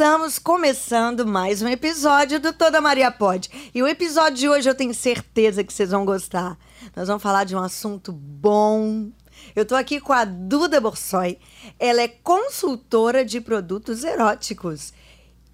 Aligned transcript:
Estamos 0.00 0.38
começando 0.38 1.26
mais 1.26 1.60
um 1.60 1.68
episódio 1.68 2.40
do 2.40 2.54
Toda 2.54 2.80
Maria 2.80 3.12
Pode. 3.12 3.50
E 3.74 3.82
o 3.82 3.86
episódio 3.86 4.38
de 4.38 4.48
hoje 4.48 4.66
eu 4.66 4.74
tenho 4.74 4.94
certeza 4.94 5.62
que 5.62 5.70
vocês 5.70 5.90
vão 5.90 6.06
gostar. 6.06 6.56
Nós 6.96 7.06
vamos 7.06 7.22
falar 7.22 7.44
de 7.44 7.54
um 7.54 7.58
assunto 7.58 8.10
bom. 8.10 9.10
Eu 9.54 9.66
tô 9.66 9.74
aqui 9.74 10.00
com 10.00 10.14
a 10.14 10.24
Duda 10.24 10.80
Borsoi. 10.80 11.38
Ela 11.78 12.00
é 12.00 12.08
consultora 12.08 13.26
de 13.26 13.42
produtos 13.42 14.02
eróticos 14.02 14.94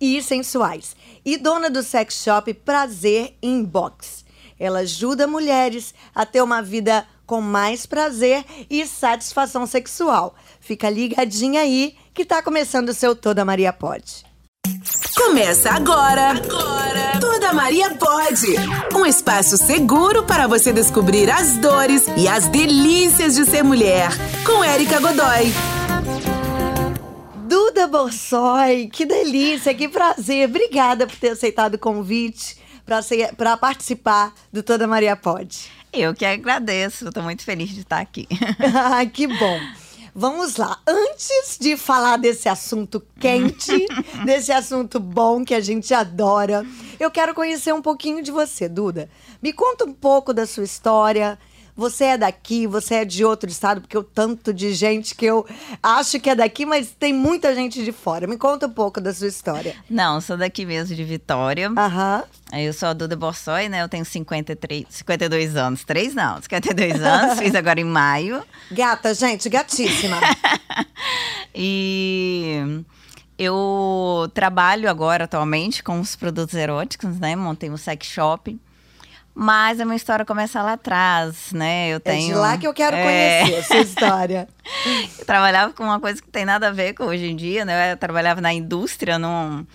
e 0.00 0.22
sensuais 0.22 0.94
e 1.24 1.36
dona 1.36 1.68
do 1.68 1.82
sex 1.82 2.22
shop 2.22 2.54
Prazer 2.54 3.36
Inbox. 3.42 4.24
Ela 4.60 4.78
ajuda 4.78 5.26
mulheres 5.26 5.92
a 6.14 6.24
ter 6.24 6.40
uma 6.40 6.62
vida 6.62 7.04
com 7.26 7.40
mais 7.40 7.84
prazer 7.84 8.44
e 8.70 8.86
satisfação 8.86 9.66
sexual. 9.66 10.36
Fica 10.60 10.88
ligadinha 10.88 11.62
aí 11.62 11.96
que 12.14 12.24
tá 12.24 12.40
começando 12.40 12.90
o 12.90 12.94
seu 12.94 13.16
Toda 13.16 13.44
Maria 13.44 13.72
Pode. 13.72 14.35
Começa 15.16 15.70
agora. 15.70 16.30
Agora. 16.30 17.20
Toda 17.20 17.52
Maria 17.52 17.90
pode. 17.94 18.54
Um 18.94 19.06
espaço 19.06 19.56
seguro 19.56 20.24
para 20.24 20.46
você 20.46 20.72
descobrir 20.72 21.30
as 21.30 21.56
dores 21.56 22.04
e 22.16 22.28
as 22.28 22.46
delícias 22.48 23.34
de 23.34 23.44
ser 23.46 23.62
mulher. 23.62 24.10
Com 24.44 24.62
Érica 24.62 25.00
Godoy. 25.00 25.52
Duda 27.48 27.86
Borsoi, 27.86 28.88
que 28.88 29.06
delícia, 29.06 29.74
que 29.74 29.88
prazer. 29.88 30.48
Obrigada 30.48 31.06
por 31.06 31.16
ter 31.16 31.30
aceitado 31.30 31.74
o 31.74 31.78
convite 31.78 32.56
para 33.36 33.56
participar 33.56 34.32
do 34.52 34.62
Toda 34.62 34.86
Maria 34.86 35.16
Pode. 35.16 35.70
Eu 35.92 36.14
que 36.14 36.24
agradeço, 36.24 37.08
estou 37.08 37.22
muito 37.22 37.42
feliz 37.42 37.70
de 37.70 37.80
estar 37.80 38.00
aqui. 38.00 38.28
ah, 38.74 39.04
que 39.06 39.26
bom. 39.26 39.60
Vamos 40.18 40.56
lá. 40.56 40.80
Antes 40.88 41.58
de 41.60 41.76
falar 41.76 42.16
desse 42.16 42.48
assunto 42.48 43.02
quente, 43.20 43.86
desse 44.24 44.50
assunto 44.50 44.98
bom 44.98 45.44
que 45.44 45.54
a 45.54 45.60
gente 45.60 45.92
adora, 45.92 46.64
eu 46.98 47.10
quero 47.10 47.34
conhecer 47.34 47.74
um 47.74 47.82
pouquinho 47.82 48.22
de 48.22 48.30
você, 48.30 48.66
Duda. 48.66 49.10
Me 49.42 49.52
conta 49.52 49.84
um 49.84 49.92
pouco 49.92 50.32
da 50.32 50.46
sua 50.46 50.64
história. 50.64 51.38
Você 51.76 52.04
é 52.04 52.18
daqui, 52.18 52.66
você 52.66 52.94
é 52.96 53.04
de 53.04 53.22
outro 53.22 53.50
estado, 53.50 53.82
porque 53.82 53.98
o 53.98 54.02
tanto 54.02 54.52
de 54.54 54.72
gente 54.72 55.14
que 55.14 55.26
eu 55.26 55.46
acho 55.82 56.18
que 56.18 56.30
é 56.30 56.34
daqui, 56.34 56.64
mas 56.64 56.88
tem 56.98 57.12
muita 57.12 57.54
gente 57.54 57.84
de 57.84 57.92
fora. 57.92 58.26
Me 58.26 58.38
conta 58.38 58.66
um 58.66 58.72
pouco 58.72 58.98
da 58.98 59.12
sua 59.12 59.28
história. 59.28 59.76
Não, 59.90 60.20
sou 60.20 60.38
daqui 60.38 60.64
mesmo, 60.64 60.96
de 60.96 61.04
Vitória. 61.04 61.70
Aham. 61.76 62.24
Eu 62.54 62.72
sou 62.72 62.88
a 62.88 62.92
Duda 62.94 63.14
Borsoi, 63.14 63.68
né? 63.68 63.82
Eu 63.82 63.88
tenho 63.88 64.04
53, 64.04 64.86
52 64.88 65.56
anos. 65.56 65.84
Três 65.84 66.14
não, 66.14 66.40
52 66.40 66.94
anos. 67.02 67.38
fiz 67.38 67.54
agora 67.54 67.78
em 67.78 67.84
maio. 67.84 68.42
Gata, 68.70 69.12
gente, 69.12 69.48
gatíssima. 69.50 70.18
e 71.54 72.82
eu 73.38 74.30
trabalho 74.32 74.88
agora 74.88 75.24
atualmente 75.24 75.82
com 75.82 76.00
os 76.00 76.16
produtos 76.16 76.54
eróticos, 76.54 77.18
né? 77.18 77.36
Montei 77.36 77.70
um 77.70 77.76
sex 77.76 78.06
shop. 78.06 78.58
Mas 79.38 79.78
a 79.78 79.84
minha 79.84 79.98
história 79.98 80.24
começa 80.24 80.62
lá 80.62 80.72
atrás, 80.72 81.52
né? 81.52 81.90
Eu 81.90 82.00
tenho. 82.00 82.30
É 82.30 82.32
de 82.32 82.40
lá 82.40 82.56
que 82.56 82.66
eu 82.66 82.72
quero 82.72 82.96
é... 82.96 83.02
conhecer 83.02 83.58
a 83.58 83.64
sua 83.64 83.76
história. 83.80 84.48
eu 85.18 85.26
trabalhava 85.26 85.74
com 85.74 85.84
uma 85.84 86.00
coisa 86.00 86.22
que 86.22 86.28
tem 86.30 86.46
nada 86.46 86.68
a 86.68 86.72
ver 86.72 86.94
com 86.94 87.04
hoje 87.04 87.26
em 87.26 87.36
dia, 87.36 87.62
né? 87.62 87.92
Eu 87.92 87.98
trabalhava 87.98 88.40
na 88.40 88.54
indústria, 88.54 89.18
num 89.18 89.66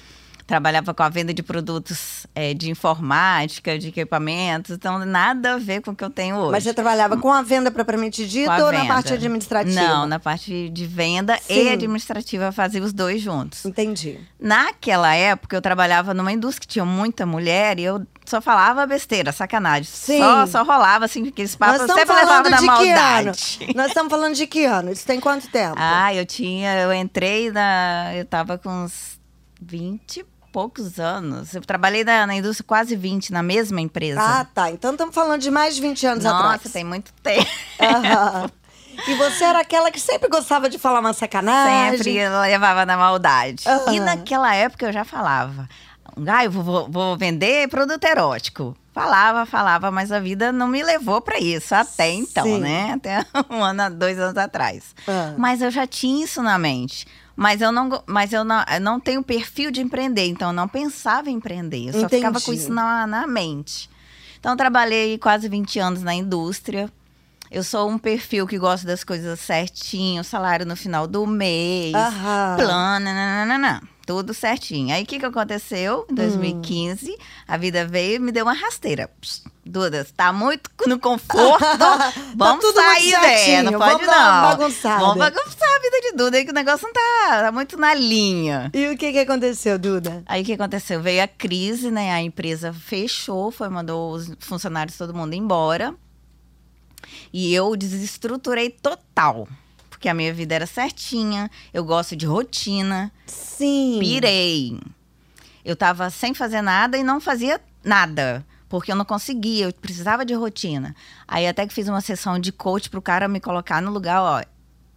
trabalhava 0.52 0.94
com 0.94 1.02
a 1.02 1.08
venda 1.08 1.34
de 1.34 1.42
produtos 1.42 2.28
é, 2.36 2.54
de 2.54 2.70
informática, 2.70 3.80
de 3.80 3.88
equipamentos, 3.88 4.72
então 4.72 5.00
nada 5.06 5.54
a 5.54 5.58
ver 5.58 5.82
com 5.82 5.92
o 5.92 5.96
que 5.96 6.04
eu 6.04 6.10
tenho 6.10 6.36
hoje. 6.36 6.52
Mas 6.52 6.64
você 6.66 6.74
trabalhava 6.74 7.16
com 7.16 7.32
a 7.32 7.42
venda 7.42 7.72
propriamente 7.72 8.28
dita 8.28 8.66
ou 8.66 8.70
venda. 8.70 8.84
na 8.84 8.94
parte 8.94 9.14
administrativa? 9.14 9.82
Não, 9.82 10.06
na 10.06 10.20
parte 10.20 10.68
de 10.68 10.86
venda 10.86 11.38
Sim. 11.38 11.54
e 11.54 11.70
administrativa, 11.70 12.52
fazia 12.52 12.84
os 12.84 12.92
dois 12.92 13.22
juntos. 13.22 13.64
Entendi. 13.64 14.20
Naquela 14.38 15.16
época, 15.16 15.56
eu 15.56 15.62
trabalhava 15.62 16.14
numa 16.14 16.34
indústria 16.34 16.68
que 16.68 16.68
tinha 16.68 16.84
muita 16.84 17.26
mulher 17.26 17.80
e 17.80 17.84
eu 17.84 18.06
só 18.26 18.42
falava 18.42 18.86
besteira, 18.86 19.32
sacanagem. 19.32 19.86
Sim. 19.86 20.20
Só, 20.20 20.48
só 20.48 20.64
rolava 20.64 21.06
assim, 21.06 21.26
aqueles 21.30 21.56
papos, 21.56 21.80
eu 21.80 21.96
sempre 21.96 22.14
levava 22.14 22.50
na 22.50 22.62
maldade. 22.62 23.60
Nós 23.74 23.88
estamos 23.88 24.12
falando 24.12 24.36
de 24.36 24.46
que 24.46 24.66
ano? 24.66 24.92
Isso 24.92 25.06
tem 25.06 25.18
quanto 25.18 25.48
tempo? 25.48 25.76
Ah, 25.78 26.14
eu 26.14 26.26
tinha, 26.26 26.78
eu 26.78 26.94
entrei 26.94 27.50
na, 27.52 28.12
eu 28.16 28.26
tava 28.26 28.58
com 28.58 28.70
uns 28.70 29.18
20 29.62 30.26
poucos 30.52 31.00
anos. 31.00 31.54
Eu 31.56 31.62
trabalhei 31.62 32.04
na, 32.04 32.28
na, 32.28 32.36
indústria 32.36 32.66
quase 32.68 32.96
20, 32.96 33.32
na 33.32 33.42
mesma 33.42 33.80
empresa. 33.82 34.22
Ah, 34.22 34.46
tá. 34.46 34.70
Então 34.70 34.92
estamos 34.92 35.14
falando 35.14 35.42
de 35.42 35.50
mais 35.50 35.76
de 35.76 35.82
20 35.82 36.08
anos 36.08 36.24
Nossa, 36.24 36.38
atrás. 36.38 36.62
Nossa, 36.62 36.70
tem 36.70 36.84
muito 36.84 37.12
tempo. 37.24 37.48
E 39.08 39.16
você 39.16 39.46
era 39.46 39.62
aquela 39.62 39.90
que 39.90 40.00
sempre 40.00 40.30
gostava 40.30 40.70
de 40.70 40.78
falar 40.78 41.00
uma 41.00 41.14
sacanagem. 41.14 41.98
Sempre 41.98 42.30
levava 42.30 42.86
na 42.86 42.98
maldade. 42.98 43.64
Uhum. 43.68 43.94
E 43.94 44.00
naquela 44.00 44.54
época 44.54 44.86
eu 44.86 44.94
já 44.94 45.04
falava. 45.04 45.68
Ah, 46.28 46.44
eu 46.44 46.52
vou, 46.52 46.90
vou 46.90 47.18
vender 47.18 47.70
produto 47.70 48.04
erótico. 48.04 48.76
Falava, 48.94 49.46
falava, 49.46 49.90
mas 49.90 50.12
a 50.12 50.20
vida 50.20 50.52
não 50.52 50.68
me 50.68 50.84
levou 50.84 51.22
para 51.22 51.40
isso 51.40 51.74
até 51.74 52.12
então, 52.12 52.46
Sim. 52.46 52.60
né? 52.60 52.92
Até 52.94 53.26
um 53.50 53.64
ano, 53.64 53.90
dois 53.96 54.20
anos 54.20 54.38
atrás. 54.38 54.94
Uhum. 55.08 55.36
Mas 55.38 55.62
eu 55.62 55.72
já 55.72 55.88
tinha 55.88 56.26
isso 56.26 56.44
na 56.44 56.58
mente. 56.58 57.08
Mas 57.36 57.62
eu 57.62 57.72
não, 57.72 58.04
mas 58.06 58.34
eu 58.34 58.44
não, 58.44 58.64
eu 58.70 58.82
não 58.82 59.00
tenho 59.00 59.24
perfil 59.24 59.72
de 59.72 59.82
empreender, 59.82 60.28
então 60.28 60.50
eu 60.50 60.54
não 60.54 60.68
pensava 60.68 61.30
em 61.30 61.36
empreender. 61.36 61.88
Eu 61.88 61.94
só 61.94 62.00
Entendi. 62.00 62.18
ficava 62.18 62.42
com 62.42 62.52
isso 62.54 62.72
na, 62.72 63.08
na 63.08 63.26
mente. 63.26 63.90
Então, 64.40 64.58
trabalhei 64.58 65.18
quase 65.18 65.48
20 65.48 65.80
anos 65.80 66.04
na 66.04 66.14
indústria. 66.14 66.92
Eu 67.50 67.64
sou 67.64 67.90
um 67.90 67.98
perfil 67.98 68.48
que 68.48 68.58
gosta 68.58 68.88
das 68.88 69.04
coisas 69.04 69.40
certinho, 69.40 70.24
salário 70.24 70.66
no 70.66 70.76
final 70.76 71.06
do 71.06 71.28
mês, 71.28 71.96
Aham. 71.96 72.56
plano, 72.58 73.06
nananana, 73.06 73.84
tudo 74.12 74.34
certinho. 74.34 74.94
Aí 74.94 75.04
o 75.04 75.06
que, 75.06 75.18
que 75.18 75.26
aconteceu? 75.26 76.06
Em 76.10 76.14
2015, 76.14 77.12
hum. 77.12 77.16
a 77.48 77.56
vida 77.56 77.88
veio 77.88 78.18
e 78.18 78.20
me 78.20 78.30
deu 78.30 78.44
uma 78.44 78.54
rasteira. 78.54 79.10
Psst, 79.22 79.46
Duda, 79.66 80.06
tá 80.18 80.34
muito 80.34 80.70
no 80.86 81.00
conforto. 81.00 81.64
Vamos 82.36 82.74
tá 82.74 82.82
sair, 82.82 83.12
né? 83.12 83.64
Não 83.64 83.80
pode 83.80 84.06
Vamos 84.06 84.08
não. 84.08 84.42
Bagunçada. 84.42 85.00
Vamos 85.00 85.18
bagunçar 85.18 85.70
a 85.76 85.80
vida 85.80 86.02
de 86.02 86.12
Duda 86.18 86.38
aí 86.38 86.44
que 86.44 86.52
o 86.52 86.54
negócio 86.54 86.86
não 86.86 86.94
tá, 86.94 87.44
tá 87.44 87.52
muito 87.54 87.78
na 87.78 87.94
linha. 87.94 88.70
E 88.74 88.90
o 88.90 88.98
que, 88.98 89.14
que 89.14 89.20
aconteceu, 89.20 89.80
Duda? 89.80 90.24
Aí 90.26 90.42
o 90.42 90.46
que 90.46 90.54
aconteceu? 90.54 91.02
Veio 91.02 91.24
a 91.24 91.28
crise, 91.28 91.90
né? 91.90 92.12
A 92.12 92.22
empresa 92.22 92.74
fechou, 92.74 93.50
foi, 93.50 93.70
mandou 93.70 94.14
os 94.14 94.30
funcionários 94.40 94.98
todo 94.98 95.14
mundo 95.14 95.36
embora. 95.36 95.96
E 97.32 97.54
eu 97.54 97.74
desestruturei 97.78 98.72
total. 98.72 99.48
Porque 100.02 100.10
a 100.10 100.16
minha 100.16 100.34
vida 100.34 100.56
era 100.56 100.66
certinha, 100.66 101.48
eu 101.72 101.86
gosto 101.86 102.16
de 102.16 102.26
rotina. 102.26 103.12
Sim. 103.28 104.00
Pirei. 104.00 104.80
Eu 105.64 105.76
tava 105.76 106.10
sem 106.10 106.34
fazer 106.34 106.64
nada 106.64 106.98
e 106.98 107.04
não 107.04 107.22
fazia 107.22 107.62
nada. 107.84 108.44
Porque 108.68 108.92
eu 108.92 108.96
não 108.96 109.06
conseguia, 109.06 109.66
eu 109.66 109.74
precisava 109.74 110.26
de 110.26 110.34
rotina. 110.34 110.96
Aí 111.28 111.48
até 111.48 111.68
que 111.68 111.74
fiz 111.74 111.88
uma 111.88 112.02
sessão 112.02 112.40
de 112.40 112.52
coach 112.52 112.90
pro 112.90 113.00
cara 113.00 113.28
me 113.28 113.40
colocar 113.40 113.80
no 113.80 113.92
lugar, 113.92 114.24
ó. 114.24 114.42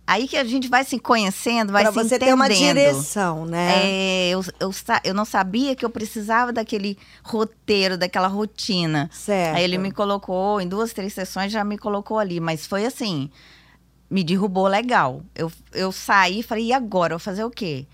Aí 0.07 0.27
que 0.27 0.39
a 0.39 0.45
gente 0.45 0.69
vai 0.69 0.85
se 0.85 0.99
conhecendo, 0.99 1.71
vai 1.71 1.83
pra 1.83 1.93
se 1.93 1.99
você 1.99 2.17
entendendo. 2.17 2.29
ter 2.29 2.35
uma 2.35 2.49
direção, 2.49 3.45
né? 3.45 3.73
É, 3.85 4.31
eu, 4.31 4.43
eu, 4.59 4.71
eu 5.05 5.13
não 5.13 5.27
sabia 5.27 5.77
que 5.77 5.85
eu 5.85 5.91
precisava 5.91 6.51
daquele 6.51 6.97
roteiro, 7.23 7.99
daquela 7.99 8.29
rotina. 8.29 9.11
Certo. 9.13 9.57
Aí 9.57 9.65
ele 9.65 9.77
me 9.77 9.93
colocou, 9.93 10.63
em 10.63 10.67
duas, 10.67 10.95
três 10.95 11.13
sessões, 11.13 11.53
já 11.53 11.63
me 11.63 11.77
colocou 11.77 12.19
ali. 12.19 12.41
Mas 12.41 12.67
foi 12.67 12.87
assim, 12.87 13.31
me 14.11 14.23
derrubou 14.23 14.67
legal. 14.67 15.23
Eu, 15.35 15.51
eu 15.73 15.91
saí 15.93 16.41
e 16.41 16.43
falei, 16.43 16.67
e 16.67 16.73
agora? 16.73 17.15
Eu 17.15 17.19
vou 17.19 17.25
fazer 17.25 17.45
o 17.45 17.51
quê? 17.51 17.87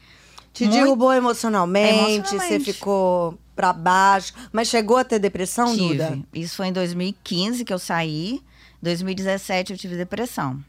Te 0.53 0.65
Muito... 0.65 0.77
derrubou 0.77 1.13
emocionalmente, 1.13 2.13
emocionalmente, 2.13 2.65
você 2.65 2.73
ficou 2.73 3.39
para 3.55 3.73
baixo. 3.73 4.33
Mas 4.53 4.69
chegou 4.69 4.97
a 4.97 5.05
ter 5.05 5.19
depressão, 5.19 5.75
tive. 5.75 5.95
Duda? 5.95 6.19
Isso 6.35 6.57
foi 6.57 6.69
em 6.69 6.73
2015 6.73 7.65
que 7.65 7.73
eu 7.73 7.79
saí. 7.79 8.43
2017 8.83 9.73
eu 9.73 9.79
tive 9.79 9.97
depressão. 9.97 10.63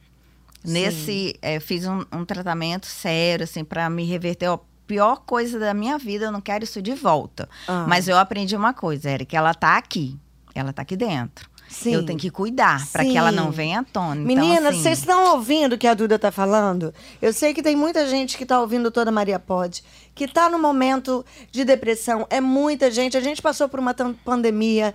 Sim. 0.64 0.74
Nesse, 0.74 1.36
é, 1.42 1.60
fiz 1.60 1.88
um, 1.88 2.04
um, 2.12 2.24
tratamento 2.24 2.86
sério, 2.86 3.46
assim, 3.46 3.64
para 3.64 3.90
me 3.90 4.04
reverter. 4.06 4.48
Ó, 4.50 4.60
pior 4.86 5.22
coisa 5.26 5.58
da 5.58 5.74
minha 5.74 5.98
vida, 5.98 6.26
eu 6.26 6.32
não 6.32 6.42
quero 6.42 6.64
isso 6.64 6.82
de 6.82 6.94
volta. 6.94 7.50
Ah. 7.68 7.86
Mas 7.88 8.08
eu 8.08 8.18
aprendi 8.18 8.56
uma 8.56 8.74
coisa, 8.74 9.10
Eric, 9.10 9.36
ela 9.36 9.54
tá 9.54 9.78
aqui. 9.78 10.20
Ela 10.54 10.74
tá 10.74 10.82
aqui 10.82 10.96
dentro. 10.96 11.50
Sim. 11.72 11.94
Eu 11.94 12.06
tenho 12.06 12.20
que 12.20 12.30
cuidar 12.30 12.86
para 12.92 13.06
que 13.06 13.18
ela 13.18 13.32
não 13.32 13.50
venha 13.50 13.80
à 13.80 13.84
tona. 13.84 14.16
Meninas, 14.16 14.58
então, 14.58 14.70
assim... 14.70 14.82
vocês 14.82 15.00
estão 15.00 15.32
ouvindo 15.36 15.74
o 15.74 15.78
que 15.78 15.88
a 15.88 15.94
Duda 15.94 16.20
tá 16.20 16.30
falando? 16.30 16.94
Eu 17.22 17.32
sei 17.32 17.54
que 17.54 17.64
tem 17.64 17.78
muita 17.78 18.06
gente 18.08 18.38
que 18.38 18.46
tá 18.46 18.60
ouvindo 18.60 18.92
toda 18.92 19.10
Maria 19.10 19.40
Pode, 19.40 19.82
que 20.14 20.28
tá 20.28 20.50
no 20.50 20.60
momento 20.60 21.26
de 21.50 21.64
depressão. 21.64 22.28
É 22.30 22.42
muita 22.42 22.92
gente. 22.92 23.16
A 23.16 23.22
gente 23.22 23.42
passou 23.42 23.70
por 23.70 23.80
uma 23.80 23.96
pandemia. 24.26 24.94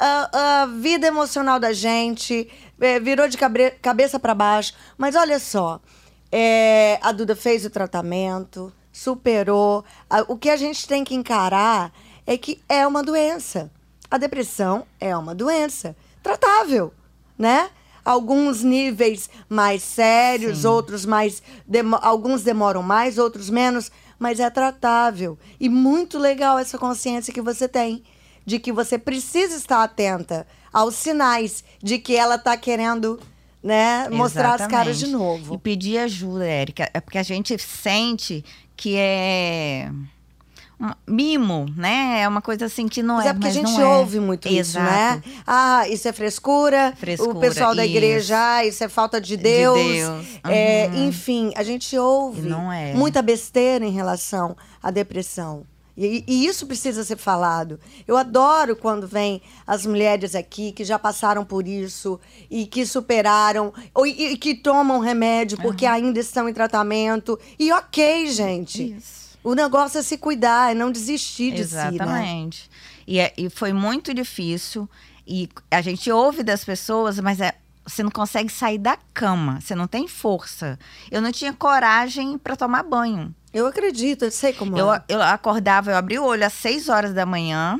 A, 0.00 0.62
a 0.62 0.66
vida 0.66 1.06
emocional 1.06 1.60
da 1.60 1.74
gente 1.74 2.48
é, 2.80 2.98
virou 2.98 3.28
de 3.28 3.36
cabe 3.36 3.72
cabeça 3.82 4.18
para 4.18 4.34
baixo. 4.34 4.72
Mas 4.96 5.14
olha 5.14 5.38
só, 5.38 5.78
é, 6.32 6.98
a 7.02 7.12
Duda 7.12 7.36
fez 7.36 7.66
o 7.66 7.70
tratamento, 7.70 8.72
superou. 8.90 9.84
o 10.26 10.38
que 10.38 10.48
a 10.48 10.56
gente 10.56 10.88
tem 10.88 11.04
que 11.04 11.14
encarar 11.14 11.92
é 12.26 12.38
que 12.38 12.62
é 12.66 12.86
uma 12.86 13.02
doença. 13.02 13.70
A 14.10 14.16
depressão 14.16 14.86
é 14.98 15.14
uma 15.14 15.34
doença 15.34 15.94
tratável, 16.24 16.92
né? 17.38 17.70
Alguns 18.04 18.62
níveis 18.62 19.30
mais 19.48 19.82
sérios, 19.82 20.58
Sim. 20.62 20.66
outros 20.66 21.06
mais. 21.06 21.42
Demo, 21.66 21.96
alguns 22.02 22.42
demoram 22.42 22.82
mais, 22.82 23.16
outros 23.18 23.48
menos. 23.48 23.92
mas 24.18 24.40
é 24.40 24.48
tratável. 24.50 25.38
E 25.60 25.68
muito 25.68 26.18
legal 26.18 26.58
essa 26.58 26.78
consciência 26.78 27.32
que 27.32 27.40
você 27.40 27.68
tem 27.68 28.02
de 28.46 28.58
que 28.58 28.72
você 28.72 28.98
precisa 28.98 29.56
estar 29.56 29.82
atenta 29.82 30.46
aos 30.72 30.94
sinais 30.94 31.64
de 31.82 31.98
que 31.98 32.14
ela 32.14 32.34
está 32.36 32.56
querendo 32.56 33.18
né, 33.62 34.08
mostrar 34.10 34.54
as 34.54 34.66
caras 34.66 34.98
de 34.98 35.06
Exatamente. 35.06 35.40
novo. 35.40 35.54
E 35.54 35.58
pedir 35.58 35.98
ajuda, 35.98 36.44
Érica. 36.44 36.90
É 36.92 37.00
porque 37.00 37.18
a 37.18 37.22
gente 37.22 37.56
sente 37.58 38.44
que 38.76 38.96
é 38.96 39.90
mimo, 41.06 41.66
né? 41.76 42.20
É 42.22 42.28
uma 42.28 42.42
coisa 42.42 42.66
assim 42.66 42.88
que 42.88 43.02
não 43.02 43.16
Mas 43.16 43.26
é. 43.26 43.28
é 43.28 43.32
porque 43.32 43.46
a 43.46 43.50
mas 43.50 43.54
gente 43.54 43.72
não 43.72 43.80
é. 43.80 43.96
ouve 43.98 44.20
muito 44.20 44.48
isso, 44.48 44.78
né? 44.78 45.22
Ah, 45.46 45.88
isso 45.88 46.08
é 46.08 46.12
frescura. 46.12 46.92
Frescura, 46.96 47.36
o 47.36 47.40
pessoal 47.40 47.74
da 47.74 47.84
isso. 47.84 47.96
igreja, 47.96 48.36
ah, 48.56 48.64
isso 48.64 48.82
é 48.82 48.88
falta 48.88 49.20
de 49.20 49.36
Deus. 49.36 49.78
Deus, 49.78 50.26
É, 50.44 50.90
uhum. 50.92 51.08
enfim, 51.08 51.52
a 51.56 51.62
gente 51.62 51.96
ouve 51.96 52.48
é. 52.72 52.94
muita 52.94 53.22
besteira 53.22 53.84
em 53.84 53.92
relação 53.92 54.56
à 54.82 54.90
depressão. 54.90 55.64
E, 55.96 56.24
e 56.26 56.46
isso 56.46 56.66
precisa 56.66 57.04
ser 57.04 57.16
falado. 57.16 57.78
Eu 58.06 58.16
adoro 58.16 58.74
quando 58.74 59.06
vem 59.06 59.40
as 59.64 59.86
mulheres 59.86 60.34
aqui 60.34 60.72
que 60.72 60.84
já 60.84 60.98
passaram 60.98 61.44
por 61.44 61.68
isso 61.68 62.18
e 62.50 62.66
que 62.66 62.84
superaram, 62.84 63.72
ou, 63.94 64.04
e, 64.04 64.32
e 64.32 64.36
que 64.36 64.56
tomam 64.56 64.98
remédio 64.98 65.56
porque 65.62 65.86
ainda 65.86 66.18
estão 66.18 66.48
em 66.48 66.52
tratamento. 66.52 67.38
E 67.58 67.70
ok, 67.70 68.26
gente. 68.26 68.96
Isso. 68.96 69.23
O 69.44 69.54
negócio 69.54 69.98
é 69.98 70.02
se 70.02 70.16
cuidar, 70.18 70.72
é 70.72 70.74
não 70.74 70.90
desistir 70.90 71.52
de 71.52 71.64
si, 71.66 71.74
né? 71.74 71.88
Exatamente. 71.88 72.70
E, 73.06 73.20
é- 73.20 73.32
e 73.36 73.50
foi 73.50 73.72
muito 73.74 74.12
difícil. 74.14 74.88
E 75.26 75.48
a 75.70 75.80
gente 75.82 76.10
ouve 76.10 76.42
das 76.42 76.64
pessoas, 76.64 77.20
mas 77.20 77.40
é, 77.40 77.52
você 77.86 78.02
não 78.02 78.10
consegue 78.10 78.50
sair 78.50 78.78
da 78.78 78.96
cama. 79.12 79.60
Você 79.60 79.74
não 79.74 79.86
tem 79.86 80.08
força. 80.08 80.78
Eu 81.10 81.20
não 81.20 81.30
tinha 81.30 81.52
coragem 81.52 82.38
para 82.38 82.56
tomar 82.56 82.82
banho. 82.82 83.34
Eu 83.52 83.66
acredito, 83.66 84.24
eu 84.24 84.30
sei 84.30 84.52
como 84.54 84.76
Eu, 84.76 84.92
é. 84.92 85.04
eu 85.08 85.22
acordava, 85.22 85.90
eu 85.92 85.96
abria 85.96 86.20
o 86.20 86.24
olho 86.26 86.44
às 86.46 86.52
6 86.54 86.88
horas 86.88 87.12
da 87.14 87.24
manhã 87.24 87.78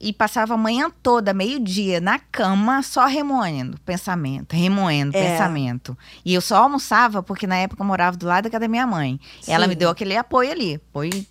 e 0.00 0.12
passava 0.12 0.54
a 0.54 0.56
manhã 0.56 0.90
toda, 1.02 1.32
meio-dia, 1.32 2.00
na 2.00 2.18
cama, 2.18 2.82
só 2.82 3.06
remoendo 3.06 3.78
pensamento, 3.80 4.52
remoendo 4.54 5.16
É. 5.16 5.30
pensamento. 5.32 5.96
E 6.24 6.34
eu 6.34 6.40
só 6.40 6.56
almoçava 6.62 7.22
porque 7.22 7.46
na 7.46 7.56
época 7.56 7.82
eu 7.82 7.86
morava 7.86 8.16
do 8.16 8.26
lado 8.26 8.44
da 8.44 8.50
casa 8.50 8.60
da 8.62 8.68
minha 8.68 8.86
mãe. 8.86 9.18
Ela 9.46 9.64
Sim. 9.64 9.68
me 9.70 9.74
deu 9.74 9.88
aquele 9.90 10.16
apoio 10.16 10.50
ali. 10.50 10.74
Apoio, 10.74 11.26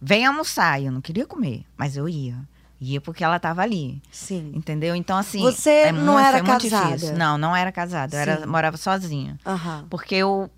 vem 0.00 0.26
almoçar. 0.26 0.80
E 0.80 0.86
eu 0.86 0.92
não 0.92 1.00
queria 1.00 1.26
comer, 1.26 1.64
mas 1.76 1.96
eu 1.96 2.08
ia. 2.08 2.36
Ia 2.80 3.00
porque 3.00 3.24
ela 3.24 3.36
estava 3.36 3.62
ali. 3.62 4.00
Sim. 4.10 4.52
Entendeu? 4.54 4.94
Então, 4.94 5.16
assim. 5.18 5.40
Você 5.40 5.70
é 5.70 5.92
não 5.92 6.12
muito- 6.14 6.18
era 6.20 6.38
foi 6.38 6.46
muito 6.48 6.62
casada? 6.70 6.94
difícil. 6.96 7.16
Não, 7.16 7.36
não 7.36 7.54
era 7.54 7.72
casada. 7.72 8.16
Eu 8.16 8.20
era, 8.20 8.46
morava 8.46 8.76
sozinha. 8.76 9.38
Aham. 9.44 9.86
Porque 9.90 10.14
eu. 10.14 10.50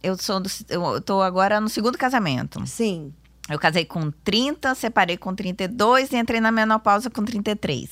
Eu 0.00 0.16
sou 0.16 0.38
do, 0.38 0.48
eu 0.68 1.00
tô 1.00 1.20
agora 1.20 1.60
no 1.60 1.68
segundo 1.68 1.98
casamento. 1.98 2.64
Sim. 2.66 3.12
Eu 3.48 3.58
casei 3.58 3.84
com 3.84 4.10
30, 4.10 4.74
separei 4.74 5.16
com 5.16 5.34
32 5.34 6.12
e 6.12 6.16
entrei 6.16 6.40
na 6.40 6.52
menopausa 6.52 7.08
com 7.08 7.24
33. 7.24 7.88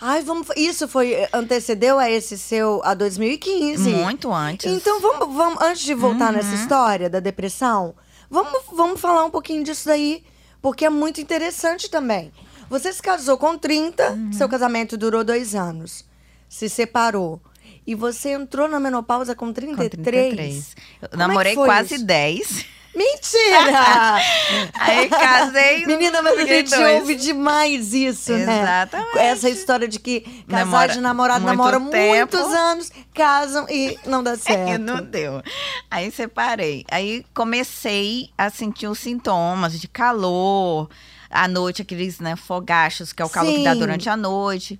Ai, 0.00 0.22
vamos. 0.22 0.48
Isso 0.56 0.88
foi. 0.88 1.16
Antecedeu 1.32 1.98
a 1.98 2.10
esse 2.10 2.36
seu. 2.38 2.80
a 2.84 2.94
2015. 2.94 3.88
Muito 3.90 4.32
antes. 4.32 4.70
Então 4.72 5.00
vamos, 5.00 5.34
vamos. 5.34 5.62
Antes 5.62 5.82
de 5.82 5.94
voltar 5.94 6.30
Uhum. 6.30 6.36
nessa 6.36 6.54
história 6.54 7.08
da 7.10 7.20
depressão, 7.20 7.94
vamos, 8.30 8.62
vamos 8.72 9.00
falar 9.00 9.24
um 9.24 9.30
pouquinho 9.30 9.62
disso 9.64 9.86
daí. 9.86 10.24
Porque 10.60 10.84
é 10.84 10.90
muito 10.90 11.20
interessante 11.20 11.90
também. 11.90 12.32
Você 12.70 12.92
se 12.92 13.02
casou 13.02 13.36
com 13.36 13.58
30, 13.58 14.10
Uhum. 14.12 14.32
seu 14.32 14.48
casamento 14.48 14.96
durou 14.96 15.22
dois 15.24 15.54
anos. 15.54 16.04
Se 16.48 16.68
separou. 16.68 17.40
E 17.86 17.94
você 17.96 18.30
entrou 18.30 18.68
na 18.68 18.78
menopausa 18.78 19.34
com 19.34 19.52
33. 19.52 19.96
com 19.96 20.02
33. 20.04 20.76
Eu 21.02 21.08
Como 21.10 21.22
é 21.22 21.26
namorei 21.26 21.54
foi 21.54 21.66
quase 21.66 21.94
isso? 21.96 22.04
10. 22.04 22.64
Mentira! 22.94 24.16
Aí 24.78 25.08
casei. 25.08 25.86
Menina, 25.86 26.20
mas 26.20 26.38
a 26.38 26.44
gente 26.44 26.70
dois. 26.70 27.00
ouve 27.00 27.14
demais 27.14 27.94
isso, 27.94 28.32
né? 28.32 28.60
Exatamente. 28.60 29.18
Essa 29.18 29.48
história 29.48 29.88
de 29.88 29.98
que 29.98 30.20
casais 30.20 30.66
Namora 30.66 30.92
de 30.92 31.00
namorado 31.00 31.44
namoram 31.44 31.80
muitos 31.80 32.40
anos, 32.52 32.92
casam 33.14 33.66
e 33.70 33.98
não 34.06 34.22
dá 34.22 34.36
certo. 34.38 34.80
não 34.80 35.02
deu. 35.02 35.42
Aí 35.90 36.10
separei. 36.10 36.84
Aí 36.90 37.24
comecei 37.34 38.30
a 38.36 38.50
sentir 38.50 38.86
os 38.86 38.98
sintomas 38.98 39.80
de 39.80 39.88
calor. 39.88 40.90
À 41.30 41.48
noite, 41.48 41.80
aqueles 41.80 42.20
né, 42.20 42.36
fogachos, 42.36 43.10
que 43.10 43.22
é 43.22 43.24
o 43.24 43.30
calor 43.30 43.54
que 43.54 43.64
dá 43.64 43.72
Sim. 43.72 43.78
durante 43.78 44.08
a 44.10 44.16
noite. 44.16 44.78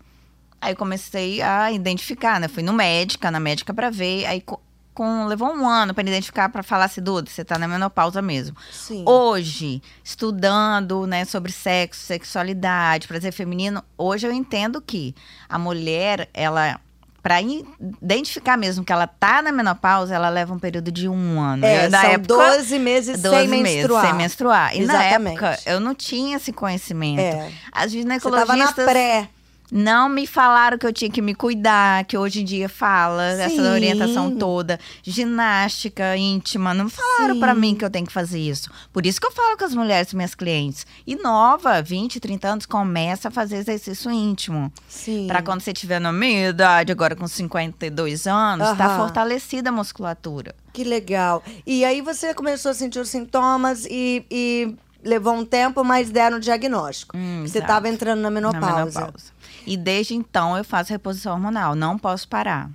Aí 0.61 0.75
comecei 0.75 1.41
a 1.41 1.73
identificar, 1.73 2.38
né? 2.38 2.47
Fui 2.47 2.62
no 2.62 2.75
médica, 2.75 3.31
na 3.31 3.41
médica 3.41 3.73
pra 3.73 3.88
ver. 3.88 4.26
Aí 4.26 4.44
com, 4.94 5.26
levou 5.26 5.48
um 5.52 5.68
ano 5.68 5.94
pra 5.94 6.02
identificar, 6.02 6.48
pra 6.48 6.62
falar 6.62 6.88
se 6.88 7.00
Duda, 7.00 7.30
você 7.30 7.44
tá 7.44 7.58
na 7.58 7.66
menopausa 7.66 8.20
mesmo. 8.22 8.56
Sim. 8.70 9.04
Hoje, 9.06 9.82
estudando, 10.04 11.06
né, 11.06 11.24
sobre 11.24 11.52
sexo, 11.52 12.00
sexualidade, 12.00 13.08
prazer 13.08 13.32
feminino, 13.32 13.82
hoje 13.96 14.26
eu 14.26 14.32
entendo 14.32 14.80
que 14.80 15.14
a 15.48 15.58
mulher, 15.58 16.28
ela 16.34 16.80
para 17.22 17.40
identificar 17.40 18.56
mesmo 18.56 18.84
que 18.84 18.92
ela 18.92 19.06
tá 19.06 19.40
na 19.40 19.52
menopausa, 19.52 20.12
ela 20.12 20.28
leva 20.28 20.52
um 20.52 20.58
período 20.58 20.90
de 20.90 21.08
um 21.08 21.40
ano. 21.40 21.64
É, 21.64 21.86
Eu, 21.86 21.90
na 21.90 22.00
são 22.00 22.10
época, 22.10 22.34
12 22.34 22.78
meses 22.80 23.22
12 23.22 23.36
sem 23.36 23.48
menstruar. 23.62 24.06
sem 24.06 24.14
menstruar. 24.14 24.76
E 24.76 24.80
Exatamente. 24.80 25.40
na 25.40 25.48
época 25.50 25.70
eu 25.70 25.78
não 25.78 25.94
tinha 25.94 26.36
esse 26.36 26.52
conhecimento. 26.52 27.20
É. 27.20 27.48
As 27.70 27.92
Você 27.92 28.02
tava 28.04 28.56
na 28.56 28.66
ginecologistas 28.66 28.84
pré. 28.84 29.28
Não 29.74 30.06
me 30.06 30.26
falaram 30.26 30.76
que 30.76 30.86
eu 30.86 30.92
tinha 30.92 31.10
que 31.10 31.22
me 31.22 31.34
cuidar, 31.34 32.04
que 32.04 32.19
hoje 32.19 32.42
em 32.42 32.44
dia 32.44 32.69
fala 32.69 33.34
Sim. 33.36 33.42
essa 33.42 33.72
orientação 33.72 34.36
toda, 34.36 34.78
ginástica 35.02 36.14
íntima, 36.14 36.74
não 36.74 36.90
falaram 36.90 37.40
pra 37.40 37.54
mim 37.54 37.74
que 37.74 37.82
eu 37.82 37.88
tenho 37.88 38.06
que 38.06 38.12
fazer 38.12 38.38
isso. 38.38 38.70
Por 38.92 39.06
isso 39.06 39.19
que 39.19 39.26
eu 39.26 39.32
falo 39.32 39.56
com 39.56 39.64
as 39.64 39.74
mulheres, 39.74 40.12
minhas 40.12 40.34
clientes. 40.34 40.86
E 41.06 41.16
nova, 41.16 41.80
20, 41.80 42.20
30 42.20 42.48
anos, 42.48 42.66
começa 42.66 43.28
a 43.28 43.30
fazer 43.30 43.56
exercício 43.56 44.10
íntimo. 44.10 44.70
Sim. 44.86 45.26
Pra 45.26 45.40
quando 45.40 45.62
você 45.62 45.72
tiver 45.72 45.98
na 45.98 46.12
minha 46.12 46.50
idade, 46.50 46.92
agora 46.92 47.16
com 47.16 47.26
52 47.26 48.26
anos, 48.26 48.76
tá 48.76 48.86
Aham. 48.86 48.98
fortalecida 48.98 49.70
a 49.70 49.72
musculatura. 49.72 50.54
Que 50.75 50.84
legal. 50.84 51.42
E 51.66 51.82
aí 51.82 52.02
você 52.02 52.34
começou 52.34 52.72
a 52.72 52.75
sentir 52.75 52.98
os 52.98 53.08
sintomas 53.08 53.86
e, 53.86 54.22
e 54.30 54.75
levou 55.02 55.34
um 55.34 55.44
tempo, 55.44 55.82
mas 55.82 56.10
deram 56.10 56.36
o 56.36 56.40
diagnóstico. 56.40 57.16
Hum, 57.16 57.44
você 57.46 57.58
estava 57.58 57.88
entrando 57.88 58.20
na 58.20 58.30
menopausa. 58.30 58.66
Na 58.66 58.76
menopausa. 58.84 59.32
E 59.67 59.76
desde 59.76 60.14
então 60.14 60.56
eu 60.56 60.64
faço 60.64 60.91
reposição 60.93 61.32
hormonal, 61.32 61.75
não 61.75 61.99
posso 61.99 62.26
parar. 62.29 62.70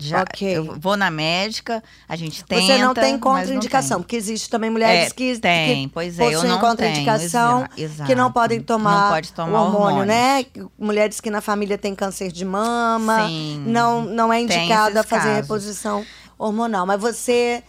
Já. 0.00 0.24
Eu 0.40 0.78
vou 0.78 0.96
na 0.96 1.10
médica, 1.10 1.82
a 2.08 2.14
gente 2.14 2.44
tenta. 2.44 2.62
Você 2.62 2.78
não 2.78 2.94
tem 2.94 3.18
contraindicação, 3.18 3.96
não 3.98 4.02
porque 4.04 4.14
existe 4.14 4.48
também 4.48 4.70
mulheres 4.70 5.10
É, 5.10 5.14
que, 5.14 5.36
tem, 5.40 5.88
que 5.88 5.92
pois 5.92 6.16
é, 6.20 6.24
eu 6.24 6.30
possuem 6.30 6.52
não 6.52 6.60
contraindicação, 6.60 7.66
tenho, 7.74 8.06
que 8.06 8.14
não 8.14 8.30
podem 8.30 8.60
tomar, 8.60 9.02
Não 9.02 9.08
pode 9.10 9.32
tomar 9.32 9.60
o 9.60 9.64
hormônio, 9.64 9.86
hormônios. 10.02 10.06
né? 10.06 10.46
Mulheres 10.78 11.20
que 11.20 11.30
na 11.30 11.40
família 11.40 11.76
têm 11.76 11.96
câncer 11.96 12.30
de 12.30 12.44
mama, 12.44 13.26
Sim, 13.26 13.64
não, 13.66 14.02
não 14.04 14.32
é 14.32 14.36
tem 14.46 14.60
indicada 14.60 15.02
fazer 15.02 15.22
casos. 15.24 15.40
reposição 15.42 16.06
hormonal. 16.38 16.86
Mas 16.86 17.00
você, 17.00 17.64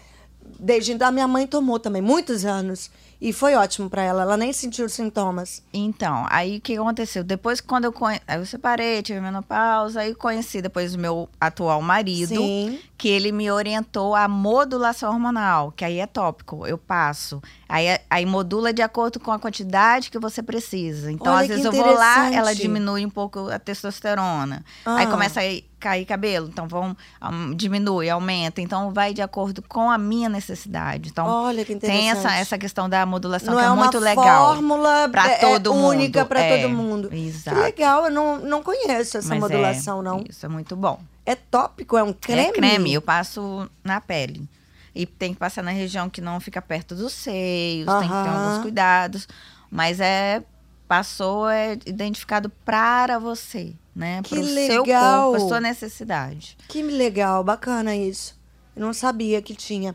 desde 0.60 0.92
então, 0.92 1.08
a 1.08 1.12
minha 1.12 1.28
mãe 1.28 1.48
tomou 1.48 1.80
também, 1.80 2.02
muitos 2.02 2.46
anos. 2.46 2.92
E 3.22 3.34
foi 3.34 3.54
ótimo 3.56 3.90
pra 3.90 4.02
ela, 4.02 4.22
ela 4.22 4.38
nem 4.38 4.54
sentiu 4.54 4.86
os 4.86 4.94
sintomas. 4.94 5.62
Então, 5.74 6.26
aí 6.30 6.58
o 6.58 6.62
que 6.62 6.78
aconteceu? 6.78 7.22
Depois, 7.22 7.60
quando 7.60 7.84
eu, 7.84 7.92
conhe... 7.92 8.18
aí 8.26 8.38
eu 8.40 8.46
separei, 8.46 9.02
tive 9.02 9.20
menopausa, 9.20 10.00
aí 10.00 10.16
conheci 10.16 10.62
depois 10.62 10.96
o 10.96 11.00
meu 11.00 11.28
atual 11.40 11.82
marido, 11.82 12.30
Sim. 12.36 12.80
que 12.98 13.10
ele 13.10 13.34
me 13.34 13.52
orientou 13.52 14.16
a 14.16 14.26
modulação 14.30 15.12
hormonal, 15.12 15.74
que 15.74 15.84
aí 15.84 16.00
é 16.00 16.08
tópico, 16.08 16.66
eu 16.66 16.78
passo. 16.78 17.42
Aí, 17.68 18.00
aí 18.10 18.26
modula 18.26 18.72
de 18.72 18.82
acordo 18.82 19.20
com 19.20 19.32
a 19.34 19.38
quantidade 19.40 20.10
que 20.10 20.18
você 20.18 20.42
precisa. 20.42 21.12
Então, 21.12 21.34
Olha 21.34 21.42
às 21.42 21.48
vezes 21.50 21.66
eu 21.66 21.74
vou 21.74 21.94
lá, 21.94 22.34
ela 22.34 22.56
diminui 22.56 23.06
um 23.06 23.10
pouco 23.10 23.50
a 23.50 23.60
testosterona. 23.60 24.64
Aí 24.86 25.06
Ah. 25.06 25.12
começa 25.12 25.42
a 25.42 25.44
cair 25.80 26.06
cabelo, 26.06 26.48
então 26.48 26.68
vão, 26.68 26.96
um, 27.22 27.54
diminui, 27.56 28.10
aumenta. 28.10 28.62
Então, 28.62 28.92
vai 28.92 29.14
de 29.14 29.22
acordo 29.22 29.62
com 29.62 29.90
a 29.90 29.98
minha 29.98 30.28
necessidade. 30.28 31.10
Então, 31.10 31.26
Olha 31.26 31.64
que 31.64 31.74
interessante. 31.74 32.00
tem 32.02 32.10
essa, 32.12 32.36
essa 32.36 32.58
questão 32.58 32.90
da 32.90 33.06
modulação 33.06 33.54
não 33.54 33.60
que 33.60 33.66
é, 33.66 33.68
é, 33.68 33.72
uma 33.72 33.84
muito 33.84 34.00
legal. 34.00 34.54
fórmula 34.54 35.10
pra 35.10 35.30
é, 35.32 35.38
todo 35.38 35.74
mundo. 35.74 35.88
única 35.88 36.26
para 36.26 36.42
É, 36.42 36.62
todo 36.62 36.72
mundo. 36.74 37.10
exato. 37.14 37.56
Que 37.58 37.64
legal, 37.64 38.06
eu 38.06 38.12
não, 38.12 38.38
não 38.40 38.62
conheço 38.62 39.18
essa 39.18 39.30
Mas 39.30 39.40
modulação, 39.40 40.02
é, 40.02 40.04
não. 40.04 40.24
Isso 40.30 40.46
é 40.46 40.50
muito 40.50 40.76
bom. 40.76 41.00
É 41.26 41.36
tópico, 41.36 41.98
é 41.98 42.04
um 42.04 42.12
creme? 42.14 42.42
É 42.50 42.52
creme, 42.52 42.94
eu 42.94 43.02
passo 43.02 43.70
na 43.84 44.02
pele. 44.02 44.48
E 44.94 45.06
tem 45.06 45.34
que 45.34 45.40
passar 45.40 45.64
na 45.64 45.72
região 45.72 46.10
que 46.10 46.20
não 46.20 46.40
fica 46.40 46.62
perto 46.62 46.96
dos 46.96 47.14
seios, 47.14 47.88
tem 48.00 48.08
que 48.10 48.14
ter 48.24 48.30
alguns 48.30 48.62
cuidados. 48.62 49.28
Mas 49.72 50.00
é. 50.00 50.44
Passou, 50.88 51.48
é 51.48 51.74
identificado 51.86 52.50
para 52.66 53.20
você, 53.20 53.76
né? 54.00 54.22
Que 54.24 54.40
o 54.40 54.46
seu 54.46 54.82
legal. 54.84 55.32
corpo, 55.32 55.46
a 55.46 55.48
sua 55.50 55.60
necessidade. 55.60 56.58
Que 56.70 56.82
legal, 56.82 57.44
bacana 57.44 57.96
isso. 57.96 58.40
Eu 58.76 58.86
não 58.86 58.94
sabia 58.94 59.42
que 59.42 59.54
tinha. 59.54 59.94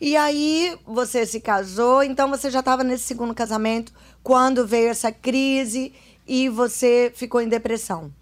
E 0.00 0.16
aí, 0.16 0.76
você 0.84 1.24
se 1.24 1.40
casou, 1.40 2.02
então 2.02 2.28
você 2.28 2.50
já 2.50 2.58
estava 2.58 2.82
nesse 2.82 3.04
segundo 3.04 3.32
casamento 3.32 3.92
quando 4.22 4.66
veio 4.66 4.88
essa 4.88 5.12
crise 5.12 5.94
e 6.26 6.48
você 6.48 7.12
ficou 7.14 7.40
em 7.40 7.48
depressão. 7.48 8.12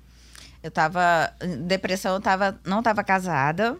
Eu 0.63 0.71
tava. 0.71 1.33
em 1.43 1.63
Depressão, 1.63 2.15
eu 2.15 2.21
tava, 2.21 2.61
não 2.65 2.83
tava 2.83 3.03
casada. 3.03 3.79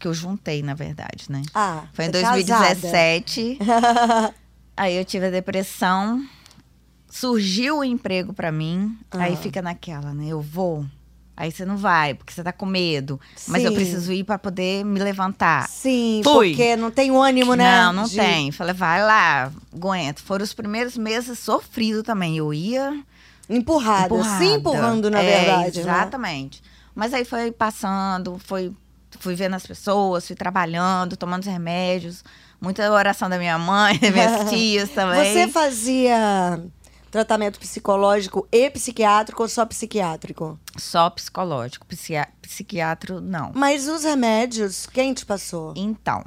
que 0.00 0.06
eu 0.06 0.14
juntei, 0.14 0.62
na 0.62 0.74
verdade, 0.74 1.26
né? 1.28 1.42
Ah, 1.52 1.82
Foi 1.92 2.04
em 2.04 2.08
é 2.08 2.12
casada. 2.12 2.74
2017. 2.74 3.58
aí 4.76 4.96
eu 4.96 5.04
tive 5.04 5.26
a 5.26 5.30
depressão. 5.30 6.24
Surgiu 7.10 7.78
o 7.78 7.84
emprego 7.84 8.32
pra 8.32 8.50
mim. 8.52 8.96
Aí 9.10 9.34
Ah. 9.34 9.36
fica 9.36 9.60
naquela, 9.60 10.14
né? 10.14 10.26
Eu 10.28 10.40
vou. 10.40 10.86
Aí 11.36 11.50
você 11.50 11.64
não 11.64 11.76
vai, 11.76 12.12
porque 12.14 12.32
você 12.32 12.42
tá 12.42 12.52
com 12.52 12.66
medo. 12.66 13.18
Mas 13.48 13.64
eu 13.64 13.70
Sim. 13.70 13.76
preciso 13.76 14.12
ir 14.12 14.24
pra 14.24 14.38
poder 14.38 14.84
me 14.84 15.00
levantar. 15.00 15.66
Sim, 15.68 16.20
Fui. 16.22 16.50
porque 16.50 16.76
não 16.76 16.90
tem 16.90 17.10
ânimo, 17.16 17.54
né? 17.54 17.80
Não, 17.82 17.92
não 17.94 18.04
de- 18.04 18.16
tem. 18.16 18.52
Falei, 18.52 18.74
vai 18.74 19.02
lá, 19.02 19.50
aguenta. 19.74 20.20
Foram 20.22 20.44
os 20.44 20.52
primeiros 20.52 20.96
meses 20.98 21.38
sofridos 21.38 22.02
também. 22.02 22.36
Eu 22.36 22.52
ia 22.52 23.02
Empurrada, 23.48 24.04
empurrada. 24.14 24.38
se 24.38 24.50
empurrando, 24.52 25.10
na 25.10 25.20
É, 25.22 25.38
verdade. 25.44 25.76
né? 25.78 25.82
Exatamente. 25.82 26.62
Mas 26.94 27.14
aí 27.14 27.24
foi 27.24 27.50
passando, 27.50 28.38
foi, 28.44 28.70
fui 29.18 29.34
vendo 29.34 29.54
as 29.54 29.66
pessoas, 29.66 30.26
fui 30.26 30.36
trabalhando, 30.36 31.16
tomando 31.16 31.40
os 31.42 31.48
remédios. 31.48 32.22
Muita 32.60 32.90
oração 32.92 33.30
da 33.30 33.38
minha 33.38 33.56
mãe, 33.58 33.98
das 33.98 34.10
minhas 34.12 34.50
tias 34.50 34.90
também. 34.90 35.32
Você 35.32 35.48
fazia 35.48 36.60
tratamento 37.10 37.58
psicológico 37.58 38.46
e 38.52 38.70
psiquiátrico 38.70 39.42
ou 39.42 39.48
só 39.48 39.66
psiquiátrico? 39.66 40.58
Só 40.78 41.10
psicológico, 41.10 41.86
psiqui- 41.86 42.26
psiquiatra 42.40 43.20
não. 43.20 43.52
Mas 43.54 43.88
os 43.88 44.04
remédios, 44.04 44.86
quem 44.86 45.12
te 45.14 45.26
passou? 45.26 45.72
Então, 45.76 46.24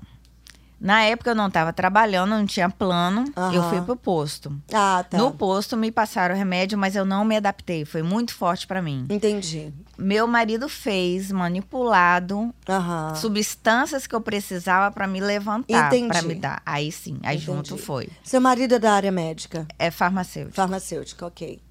na 0.83 1.01
época 1.03 1.31
eu 1.31 1.35
não 1.35 1.47
estava 1.47 1.71
trabalhando, 1.71 2.31
não 2.31 2.45
tinha 2.45 2.69
plano, 2.69 3.23
eu 3.37 3.41
Aham. 3.41 3.69
fui 3.69 3.81
pro 3.81 3.95
posto. 3.95 4.53
Ah, 4.73 5.05
tá. 5.09 5.17
No 5.17 5.31
posto 5.31 5.77
me 5.77 5.89
passaram 5.89 6.35
o 6.35 6.37
remédio, 6.37 6.77
mas 6.77 6.93
eu 6.93 7.05
não 7.05 7.23
me 7.23 7.37
adaptei, 7.37 7.85
foi 7.85 8.03
muito 8.03 8.35
forte 8.35 8.67
para 8.67 8.81
mim. 8.81 9.05
Entendi. 9.09 9.71
Meu 9.97 10.27
marido 10.27 10.67
fez 10.67 11.31
manipulado 11.31 12.53
Aham. 12.67 13.15
substâncias 13.15 14.05
que 14.05 14.13
eu 14.13 14.19
precisava 14.19 14.91
para 14.93 15.07
me 15.07 15.21
levantar, 15.21 15.89
para 16.09 16.21
me 16.21 16.35
dar. 16.35 16.61
Aí 16.65 16.91
sim, 16.91 17.17
aí 17.23 17.37
Entendi. 17.37 17.45
junto 17.45 17.77
foi. 17.77 18.09
Seu 18.21 18.41
marido 18.41 18.75
é 18.75 18.79
da 18.79 18.91
área 18.91 19.11
médica? 19.11 19.65
É 19.79 19.89
farmacêutico. 19.89 20.55
Farmacêutica, 20.55 21.25
ok. 21.25 21.61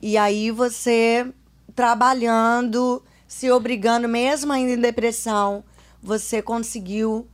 E 0.00 0.16
aí 0.16 0.50
você 0.50 1.30
trabalhando, 1.74 3.02
se 3.26 3.50
obrigando, 3.50 4.08
mesmo 4.08 4.50
ainda 4.52 4.72
em 4.72 4.80
depressão, 4.80 5.62
você 6.02 6.40
conseguiu. 6.42 7.26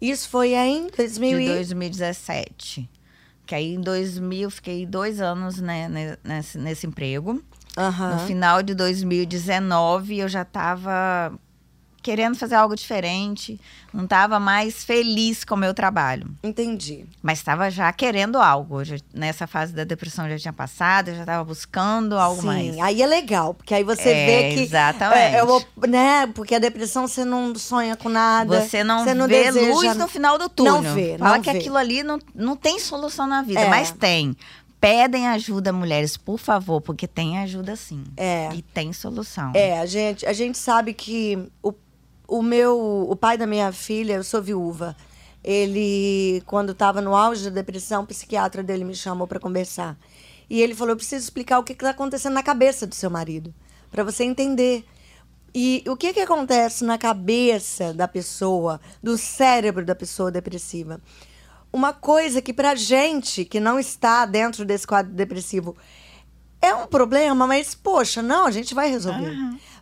Isso 0.00 0.28
foi 0.28 0.54
em 0.54 0.88
2000 0.96 1.38
de 1.38 1.44
e... 1.44 1.48
2017. 1.48 2.90
Que 3.46 3.54
aí 3.54 3.74
em 3.74 3.80
2000 3.80 4.42
eu 4.42 4.50
fiquei 4.50 4.86
dois 4.86 5.20
anos 5.20 5.60
né, 5.60 5.88
ne- 5.88 6.16
nesse, 6.22 6.56
nesse 6.58 6.86
emprego. 6.86 7.42
Aham. 7.76 8.14
No 8.14 8.26
final 8.26 8.62
de 8.62 8.74
2019 8.74 10.18
eu 10.18 10.28
já 10.28 10.42
estava 10.42 11.32
querendo 12.02 12.36
fazer 12.36 12.54
algo 12.54 12.74
diferente, 12.76 13.60
não 13.92 14.04
estava 14.04 14.38
mais 14.40 14.84
feliz 14.84 15.44
com 15.44 15.54
o 15.54 15.58
meu 15.58 15.74
trabalho, 15.74 16.26
Entendi. 16.42 17.04
mas 17.22 17.38
estava 17.38 17.70
já 17.70 17.92
querendo 17.92 18.38
algo. 18.38 18.82
Já- 18.84 18.96
nessa 19.12 19.46
fase 19.46 19.72
da 19.72 19.84
depressão 19.84 20.28
já 20.28 20.38
tinha 20.38 20.52
passado, 20.52 21.08
eu 21.08 21.14
já 21.14 21.20
estava 21.22 21.44
buscando 21.44 22.16
algo 22.18 22.40
Sim, 22.40 22.46
mais. 22.46 22.78
aí 22.78 23.02
é 23.02 23.06
legal, 23.06 23.52
porque 23.54 23.74
aí 23.74 23.84
você 23.84 24.08
É, 24.10 24.26
vê 24.26 24.54
que. 24.54 24.60
exatamente. 24.62 25.18
É, 25.36 25.38
é 25.40 25.86
né? 25.88 26.26
Porque 26.34 26.54
a 26.54 26.58
depressão 26.58 27.06
você 27.08 27.24
não 27.24 27.54
sonha 27.54 27.96
com 27.96 28.08
nada. 28.08 28.60
Você 28.60 28.82
não, 28.84 29.04
você 29.04 29.14
não 29.14 29.26
vê 29.28 29.44
deseja- 29.44 29.74
luz 29.74 29.96
no 29.96 30.08
final 30.08 30.38
do 30.38 30.48
túnel. 30.48 30.82
Não 30.82 30.94
vê, 30.94 31.16
Fala 31.18 31.34
não 31.36 31.42
que 31.42 31.52
vê. 31.52 31.58
aquilo 31.58 31.76
ali 31.76 32.02
não, 32.02 32.18
não 32.34 32.56
tem 32.56 32.78
solução 32.78 33.26
na 33.26 33.42
vida, 33.42 33.60
É. 33.60 33.68
mas 33.68 33.90
tem. 33.90 34.36
Pedem 34.80 35.28
ajuda, 35.28 35.74
mulheres, 35.74 36.16
por 36.16 36.38
favor, 36.38 36.80
porque 36.80 37.06
tem 37.06 37.38
ajuda 37.38 37.76
sim. 37.76 38.02
É. 38.16 38.48
E 38.54 38.62
tem 38.62 38.94
solução. 38.94 39.52
É, 39.54 39.78
a 39.78 39.84
gente, 39.84 40.24
a 40.24 40.32
gente 40.32 40.56
sabe 40.56 40.94
que 40.94 41.38
o, 41.62 41.70
o 42.30 42.42
meu, 42.42 43.06
o 43.10 43.16
pai 43.16 43.36
da 43.36 43.46
minha 43.46 43.72
filha, 43.72 44.14
eu 44.14 44.24
sou 44.24 44.40
viúva. 44.40 44.96
Ele, 45.42 46.42
quando 46.46 46.72
estava 46.72 47.00
no 47.00 47.16
auge 47.16 47.44
da 47.44 47.50
depressão, 47.50 48.02
o 48.02 48.06
psiquiatra 48.06 48.62
dele 48.62 48.84
me 48.84 48.94
chamou 48.94 49.26
para 49.26 49.40
conversar. 49.40 49.98
E 50.48 50.62
ele 50.62 50.74
falou: 50.74 50.92
eu 50.92 50.96
preciso 50.96 51.24
explicar 51.24 51.58
o 51.58 51.64
que 51.64 51.72
está 51.72 51.90
acontecendo 51.90 52.34
na 52.34 52.42
cabeça 52.42 52.86
do 52.86 52.94
seu 52.94 53.10
marido, 53.10 53.52
para 53.90 54.04
você 54.04 54.22
entender. 54.22 54.84
E 55.52 55.82
o 55.88 55.96
que, 55.96 56.12
que 56.12 56.20
acontece 56.20 56.84
na 56.84 56.96
cabeça 56.96 57.92
da 57.92 58.06
pessoa, 58.06 58.80
do 59.02 59.18
cérebro 59.18 59.84
da 59.84 59.96
pessoa 59.96 60.30
depressiva? 60.30 61.00
Uma 61.72 61.92
coisa 61.92 62.40
que 62.40 62.52
pra 62.52 62.76
gente 62.76 63.44
que 63.44 63.58
não 63.58 63.78
está 63.78 64.24
dentro 64.26 64.64
desse 64.64 64.86
quadro 64.86 65.12
depressivo 65.12 65.76
é 66.62 66.72
um 66.74 66.86
problema, 66.86 67.46
mas 67.46 67.74
poxa, 67.74 68.22
não, 68.22 68.46
a 68.46 68.50
gente 68.52 68.74
vai 68.74 68.88
resolver. 68.90 69.34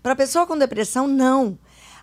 Para 0.03 0.17
pessoa 0.17 0.47
com 0.47 0.57
depressão, 0.57 1.07
não. 1.07 1.59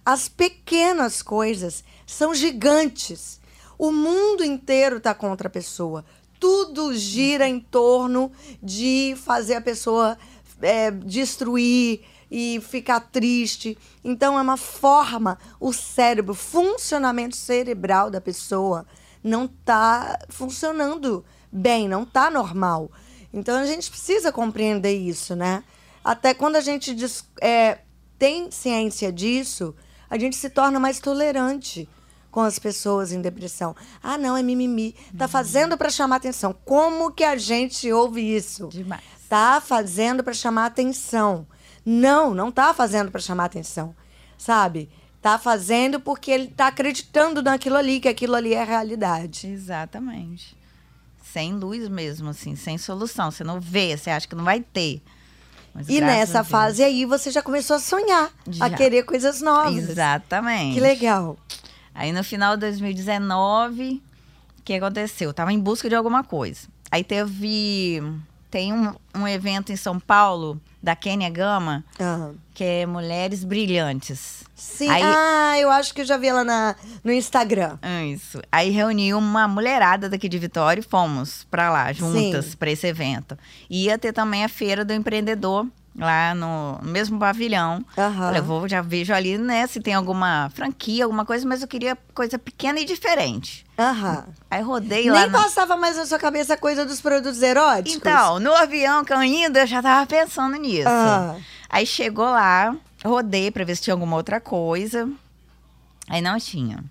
As 0.06 0.30
pequenas 0.30 1.22
coisas 1.22 1.84
são 2.06 2.36
gigantes. 2.36 3.40
O 3.78 3.92
mundo 3.92 4.44
inteiro 4.44 4.98
está 4.98 5.14
contra 5.14 5.48
a 5.48 5.52
pessoa. 5.52 6.06
Tudo 6.40 6.94
gira 6.94 7.48
em 7.48 7.60
torno 7.60 8.32
de 8.62 9.16
fazer 9.18 9.56
a 9.56 9.62
pessoa 9.62 10.18
é, 10.62 10.92
destruir 10.92 12.02
e 12.30 12.62
ficar 12.62 13.00
triste. 13.00 13.78
Então 14.04 14.38
é 14.38 14.42
uma 14.42 14.58
forma, 14.58 15.40
o 15.60 15.74
cérebro, 15.74 16.34
o 16.34 16.36
funcionamento 16.36 17.36
cerebral 17.36 18.12
da 18.12 18.22
pessoa 18.22 18.86
não 19.24 19.46
está 19.46 20.20
funcionando 20.30 21.26
bem, 21.52 21.88
não 21.88 22.04
está 22.04 22.30
normal. 22.30 22.92
Então 23.34 23.58
a 23.58 23.66
gente 23.66 23.90
precisa 23.90 24.32
compreender 24.32 24.96
isso, 24.96 25.36
né? 25.36 25.64
Até 26.04 26.34
quando 26.34 26.58
a 26.58 26.62
gente 26.62 26.94
dis- 26.94 27.26
é, 27.42 27.80
tem 28.20 28.52
ciência 28.52 29.12
disso, 29.12 29.74
a 30.10 30.18
gente 30.18 30.36
se 30.36 30.50
torna 30.50 30.80
mais 30.80 31.00
tolerante 31.00 31.88
com 32.32 32.42
as 32.42 32.60
pessoas 32.60 33.14
em 33.14 33.22
depressão. 33.22 33.74
Ah, 34.04 34.18
não, 34.18 34.36
é 34.36 34.44
mimimi. 34.44 34.94
Tá 35.18 35.26
fazendo 35.28 35.78
para 35.78 35.90
chamar 35.90 36.18
atenção. 36.18 36.54
Como 36.66 37.12
que 37.12 37.24
a 37.24 37.38
gente 37.38 37.92
ouve 37.94 38.22
isso? 38.22 38.68
Demais. 38.68 39.02
Tá 39.30 39.62
fazendo 39.66 40.24
para 40.24 40.34
chamar 40.34 40.66
atenção. 40.66 41.48
Não, 41.86 42.34
não 42.34 42.52
tá 42.52 42.74
fazendo 42.74 43.10
para 43.10 43.22
chamar 43.22 43.46
atenção. 43.46 43.96
Sabe? 44.38 44.90
Tá 45.22 45.40
fazendo 45.40 46.00
porque 46.00 46.30
ele 46.30 46.48
tá 46.48 46.68
acreditando 46.68 47.42
naquilo 47.42 47.78
ali, 47.78 48.02
que 48.02 48.08
aquilo 48.10 48.36
ali 48.36 48.54
é 48.54 48.62
a 48.62 48.66
realidade. 48.66 49.48
Exatamente. 49.48 50.58
Sem 51.24 51.54
luz 51.54 51.88
mesmo, 51.88 52.30
assim, 52.30 52.56
sem 52.56 52.78
solução. 52.78 53.32
Você 53.32 53.44
não 53.44 53.62
vê, 53.62 53.96
você 53.96 54.10
acha 54.10 54.28
que 54.28 54.36
não 54.36 54.44
vai 54.44 54.60
ter. 54.60 55.02
Mas 55.76 55.90
E 55.90 55.98
a 56.02 56.06
nessa 56.06 56.42
fase 56.42 56.82
aí 56.82 57.04
você 57.04 57.30
já 57.30 57.42
começou 57.42 57.76
a 57.76 57.80
sonhar, 57.80 58.30
a 58.62 58.70
Já. 58.70 58.78
querer 58.78 59.04
coisas 59.04 59.42
novas. 59.42 59.90
Exatamente. 59.90 60.74
Que 60.74 60.80
legal. 60.80 61.38
Aí 61.94 62.14
no 62.14 62.24
final 62.24 62.56
de 62.56 62.62
2019, 62.62 64.02
o 64.58 64.62
que 64.64 64.74
aconteceu? 64.74 65.30
Eu 65.30 65.34
tava 65.34 65.52
em 65.52 65.60
busca 65.60 65.90
de 65.90 65.96
alguma 65.96 66.24
coisa. 66.24 66.62
Aí 66.90 67.04
teve. 67.04 68.02
Tem 68.50 68.72
um, 68.72 68.94
um 69.14 69.28
evento 69.28 69.74
em 69.74 69.76
São 69.76 70.00
Paulo, 70.00 70.62
da 70.86 70.96
Kênia 70.96 71.30
Gama, 71.32 71.84
Ah. 72.00 72.30
que 72.54 72.64
é 72.64 72.86
Mulheres 72.86 73.44
Brilhantes. 73.44 74.44
Sim. 74.56 74.88
Aí- 74.90 75.02
Ah, 75.04 75.60
eu 75.60 75.72
acho 75.72 75.94
que 75.94 76.02
eu 76.02 76.06
já 76.06 76.16
vi 76.16 76.28
ela 76.28 76.44
na, 76.44 76.76
no 77.04 77.12
Instagram. 77.12 77.78
Isso. 78.14 78.40
Aí 78.52 78.70
reuniu 78.70 79.18
uma 79.18 79.48
mulherada 79.48 80.08
daqui 80.08 80.30
de 80.30 80.38
Vitória 80.38 80.80
e 80.80 80.84
fomos 80.84 81.46
pra 81.50 81.72
lá, 81.72 81.92
juntas, 81.92 82.54
pra 82.54 82.70
esse 82.70 82.86
evento. 82.88 83.36
Ia 83.70 83.98
ter 83.98 84.14
também 84.14 84.44
a 84.46 84.50
feira 84.50 84.86
do 84.86 84.94
empreendedor 84.94 85.66
lá 85.98 86.36
no, 86.36 86.80
mesmo 86.84 87.18
pavilhão. 87.20 87.84
Aham. 87.98 88.14
Falei, 88.28 88.42
vou, 88.42 88.68
já 88.68 88.82
vejo 88.82 89.14
ali, 89.14 89.38
né, 89.38 89.66
se 89.68 89.80
tem 89.80 89.94
alguma 89.94 90.50
franquia, 90.54 91.04
alguma 91.06 91.26
coisa, 91.26 91.48
mas 91.48 91.62
eu 91.62 91.68
queria 91.68 91.98
coisa 92.14 92.38
pequena 92.38 92.80
e 92.80 92.86
diferente. 92.86 93.66
Aham. 93.78 94.26
Aí 94.50 94.62
rodei 94.62 95.10
lá. 95.10 95.22
Nem 95.22 95.30
no- 95.32 95.38
passava 95.38 95.76
mais 95.78 95.98
na 95.98 96.06
sua 96.06 96.20
cabeça 96.20 96.54
a 96.54 96.58
coisa 96.58 96.86
dos 96.86 97.02
produtos 97.02 97.42
eróticos? 97.42 97.96
Então, 97.96 98.40
no 98.40 98.54
avião 98.54 99.04
que 99.04 99.14
eu 99.14 99.18
eu 99.60 99.68
já 99.68 99.82
tava 99.82 100.06
pensando 100.06 100.56
nisso. 100.58 100.88
Ah. 100.90 101.36
Aí 101.70 101.86
chegou 101.86 102.26
lá, 102.26 102.76
rodei 103.04 103.52
pra 103.52 103.64
ver 103.66 103.76
se 103.76 103.84
tinha 103.84 103.94
alguma 103.94 104.16
outra 104.16 104.40
coisa. 104.40 105.10
Aí 106.10 106.22
não 106.22 106.38
tinha. 106.40 106.84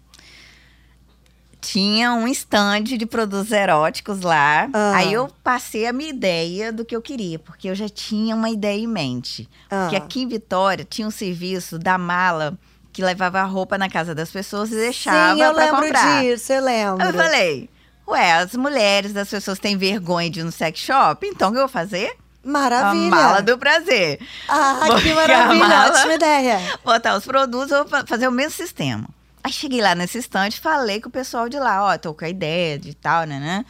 Tinha 1.65 2.13
um 2.13 2.29
stand 2.29 2.83
de 2.85 3.07
produtos 3.07 3.51
eróticos 3.51 4.21
lá. 4.21 4.69
Ah. 4.73 4.93
Aí 4.97 5.13
eu 5.13 5.31
passei 5.43 5.87
a 5.87 5.93
minha 5.93 6.11
ideia 6.11 6.73
do 6.73 6.85
que 6.85 6.95
eu 6.95 7.01
queria, 7.01 7.39
porque 7.39 7.69
eu 7.69 7.75
já 7.75 7.89
tinha 7.89 8.35
uma 8.37 8.51
ideia 8.51 8.79
em 8.81 8.87
mente. 8.87 9.49
Ah. 9.71 9.83
Porque 9.85 9.97
aqui 9.97 10.23
em 10.23 10.29
Vitória 10.29 10.85
tinha 10.89 11.07
um 11.09 11.11
serviço 11.11 11.79
da 11.79 11.97
mala 11.97 12.59
que 12.93 13.03
levava 13.03 13.41
a 13.41 13.45
roupa 13.45 13.77
na 13.79 13.89
casa 13.89 14.15
das 14.15 14.31
pessoas 14.31 14.71
e 14.71 14.77
deixava 14.77 15.35
Sim, 15.35 15.43
eu 15.43 15.53
pra 15.55 15.65
lembro 15.65 15.83
comprar. 15.83 16.23
disso, 16.23 16.53
eu 16.53 16.63
lembro. 16.65 17.03
Aí 17.03 17.09
eu 17.09 17.15
falei, 17.15 17.71
ué, 18.07 18.33
as 18.35 18.55
mulheres 18.55 19.13
das 19.13 19.29
pessoas 19.29 19.59
têm 19.59 19.77
vergonha 19.77 20.31
de 20.31 20.41
ir 20.41 20.45
no 20.45 20.53
sex 20.53 20.79
shop, 20.79 21.27
então 21.27 21.49
o 21.49 21.53
que 21.53 21.59
eu 21.59 21.63
vou 21.63 21.69
fazer? 21.69 22.15
Maravilha. 22.45 23.07
A 23.07 23.11
mala 23.11 23.43
do 23.43 23.57
prazer. 23.59 24.21
Ah, 24.49 24.81
que 25.03 25.13
maravilha, 25.15 25.67
mala. 25.67 25.89
ótima 25.91 26.15
ideia. 26.15 26.61
Botar 26.85 27.17
os 27.17 27.25
produtos, 27.25 27.71
vou 27.71 27.89
fa- 27.89 28.05
fazer 28.07 28.29
o 28.29 28.33
mesmo 28.33 28.53
sistema. 28.53 29.09
Aí 29.45 29.53
cheguei 29.53 29.81
lá 29.83 29.95
nesse 29.95 30.17
estande, 30.19 30.59
falei 30.59 31.01
com 31.03 31.09
o 31.11 31.13
pessoal 31.13 31.49
de 31.51 31.59
lá, 31.59 31.85
ó, 31.85 31.99
tô 31.99 32.15
com 32.15 32.25
a 32.25 32.29
ideia 32.31 32.79
de 32.79 32.95
tal, 32.95 33.27
né, 33.27 33.39
né? 33.39 33.65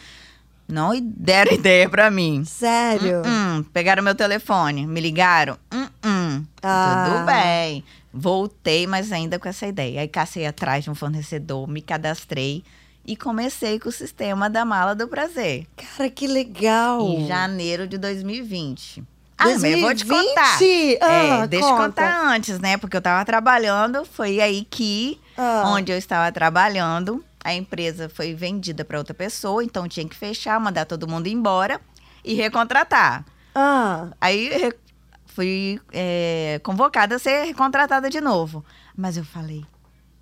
Não 0.69 0.93
deram 1.01 1.51
ideia 1.53 1.89
pra 1.91 2.11
mim. 2.11 2.45
Sério. 2.45 3.23
Hum, 3.27 3.63
pegaram 3.73 4.03
meu 4.03 4.15
telefone, 4.15 4.87
me 4.87 5.01
ligaram. 5.01 5.59
Hum, 5.73 6.45
Ah. 6.63 7.07
tudo 7.11 7.27
bem. 7.27 7.85
Voltei, 8.13 8.87
mas 8.87 9.11
ainda 9.11 9.39
com 9.39 9.49
essa 9.49 9.67
ideia. 9.67 10.01
Aí 10.01 10.09
cacei 10.09 10.47
atrás 10.47 10.85
de 10.85 10.91
um 10.91 10.95
fornecedor, 10.95 11.67
me 11.69 11.83
cadastrei 11.83 12.63
e 13.05 13.17
comecei 13.17 13.79
com 13.81 13.89
o 13.89 13.93
sistema 13.93 14.49
da 14.49 14.65
mala 14.65 14.95
do 14.95 15.09
prazer. 15.09 15.67
Cara, 15.77 16.09
que 16.09 16.27
legal. 16.29 17.03
Em 17.03 17.27
janeiro 17.27 17.87
de 17.89 17.99
2020. 17.99 19.03
Ah, 19.37 19.45
mas 19.47 19.65
eu 19.65 19.81
vou 19.81 19.95
te 19.95 20.05
2020? 20.05 20.29
contar. 20.29 20.59
Ah, 21.03 21.43
é, 21.43 21.47
deixa 21.49 21.67
eu 21.67 21.71
conta. 21.71 21.85
contar 21.89 22.27
antes, 22.29 22.59
né? 22.61 22.77
Porque 22.77 22.97
eu 22.97 23.03
tava 23.03 23.25
trabalhando, 23.25 24.05
foi 24.05 24.41
aí 24.41 24.65
que, 24.71 25.21
Ah. 25.37 25.65
onde 25.67 25.91
eu 25.93 25.99
estava 25.99 26.31
trabalhando, 26.31 27.25
a 27.45 27.53
empresa 27.53 28.09
foi 28.09 28.33
vendida 28.35 28.85
para 28.85 28.97
outra 28.99 29.13
pessoa, 29.15 29.63
então 29.65 29.89
tinha 29.89 30.09
que 30.09 30.15
fechar, 30.17 30.59
mandar 30.61 30.87
todo 30.87 31.09
mundo 31.09 31.27
embora 31.27 31.81
e 32.25 32.35
recontratar. 32.35 33.25
Ah, 33.55 34.09
Aí 34.21 34.73
fui 35.27 35.81
é, 35.93 36.61
convocada 36.63 37.17
a 37.17 37.19
ser 37.19 37.53
contratada 37.55 38.09
de 38.09 38.21
novo. 38.21 38.65
Mas 38.97 39.17
eu 39.17 39.25
falei, 39.25 39.65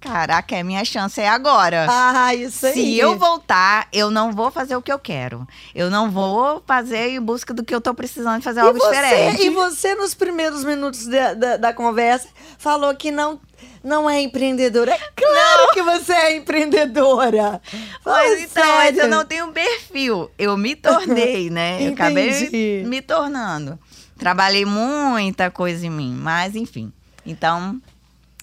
caraca, 0.02 0.56
é 0.56 0.62
minha 0.62 0.85
chance 0.85 1.21
é 1.21 1.28
agora. 1.28 1.87
ah, 1.88 2.35
isso 2.35 2.66
aí. 2.66 2.73
Se 2.73 2.99
eu 2.99 3.16
voltar, 3.16 3.87
eu 3.92 4.11
não 4.11 4.32
vou 4.32 4.50
fazer 4.50 4.75
o 4.75 4.82
que 4.82 4.92
eu 4.92 4.99
quero. 4.99 5.47
Eu 5.75 5.88
não 5.88 6.11
vou 6.11 6.62
fazer 6.66 7.11
em 7.11 7.21
busca 7.21 7.54
do 7.54 7.64
que 7.64 7.75
eu 7.75 7.80
tô 7.80 7.94
precisando 7.94 8.38
de 8.38 8.44
fazer 8.44 8.61
e 8.61 8.62
algo 8.62 8.78
você, 8.78 8.90
diferente. 8.90 9.42
E 9.42 9.50
você, 9.50 9.94
nos 9.94 10.12
primeiros 10.12 10.64
minutos 10.64 11.06
da, 11.06 11.35
da, 11.35 11.56
da 11.56 11.73
conversa, 11.73 12.28
falou 12.59 12.94
que 12.94 13.12
não, 13.12 13.40
não 13.82 14.11
é 14.11 14.21
empreendedora. 14.21 14.92
É 14.92 14.99
claro 15.14 15.73
que 15.73 15.82
você 15.82 16.12
é 16.12 16.37
empreendedora. 16.37 17.62
Mas 18.04 18.42
então, 18.42 18.66
mas 18.66 18.99
eu 18.99 19.09
não 19.09 19.25
tenho 19.25 19.52
perfil. 19.52 20.30
Eu 20.37 20.56
me 20.56 20.75
tornei, 20.75 21.49
né? 21.49 21.87
Eu 21.87 21.92
acabei 21.94 22.30
Entendi. 22.30 22.82
me 22.88 23.00
tornando. 23.00 23.78
Trabalhei 24.18 24.64
muita 24.64 25.50
coisa 25.50 25.87
em 25.87 25.90
mim, 25.90 26.12
mas 26.14 26.54
enfim. 26.56 26.92
Então, 27.25 27.80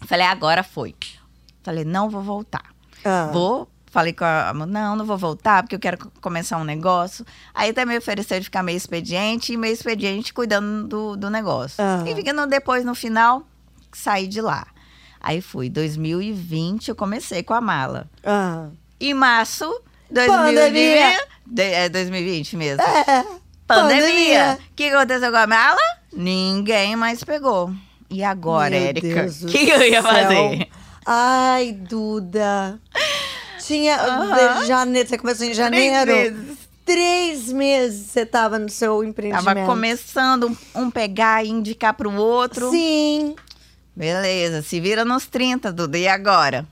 falei, 0.08 0.26
agora 0.26 0.64
foi. 0.64 0.96
Falei, 1.64 1.84
não 1.86 2.10
vou 2.10 2.22
voltar. 2.22 2.64
Ah. 3.04 3.30
Vou. 3.32 3.70
Falei 3.92 4.14
com 4.14 4.24
a 4.24 4.54
não, 4.54 4.96
não 4.96 5.04
vou 5.04 5.18
voltar 5.18 5.64
porque 5.64 5.74
eu 5.76 5.80
quero 5.80 5.98
co- 5.98 6.12
começar 6.22 6.58
um 6.58 6.64
negócio. 6.64 7.26
Aí 7.56 7.74
me 7.88 7.98
ofereceu 7.98 8.38
de 8.38 8.46
ficar 8.46 8.62
meio 8.62 8.78
expediente 8.78 9.52
e 9.54 9.58
meio 9.58 9.74
expediente 9.74 10.32
cuidando 10.32 10.88
do, 10.88 11.16
do 11.18 11.30
negócio. 11.30 11.78
Ah. 11.84 12.04
E 12.08 12.14
ficando 12.14 12.46
depois, 12.46 12.86
no 12.86 12.94
final, 12.94 13.44
saí 13.92 14.28
de 14.28 14.42
lá. 14.42 14.68
Aí 15.20 15.42
fui. 15.42 15.70
2020 15.70 16.90
eu 16.90 16.96
comecei 16.96 17.42
com 17.42 17.54
a 17.56 17.62
mala. 17.62 18.08
Ah. 18.24 18.68
Em 19.00 19.14
março 19.16 19.66
de 20.10 20.26
Pandemia. 20.28 20.62
2020. 20.62 21.28
De, 21.48 21.64
é 21.64 21.90
2020 21.90 22.58
mesmo. 22.58 22.84
É. 22.84 23.26
Pandemia. 23.66 24.60
O 24.72 24.74
que 24.76 24.90
aconteceu 24.90 25.32
com 25.32 25.38
a 25.38 25.48
mala? 25.48 25.80
Ninguém 26.14 26.96
mais 26.96 27.24
pegou. 27.24 27.72
E 28.10 28.24
agora, 28.24 28.72
Meu 28.72 28.80
Érica? 28.88 29.26
O 29.44 29.46
que 29.48 29.70
eu 29.70 29.82
ia 29.82 30.02
céu. 30.02 30.12
fazer? 30.12 30.68
Ai, 31.12 31.72
Duda. 31.72 32.80
Tinha. 33.66 33.98
De 34.60 34.68
janeiro, 34.68 35.10
você 35.10 35.18
começou 35.18 35.48
em 35.48 35.56
janeiro? 35.56 36.06
Três 36.06 36.34
meses. 36.34 36.58
Três 36.86 37.52
meses 37.52 38.08
você 38.12 38.28
tava 38.28 38.60
no 38.60 38.70
seu 38.70 39.04
empreendimento. 39.04 39.44
Tava 39.44 39.66
começando 39.66 40.56
um, 40.76 40.92
pegar 40.92 41.44
e 41.44 41.50
indicar 41.50 41.96
pro 41.96 42.14
outro. 42.14 42.70
Sim. 42.70 43.36
Beleza, 43.96 44.62
se 44.62 44.80
vira 44.80 45.04
nos 45.04 45.26
30, 45.26 45.74
Duda. 45.74 45.98
E 45.98 46.08
agora? 46.08 46.68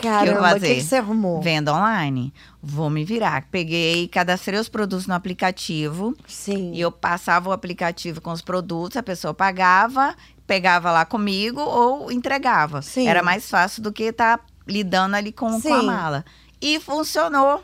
Caramba, 0.00 0.56
o 0.56 0.60
que, 0.60 0.76
que 0.76 0.80
você 0.80 0.96
arrumou? 0.96 1.42
Venda 1.42 1.74
online. 1.74 2.32
Vou 2.62 2.88
me 2.88 3.04
virar. 3.04 3.46
Peguei, 3.50 4.08
cadastrei 4.08 4.58
os 4.58 4.68
produtos 4.68 5.06
no 5.06 5.14
aplicativo. 5.14 6.16
Sim. 6.26 6.72
E 6.72 6.80
eu 6.80 6.90
passava 6.90 7.50
o 7.50 7.52
aplicativo 7.52 8.20
com 8.20 8.32
os 8.32 8.40
produtos, 8.40 8.96
a 8.96 9.02
pessoa 9.02 9.34
pagava, 9.34 10.14
pegava 10.46 10.90
lá 10.90 11.04
comigo 11.04 11.60
ou 11.60 12.10
entregava. 12.10 12.82
Sim. 12.82 13.06
Era 13.08 13.22
mais 13.22 13.48
fácil 13.48 13.82
do 13.82 13.92
que 13.92 14.04
estar 14.04 14.40
lidando 14.66 15.16
ali 15.16 15.32
com, 15.32 15.60
com 15.60 15.74
a 15.74 15.82
mala. 15.82 16.24
E 16.60 16.78
funcionou. 16.80 17.62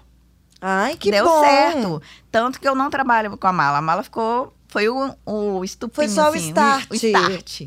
Ai, 0.60 0.96
que 0.96 1.10
deu 1.10 1.24
bom. 1.24 1.40
certo. 1.40 2.02
Tanto 2.32 2.60
que 2.60 2.68
eu 2.68 2.74
não 2.74 2.90
trabalho 2.90 3.36
com 3.36 3.46
a 3.46 3.52
mala. 3.52 3.78
A 3.78 3.82
mala 3.82 4.02
ficou. 4.02 4.52
Foi 4.68 4.88
o, 4.88 5.14
o 5.24 5.64
estupim, 5.64 5.94
Foi 5.94 6.08
só 6.08 6.24
o 6.24 6.28
assim, 6.28 6.48
start. 6.48 6.90
O, 6.90 6.94
start. 6.94 7.60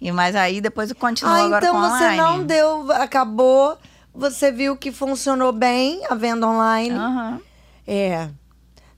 E, 0.00 0.12
mas 0.12 0.34
aí 0.34 0.60
depois 0.60 0.88
eu 0.90 0.96
continuo 0.96 1.32
Ah, 1.32 1.44
agora 1.44 1.66
então 1.66 1.74
com 1.74 1.80
você 1.82 2.04
online. 2.04 2.16
não 2.16 2.44
deu, 2.44 2.92
acabou, 2.92 3.76
você 4.14 4.50
viu 4.52 4.74
que 4.76 4.90
funcionou 4.90 5.52
bem 5.52 6.00
a 6.08 6.14
venda 6.14 6.46
online. 6.46 6.94
Aham. 6.94 7.40
É. 7.86 8.30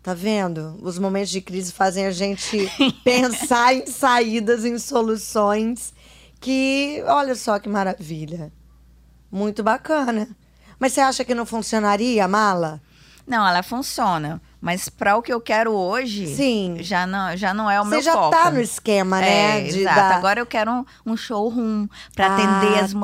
Tá 0.09 0.14
vendo? 0.14 0.79
Os 0.81 0.99
momentos 0.99 1.29
de 1.29 1.42
crise 1.42 1.71
fazem 1.71 2.07
a 2.07 2.11
gente 2.11 2.66
pensar 3.05 3.75
em 3.75 3.87
saídas, 3.87 4.64
em 4.64 4.79
soluções. 4.79 5.92
Que, 6.40 7.03
olha 7.07 7.35
só 7.35 7.59
que 7.59 7.68
maravilha. 7.68 8.51
Muito 9.31 9.62
bacana. 9.62 10.27
Mas 10.79 10.94
você 10.94 11.03
acha 11.03 11.27
que 11.27 11.35
não 11.35 11.44
funcionaria 11.44 12.25
a 12.25 12.29
mala? 12.29 12.81
Não, 13.27 13.47
ela 13.47 13.62
funciona. 13.62 14.40
Mas 14.62 14.88
para 14.88 15.14
o 15.14 15.21
que 15.21 15.31
eu 15.31 15.42
quero 15.42 15.73
hoje, 15.75 16.27
Sim. 16.35 16.79
já 16.81 17.07
não, 17.07 17.37
já 17.37 17.53
não 17.53 17.71
é 17.71 17.79
o 17.79 17.85
Você 17.85 17.90
meu 17.90 18.01
já 18.03 18.12
foco. 18.14 18.31
tá 18.31 18.51
no 18.51 18.61
esquema, 18.62 19.21
né? 19.21 19.59
É, 19.61 19.71
de 19.71 19.81
exato. 19.81 19.94
dar- 19.97 20.16
Agora 20.16 20.40
eu 20.40 20.47
quero 20.47 20.71
um, 20.71 20.85
um 21.05 21.16
showroom 21.18 21.87
para 22.16 22.29
Ah, 22.29 22.35
atender 22.35 22.79
as 22.83 22.92
tá. 22.94 22.99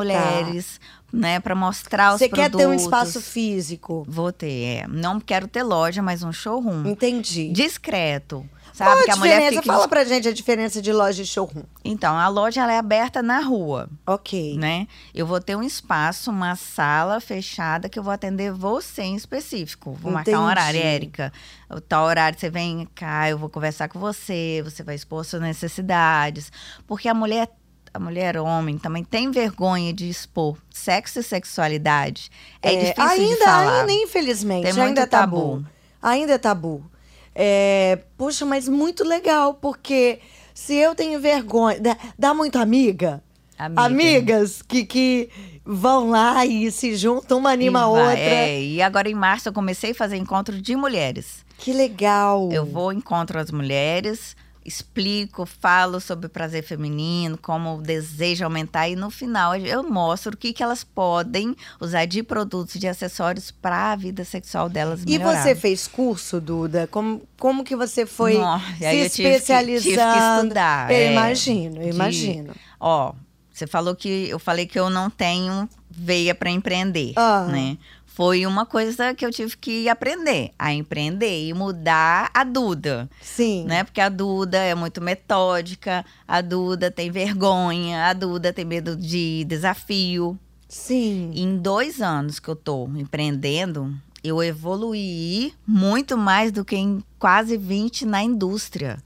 Né? 1.15 1.41
Para 1.41 1.55
mostrar 1.55 2.13
os 2.15 2.19
Você 2.19 2.29
produtos. 2.29 2.51
quer 2.53 2.57
ter 2.59 2.67
um 2.67 2.75
espaço 2.75 3.21
físico. 3.21 4.05
Vou 4.09 4.33
ter, 4.33 4.83
é. 4.83 4.87
Não 4.89 5.21
quero 5.21 5.47
ter 5.49 5.63
loja, 5.63 6.03
mas 6.03 6.23
um 6.23 6.33
showroom. 6.33 6.87
Entendi. 6.87 7.51
Discreto. 7.53 8.45
Qual 8.77 8.89
Sabe 8.89 9.03
a 9.03 9.05
que 9.05 9.11
a 9.13 9.17
mulher 9.17 9.35
diferença? 9.39 9.63
fica... 9.63 9.73
Fala 9.73 9.87
pra 9.89 10.03
gente 10.05 10.27
a 10.27 10.33
diferença 10.33 10.83
de 10.83 10.93
loja 10.93 11.23
e 11.23 11.27
showroom. 11.27 11.63
Então, 11.85 12.17
a 12.19 12.27
loja 12.27 12.61
ela 12.61 12.73
é 12.73 12.79
aberta 12.79 13.23
na 13.23 13.39
rua, 13.39 13.89
Ok. 14.05 14.57
né? 14.59 14.89
Eu 15.15 15.25
vou 15.29 15.41
ter 15.41 15.55
um 15.55 15.63
espaço, 15.63 16.29
uma 16.29 16.57
sala 16.57 17.21
fechada 17.21 17.89
que 17.89 17.97
eu 17.97 18.03
vou 18.03 18.13
atender 18.13 18.51
você 18.53 19.03
em 19.03 19.15
específico. 19.15 19.93
Vou 19.93 20.11
marcar 20.11 20.33
um 20.33 20.35
Entendi. 20.35 20.51
horário, 20.51 20.81
Érica. 20.81 21.33
O 21.71 21.81
tal 21.81 22.05
horário 22.05 22.37
você 22.37 22.51
vem 22.51 22.89
cá, 22.97 23.31
eu 23.31 23.39
vou 23.39 23.49
conversar 23.49 23.89
com 23.89 24.01
você, 24.01 24.61
você 24.65 24.83
vai 24.83 24.97
expor 24.97 25.25
suas 25.25 25.41
necessidades. 25.43 26.51
Porque 26.85 27.09
a 27.09 27.15
mulher, 27.15 27.49
a 27.95 27.99
mulher 28.01 28.37
homem 28.37 28.77
também 28.77 29.05
tem 29.05 29.31
vergonha 29.31 29.93
de 29.93 30.09
expor 30.09 30.59
sexo 30.69 31.21
e 31.21 31.23
sexualidade. 31.23 32.29
É, 32.61 32.75
difícil 32.77 33.03
ainda, 33.05 33.37
de 33.37 33.45
falar. 33.45 33.81
ainda, 33.81 33.93
infelizmente, 33.93 34.73
Tem 34.73 34.83
ainda 34.83 35.03
é 35.03 35.07
tabu. 35.07 35.37
tabu. 35.37 35.67
Ainda 36.03 36.33
é 36.35 36.39
tabu. 36.39 36.85
É, 37.33 38.01
puxa, 38.19 38.45
mas 38.45 38.69
muito 38.69 39.05
legal, 39.05 39.55
porque 39.55 40.19
se 40.53 40.75
eu 40.75 40.95
tenho 40.95 41.21
vergonha. 41.21 41.81
Dá, 41.81 41.97
dá 42.19 42.35
muito 42.35 42.59
amiga? 42.59 43.23
Amiga. 43.57 43.83
Amigas 43.83 44.63
que, 44.63 44.85
que 44.85 45.31
vão 45.65 46.11
lá 46.11 46.45
e 46.45 46.71
se 46.73 46.97
juntam, 46.97 47.39
uma 47.39 47.51
anima 47.51 47.83
a 47.83 47.87
outra. 47.87 48.19
é. 48.19 48.61
e 48.61 48.83
agora 48.83 49.09
em 49.09 49.15
março 49.15 49.49
eu 49.49 49.53
comecei 49.53 49.93
a 49.93 49.95
fazer 49.95 50.17
encontro 50.17 50.61
de 50.61 50.75
mulheres. 50.75 51.45
Que 51.59 51.73
legal. 51.73 52.51
Eu 52.51 52.67
vou 52.67 52.93
encontro 52.93 53.39
as 53.39 53.53
mulheres, 53.53 54.37
explico, 54.65 55.45
falo 55.47 56.01
sobre 56.01 56.27
o 56.27 56.31
prazer 56.31 56.63
feminino, 56.63 57.37
como 57.37 57.77
o 57.77 57.83
desejo 57.83 58.45
aumentar 58.45 58.89
e 58.89 58.97
no 58.97 59.11
final 59.11 59.55
eu 59.57 59.83
mostro 59.83 60.33
o 60.35 60.37
que, 60.37 60.53
que 60.53 60.63
elas 60.63 60.83
podem 60.83 61.55
usar 61.81 62.07
de 62.07 62.23
produtos, 62.23 62.81
de 62.81 62.89
acessórios 62.89 63.51
para 63.51 63.93
a 63.93 63.97
vida 63.97 64.25
sexual 64.25 64.69
delas 64.69 65.03
E 65.03 65.19
melhorar. 65.19 65.43
você 65.43 65.55
fez 65.55 65.87
curso, 65.87 66.41
Duda? 66.41 66.87
Como, 66.91 67.23
como 67.39 67.63
que 67.65 67.77
você 67.77 68.07
foi 68.07 68.39
Nossa, 68.39 68.65
se 68.77 68.85
eu 68.85 69.11
tive 69.11 69.29
que- 69.29 69.35
especializando? 69.35 69.83
tive 69.91 69.97
que 70.03 70.37
estudar, 70.37 70.91
Eu 70.91 70.97
é, 70.97 71.13
imagino, 71.13 71.77
eu 71.77 71.83
de- 71.83 71.95
imagino. 71.95 72.55
Ó, 72.81 73.13
você 73.53 73.67
falou 73.67 73.95
que 73.95 74.29
eu 74.29 74.39
falei 74.39 74.67
que 74.67 74.79
eu 74.79 74.91
não 74.91 75.09
tenho 75.09 75.69
veia 75.97 76.35
para 76.35 76.51
empreender, 76.51 77.13
Ah. 77.15 77.47
né? 77.49 77.79
Foi 78.15 78.47
uma 78.47 78.65
coisa 78.65 79.13
que 79.13 79.27
eu 79.27 79.31
tive 79.33 79.57
que 79.57 79.89
aprender 79.89 80.53
a 80.57 80.73
empreender 80.73 81.49
e 81.49 81.53
mudar 81.53 82.31
a 82.33 82.45
Duda. 82.45 83.11
Sim. 83.21 83.65
né? 83.65 83.83
Porque 83.83 84.01
a 84.01 84.09
Duda 84.09 84.59
é 84.59 84.73
muito 84.73 85.01
metódica, 85.01 86.05
a 86.27 86.41
Duda 86.41 86.93
tem 86.93 87.11
vergonha, 87.11 88.07
a 88.07 88.13
Duda 88.13 88.53
tem 88.53 88.65
medo 88.65 88.97
de 88.97 89.45
desafio. 89.49 90.39
Sim. 90.69 91.33
E 91.35 91.43
em 91.43 91.57
dois 91.57 92.01
anos 92.01 92.39
que 92.39 92.49
eu 92.49 92.55
tô 92.55 92.87
empreendendo, 92.95 93.93
eu 94.23 94.41
evoluí 94.43 95.53
muito 95.67 96.17
mais 96.17 96.53
do 96.53 96.65
que 96.65 96.77
em 96.77 97.03
quase 97.19 97.57
20 97.57 98.07
na 98.07 98.23
indústria. 98.23 98.97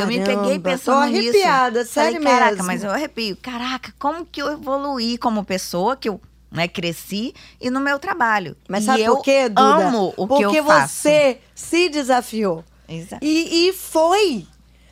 eu 0.00 0.06
me 0.06 0.18
peguei 0.18 0.34
Caramba, 0.36 0.60
pensando 0.60 1.00
tô 1.00 1.06
nisso. 1.06 1.28
arrepiada, 1.30 1.84
sério 1.86 2.20
Falei, 2.22 2.28
caraca, 2.32 2.50
mesmo. 2.56 2.66
mas 2.66 2.84
eu 2.84 2.90
arrepio. 2.90 3.36
Caraca, 3.40 3.92
como 3.98 4.24
que 4.26 4.42
eu 4.42 4.52
evoluí 4.52 5.16
como 5.16 5.44
pessoa, 5.44 5.96
que 5.96 6.08
eu 6.10 6.20
né, 6.50 6.66
cresci, 6.68 7.34
e 7.60 7.70
no 7.70 7.80
meu 7.80 7.98
trabalho. 7.98 8.56
Mas 8.68 8.82
E 8.84 8.86
sabe 8.86 9.04
por 9.04 9.22
quê, 9.22 9.48
Duda? 9.48 9.88
amo 9.88 10.12
o 10.16 10.26
Porque 10.26 10.46
que 10.48 10.56
eu 10.56 10.64
faço. 10.64 10.94
você 11.02 11.38
se 11.54 11.88
desafiou. 11.88 12.64
Exato. 12.88 13.24
E, 13.24 13.68
e 13.68 13.72
foi, 13.72 14.46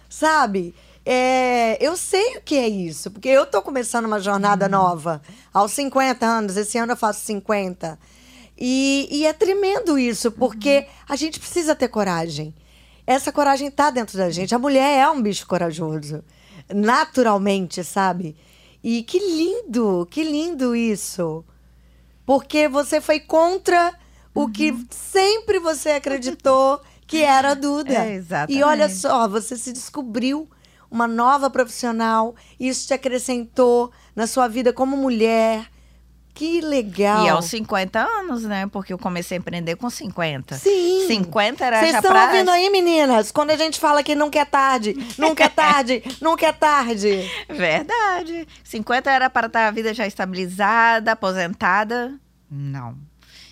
sabe? 0.08 0.74
É, 1.04 1.78
eu 1.80 1.96
sei 1.96 2.36
o 2.36 2.40
que 2.42 2.54
é 2.56 2.68
isso, 2.68 3.10
porque 3.10 3.28
eu 3.28 3.46
tô 3.46 3.62
começando 3.62 4.04
uma 4.04 4.20
jornada 4.20 4.66
Uhum. 4.66 4.70
nova 4.72 5.22
aos 5.52 5.72
50 5.72 6.24
anos. 6.26 6.56
Esse 6.56 6.76
ano 6.78 6.92
eu 6.92 6.96
faço 6.96 7.24
50. 7.24 7.98
E, 8.60 9.08
e 9.10 9.26
é 9.26 9.32
tremendo 9.32 9.98
isso, 9.98 10.30
porque 10.30 10.78
Uhum. 10.80 10.84
a 11.08 11.16
gente 11.16 11.40
precisa 11.40 11.74
ter 11.74 11.88
coragem. 11.88 12.54
Essa 13.06 13.32
coragem 13.32 13.70
tá 13.70 13.90
dentro 13.90 14.18
da 14.18 14.28
gente. 14.30 14.54
A 14.54 14.58
mulher 14.58 14.98
é 14.98 15.08
um 15.10 15.20
bicho 15.22 15.46
corajoso. 15.46 16.22
naturalmente, 16.74 17.82
sabe? 17.82 18.36
E 18.90 19.02
que 19.02 19.18
lindo, 19.18 20.08
que 20.10 20.24
lindo 20.24 20.74
isso. 20.74 21.44
Porque 22.24 22.66
você 22.68 23.02
foi 23.02 23.20
contra 23.20 23.92
o 24.34 24.48
que 24.48 24.70
Uhum. 24.70 24.86
sempre 24.90 25.58
você 25.58 25.90
acreditou 25.90 26.80
que 27.06 27.18
era 27.22 27.50
a 27.50 27.54
Duda. 27.54 27.92
É, 27.92 28.14
exatamente. 28.14 28.58
E 28.58 28.62
olha 28.62 28.88
só, 28.88 29.28
você 29.28 29.58
se 29.58 29.74
descobriu 29.74 30.48
uma 30.90 31.06
nova 31.06 31.50
profissional, 31.50 32.34
isso 32.58 32.86
te 32.86 32.94
acrescentou 32.94 33.92
na 34.16 34.26
sua 34.26 34.48
vida 34.48 34.72
como 34.72 34.96
mulher. 34.96 35.70
Que 36.38 36.60
legal. 36.60 37.26
E 37.26 37.28
aos 37.28 37.46
50 37.46 37.98
anos, 37.98 38.44
né? 38.44 38.68
Porque 38.68 38.92
eu 38.92 38.98
comecei 38.98 39.36
a 39.36 39.40
empreender 39.40 39.74
com 39.74 39.90
50. 39.90 40.54
Sim. 40.54 41.04
50 41.08 41.64
era 41.64 41.80
Vocês 41.80 41.90
já 41.90 41.98
estão 41.98 42.12
pra... 42.12 42.26
ouvindo 42.26 42.48
aí, 42.52 42.70
meninas? 42.70 43.32
Quando 43.32 43.50
a 43.50 43.56
gente 43.56 43.80
fala 43.80 44.04
que 44.04 44.14
nunca 44.14 44.38
é 44.38 44.44
tarde, 44.44 44.94
nunca 45.18 45.42
é 45.42 45.48
tarde, 45.50 46.00
nunca 46.22 46.46
é 46.46 46.52
tarde. 46.52 47.28
Verdade. 47.48 48.46
50 48.62 49.10
era 49.10 49.28
para 49.28 49.48
estar 49.48 49.66
a 49.66 49.72
vida 49.72 49.92
já 49.92 50.06
estabilizada, 50.06 51.10
aposentada. 51.10 52.14
Não. 52.48 52.96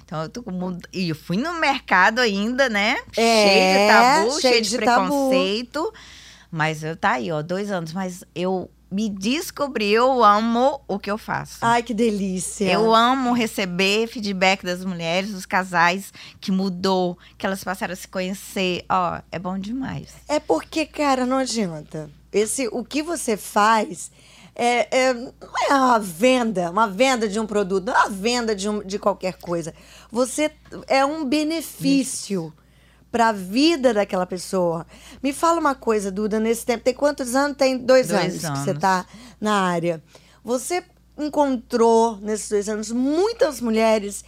Então 0.05 0.23
eu 0.23 0.29
tô 0.29 0.45
com. 0.45 0.79
E 0.93 1.09
eu 1.09 1.17
fui 1.17 1.37
no 1.37 1.55
mercado 1.55 2.21
ainda, 2.21 2.69
né? 2.69 2.99
É, 3.17 3.49
cheio 3.49 3.73
de 3.81 3.89
tabu, 3.89 4.31
cheio 4.31 4.41
cheio, 4.41 4.63
de 4.63 4.71
de, 4.71 4.79
tabu. 4.79 5.07
preconceito. 5.09 5.93
Mas 6.53 6.85
eu 6.85 6.97
tá 6.97 7.15
aí, 7.15 7.33
ó, 7.33 7.43
dois 7.43 7.73
anos. 7.73 7.93
Mas 7.93 8.23
eu 8.33 8.71
me 8.91 9.09
descobri, 9.09 9.91
eu 9.93 10.23
amo 10.23 10.81
o 10.87 10.99
que 10.99 11.11
eu 11.11 11.19
faço. 11.19 11.59
Ai, 11.61 11.83
que 11.83 11.93
delícia. 11.93 12.71
Eu 12.71 12.95
amo 12.95 13.33
receber 13.33 14.07
feedback 14.07 14.65
das 14.65 14.85
mulheres, 14.85 15.33
dos 15.33 15.45
casais 15.47 16.13
que 16.41 16.53
mudou, 16.53 17.19
que 17.37 17.45
elas 17.47 17.63
passaram 17.65 17.93
a 17.93 17.97
se 17.97 18.07
conhecer. 18.09 18.85
Ó, 18.89 19.21
é 19.33 19.39
bom 19.39 19.59
demais. 19.59 20.11
É 20.29 20.39
porque, 20.39 20.87
cara, 20.87 21.27
não 21.27 21.39
adianta. 21.39 22.09
Esse, 22.33 22.69
o 22.71 22.85
que 22.85 23.03
você 23.03 23.37
faz 23.37 24.11
é, 24.55 24.89
é- 25.09 25.15
não 25.15 25.33
é 25.69 25.75
uma 25.75 25.99
venda, 25.99 26.71
uma 26.71 26.87
venda 26.89 27.29
de 27.29 27.39
um 27.41 27.47
produto, 27.47 27.87
não 27.87 27.95
é 27.95 27.99
uma 28.01 28.11
venda 28.11 28.55
de, 28.55 28.69
um- 28.69 28.83
de 28.85 28.99
qualquer 28.99 29.35
coisa. 29.39 29.75
Você 30.11 30.51
é 30.87 31.05
um 31.05 31.25
benefício 31.25 32.53
para 33.17 33.29
a 33.29 33.33
vida 33.33 33.95
daquela 33.95 34.27
pessoa. 34.27 34.87
Me 35.23 35.33
fala 35.33 35.59
uma 35.59 35.75
coisa, 35.75 36.13
Duda, 36.13 36.39
nesse 36.39 36.67
tempo, 36.67 36.85
tem 36.85 36.93
quantos 36.93 37.35
anos? 37.35 37.57
Tem 37.57 37.79
dois, 37.79 38.09
Dois 38.09 38.21
anos, 38.21 38.35
que 38.35 38.41
você 38.41 38.49
anos. 38.49 38.69
está 38.69 39.07
na 39.41 39.55
área. 39.55 40.03
Você 40.45 40.85
encontrou 41.17 42.19
nesses 42.19 42.51
dois 42.51 42.69
anos 42.69 42.93
muitas 42.93 43.59
mulheres 43.59 44.23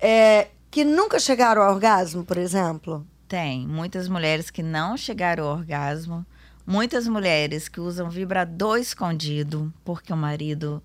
é, 0.00 0.48
que 0.72 0.82
nunca 0.84 1.20
chegaram 1.20 1.62
ao 1.62 1.72
orgasmo, 1.72 2.24
por 2.24 2.36
exemplo? 2.36 3.06
Tem 3.28 3.64
muitas 3.64 4.08
mulheres 4.08 4.50
que 4.50 4.60
não 4.60 4.96
chegaram 4.96 5.44
ao 5.44 5.52
orgasmo, 5.58 6.26
muitas 6.66 7.06
mulheres 7.06 7.68
que 7.68 7.78
usam 7.78 8.10
vibrador 8.10 8.76
escondido 8.76 9.72
porque 9.84 10.12
o 10.12 10.16
marido 10.16 10.82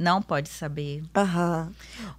não 0.00 0.22
pode 0.22 0.48
saber. 0.48 1.02
Aham. 1.14 1.70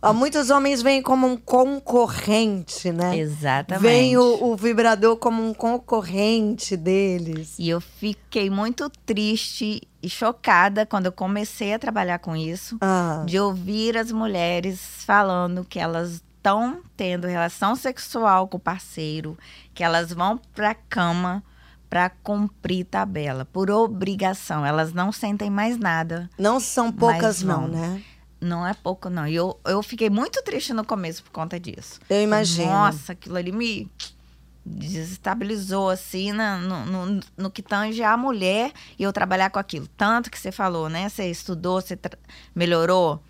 Ó, 0.02 0.14
muitos 0.14 0.50
homens 0.50 0.82
veem 0.82 1.02
como 1.02 1.26
um 1.28 1.36
concorrente, 1.36 2.92
né? 2.92 3.18
Exatamente. 3.18 3.82
Vem 3.82 4.18
o, 4.18 4.44
o 4.52 4.56
vibrador 4.56 5.18
como 5.18 5.44
um 5.46 5.54
concorrente 5.54 6.78
deles. 6.78 7.56
E 7.58 7.70
eu 7.70 7.82
fiquei 7.82 8.50
muito 8.50 8.90
triste 9.06 9.82
e 10.02 10.10
chocada 10.10 10.86
quando 10.86 11.08
eu 11.08 11.12
comecei 11.12 11.74
a 11.74 11.80
trabalhar 11.80 12.20
com 12.20 12.36
isso, 12.36 12.78
Ah, 12.82 13.24
de 13.26 13.40
ouvir 13.40 13.98
as 13.98 14.12
mulheres 14.12 14.80
falando 15.06 15.66
que 15.66 15.80
elas 15.80 16.22
estão 16.38 16.82
tendo 16.98 17.28
relação 17.28 17.76
sexual 17.76 18.48
com 18.48 18.58
o 18.58 18.60
parceiro, 18.60 19.38
que 19.74 19.84
elas 19.84 20.12
vão 20.12 20.40
pra 20.56 20.74
cama 20.74 21.44
para 21.92 22.10
cumprir 22.10 22.86
tabela, 22.86 23.44
por 23.44 23.70
obrigação. 23.70 24.66
Elas 24.66 24.94
não 24.94 25.12
sentem 25.12 25.50
mais 25.50 25.78
nada. 25.78 26.30
não 26.38 26.58
são 26.58 26.90
poucas, 26.90 27.44
não, 27.44 27.64
não. 27.64 27.68
né? 27.68 28.02
Não 28.40 28.66
é 28.66 28.74
pouco, 28.74 29.10
não. 29.10 29.28
E 29.28 29.36
eu, 29.36 29.60
eu 29.66 29.84
fiquei 29.84 30.10
muito 30.10 30.42
triste 30.42 30.72
no 30.74 30.86
começo 30.86 31.22
por 31.22 31.32
conta 31.32 31.60
disso. 31.60 32.00
Eu 32.10 32.24
imagino. 32.24 32.70
Nossa, 32.72 33.12
aquilo 33.12 33.36
ali 33.36 33.52
me 33.52 33.92
desestabilizou, 34.66 35.90
assim, 35.90 36.32
na- 36.32 36.58
no, 36.58 36.86
no, 36.86 37.20
no 37.38 37.52
que 37.52 37.62
tange 37.62 38.02
a 38.04 38.16
mulher 38.16 38.72
e 38.98 39.04
eu 39.04 39.12
trabalhar 39.12 39.50
com 39.50 39.60
aquilo. 39.60 39.86
Tanto 39.98 40.32
que 40.32 40.40
você 40.40 40.52
falou, 40.52 40.88
né? 40.90 41.10
Você 41.10 41.30
estudou, 41.30 41.82
você 41.82 42.00
melhorou. 42.56 43.22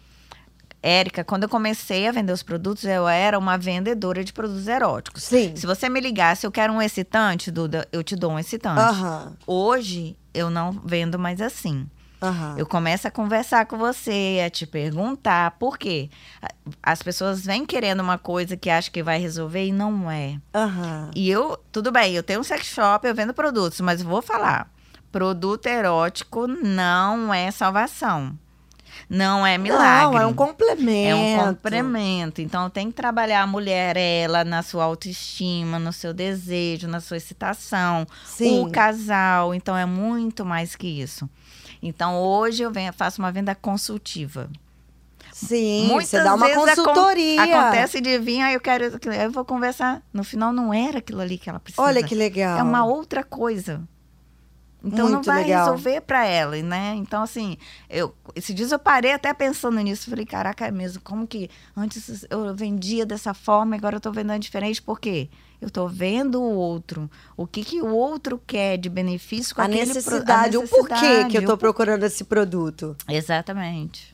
Érica, 0.83 1.23
quando 1.23 1.43
eu 1.43 1.49
comecei 1.49 2.07
a 2.07 2.11
vender 2.11 2.33
os 2.33 2.41
produtos, 2.41 2.83
eu 2.85 3.07
era 3.07 3.37
uma 3.37 3.57
vendedora 3.57 4.23
de 4.23 4.33
produtos 4.33 4.67
eróticos. 4.67 5.23
Sim. 5.23 5.55
Se 5.55 5.67
você 5.67 5.87
me 5.87 5.99
ligasse, 5.99 6.45
eu 6.45 6.51
quero 6.51 6.73
um 6.73 6.81
excitante, 6.81 7.51
Duda, 7.51 7.87
eu 7.91 8.03
te 8.03 8.15
dou 8.15 8.31
um 8.31 8.39
excitante. 8.39 8.79
Aham, 8.81 9.37
Hoje, 9.45 10.17
eu 10.33 10.49
não 10.49 10.71
vendo 10.83 11.19
mais 11.19 11.39
assim. 11.39 11.87
aham. 12.21 12.55
Eu 12.57 12.65
começo 12.65 13.07
a 13.07 13.11
conversar 13.11 13.65
com 13.67 13.77
você, 13.77 14.41
a 14.43 14.49
te 14.49 14.65
perguntar 14.65 15.51
por 15.59 15.77
quê. 15.77 16.09
As 16.81 17.03
pessoas 17.03 17.45
vêm 17.45 17.63
querendo 17.65 17.99
uma 17.99 18.17
coisa 18.17 18.57
que 18.57 18.69
acham 18.69 18.91
que 18.91 19.03
vai 19.03 19.19
resolver 19.19 19.65
e 19.65 19.71
não 19.71 20.09
é. 20.09 20.39
Aham. 20.55 21.11
E 21.15 21.29
eu, 21.29 21.57
tudo 21.71 21.91
bem, 21.91 22.15
eu 22.15 22.23
tenho 22.23 22.39
um 22.39 22.43
sex 22.43 22.65
shop, 22.65 23.07
eu 23.07 23.13
vendo 23.13 23.33
produtos, 23.35 23.79
mas 23.81 24.01
vou 24.01 24.21
falar. 24.21 24.71
Produto 25.11 25.65
erótico 25.67 26.47
não 26.47 27.33
é 27.33 27.51
salvação. 27.51 28.37
Não 29.09 29.45
é 29.45 29.57
milagre. 29.57 30.13
Não, 30.13 30.17
é 30.21 30.25
um 30.25 30.33
complemento. 30.33 31.09
É 31.09 31.15
um 31.15 31.47
complemento. 31.47 32.41
Então, 32.41 32.69
tem 32.69 32.87
que 32.89 32.93
trabalhar 32.93 33.41
a 33.41 33.47
mulher, 33.47 33.97
ela, 33.97 34.43
na 34.43 34.63
sua 34.63 34.83
autoestima, 34.83 35.77
no 35.79 35.91
seu 35.93 36.13
desejo, 36.13 36.87
na 36.87 36.99
sua 36.99 37.17
excitação. 37.17 38.05
Sim. 38.25 38.65
O 38.65 38.71
casal. 38.71 39.53
Então, 39.53 39.75
é 39.75 39.85
muito 39.85 40.45
mais 40.45 40.75
que 40.75 40.87
isso. 40.87 41.29
Então, 41.83 42.17
hoje 42.19 42.61
eu 42.63 42.71
venho, 42.71 42.93
faço 42.93 43.21
uma 43.21 43.31
venda 43.31 43.55
consultiva. 43.55 44.49
Sim, 45.33 45.87
Muitas 45.87 46.09
você 46.09 46.23
dá 46.23 46.35
uma 46.35 46.45
acon- 46.45 46.65
consultoria. 46.65 47.41
acontece 47.41 48.01
de 48.01 48.19
vir, 48.19 48.41
aí 48.41 48.53
eu 48.53 48.59
quero. 48.59 48.83
Eu 49.13 49.31
vou 49.31 49.45
conversar. 49.45 50.01
No 50.13 50.23
final, 50.23 50.51
não 50.51 50.73
era 50.73 50.97
aquilo 50.99 51.21
ali 51.21 51.37
que 51.37 51.49
ela 51.49 51.59
precisa. 51.59 51.81
Olha 51.81 52.03
que 52.03 52.13
legal. 52.13 52.59
É 52.59 52.63
uma 52.63 52.83
outra 52.83 53.23
coisa. 53.23 53.81
Então 54.83 55.05
não 55.05 55.13
Muito 55.15 55.25
vai 55.27 55.43
legal. 55.43 55.65
resolver 55.65 56.01
para 56.01 56.25
ela, 56.25 56.55
né? 56.63 56.95
Então, 56.97 57.21
assim, 57.21 57.55
eu, 57.87 58.15
esses 58.35 58.53
dias 58.55 58.71
eu 58.71 58.79
parei 58.79 59.11
até 59.13 59.31
pensando 59.33 59.79
nisso. 59.79 60.09
Falei, 60.09 60.25
caraca, 60.25 60.65
é 60.65 60.71
mesmo, 60.71 60.99
como 61.03 61.27
que 61.27 61.49
antes 61.77 62.25
eu 62.29 62.53
vendia 62.55 63.05
dessa 63.05 63.33
forma, 63.33 63.75
agora 63.75 63.97
eu 63.97 63.99
tô 64.01 64.11
vendendo 64.11 64.41
diferente, 64.41 64.81
por 64.81 64.99
quê? 64.99 65.29
Eu 65.61 65.69
tô 65.69 65.87
vendo 65.87 66.41
o 66.41 66.55
outro. 66.55 67.07
O 67.37 67.45
que, 67.45 67.63
que 67.63 67.79
o 67.81 67.93
outro 67.93 68.41
quer 68.47 68.77
de 68.77 68.89
benefício 68.89 69.53
com 69.53 69.61
A 69.61 69.65
aquele 69.65 69.81
pro- 69.81 69.91
a 69.91 69.93
necessidade, 69.95 70.57
o 70.57 70.67
porquê 70.67 70.95
que 70.95 71.05
eu 71.05 71.05
necessidade, 71.05 71.45
tô 71.45 71.53
o- 71.53 71.57
procurando 71.57 72.03
esse 72.03 72.23
produto. 72.23 72.95
Exatamente. 73.07 74.10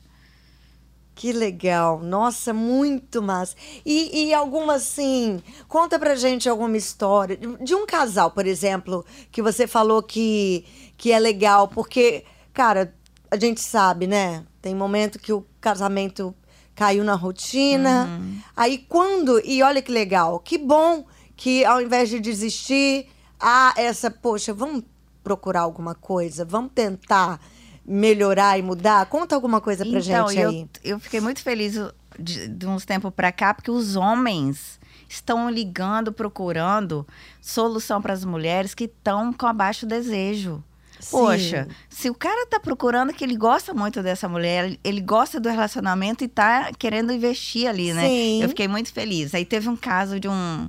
Que 1.18 1.32
legal. 1.32 1.98
Nossa, 2.00 2.54
muito 2.54 3.20
massa. 3.20 3.56
E, 3.84 4.28
e 4.28 4.32
alguma 4.32 4.74
assim, 4.74 5.42
conta 5.66 5.98
pra 5.98 6.14
gente 6.14 6.48
alguma 6.48 6.76
história 6.76 7.36
de, 7.36 7.74
um 7.74 7.84
casal, 7.84 8.30
por 8.30 8.46
exemplo, 8.46 9.04
que 9.32 9.42
você 9.42 9.66
falou 9.66 10.00
que, 10.00 10.64
que 10.96 11.10
é 11.10 11.18
legal, 11.18 11.66
porque, 11.66 12.24
cara, 12.52 12.94
a 13.28 13.36
gente 13.36 13.60
sabe, 13.60 14.06
né? 14.06 14.44
Tem 14.62 14.76
momento 14.76 15.18
que 15.18 15.32
o 15.32 15.44
casamento 15.60 16.32
caiu 16.72 17.02
na 17.02 17.16
rotina. 17.16 18.08
Aí 18.56 18.78
quando, 18.78 19.44
e 19.44 19.60
olha 19.60 19.82
que 19.82 19.90
legal, 19.90 20.38
que 20.38 20.56
bom 20.56 21.04
que 21.36 21.64
ao 21.64 21.82
invés 21.82 22.08
de 22.08 22.20
desistir, 22.20 23.08
há 23.40 23.74
essa, 23.76 24.08
poxa, 24.08 24.54
vamos 24.54 24.84
procurar 25.24 25.62
alguma 25.62 25.96
coisa, 25.96 26.44
vamos 26.44 26.70
tentar 26.72 27.40
melhorar 27.88 28.58
e 28.58 28.62
mudar. 28.62 29.06
Conta 29.06 29.34
alguma 29.34 29.60
coisa 29.60 29.84
pra 29.84 29.98
então, 29.98 30.28
gente 30.28 30.38
eu, 30.38 30.50
aí. 30.50 30.68
eu 30.84 31.00
fiquei 31.00 31.20
muito 31.20 31.40
feliz 31.40 31.74
de, 32.18 32.46
de 32.46 32.66
uns 32.66 32.84
tempos 32.84 33.10
para 33.14 33.32
cá, 33.32 33.54
porque 33.54 33.70
os 33.70 33.96
homens 33.96 34.78
estão 35.08 35.48
ligando, 35.48 36.12
procurando 36.12 37.06
solução 37.40 38.02
para 38.02 38.12
as 38.12 38.24
mulheres 38.24 38.74
que 38.74 38.84
estão 38.84 39.32
com 39.32 39.46
abaixo 39.46 39.86
desejo. 39.86 40.62
Poxa, 41.10 41.64
Sim. 41.64 41.76
se 41.88 42.10
o 42.10 42.14
cara 42.14 42.44
tá 42.46 42.58
procurando 42.58 43.12
que 43.12 43.22
ele 43.22 43.36
gosta 43.36 43.72
muito 43.72 44.02
dessa 44.02 44.28
mulher, 44.28 44.76
ele 44.82 45.00
gosta 45.00 45.38
do 45.38 45.48
relacionamento 45.48 46.24
e 46.24 46.28
tá 46.28 46.72
querendo 46.76 47.12
investir 47.12 47.68
ali, 47.68 47.92
né? 47.92 48.06
Sim. 48.06 48.42
Eu 48.42 48.48
fiquei 48.48 48.66
muito 48.66 48.92
feliz. 48.92 49.32
Aí 49.32 49.44
teve 49.44 49.68
um 49.68 49.76
caso 49.76 50.18
de 50.18 50.28
um 50.28 50.68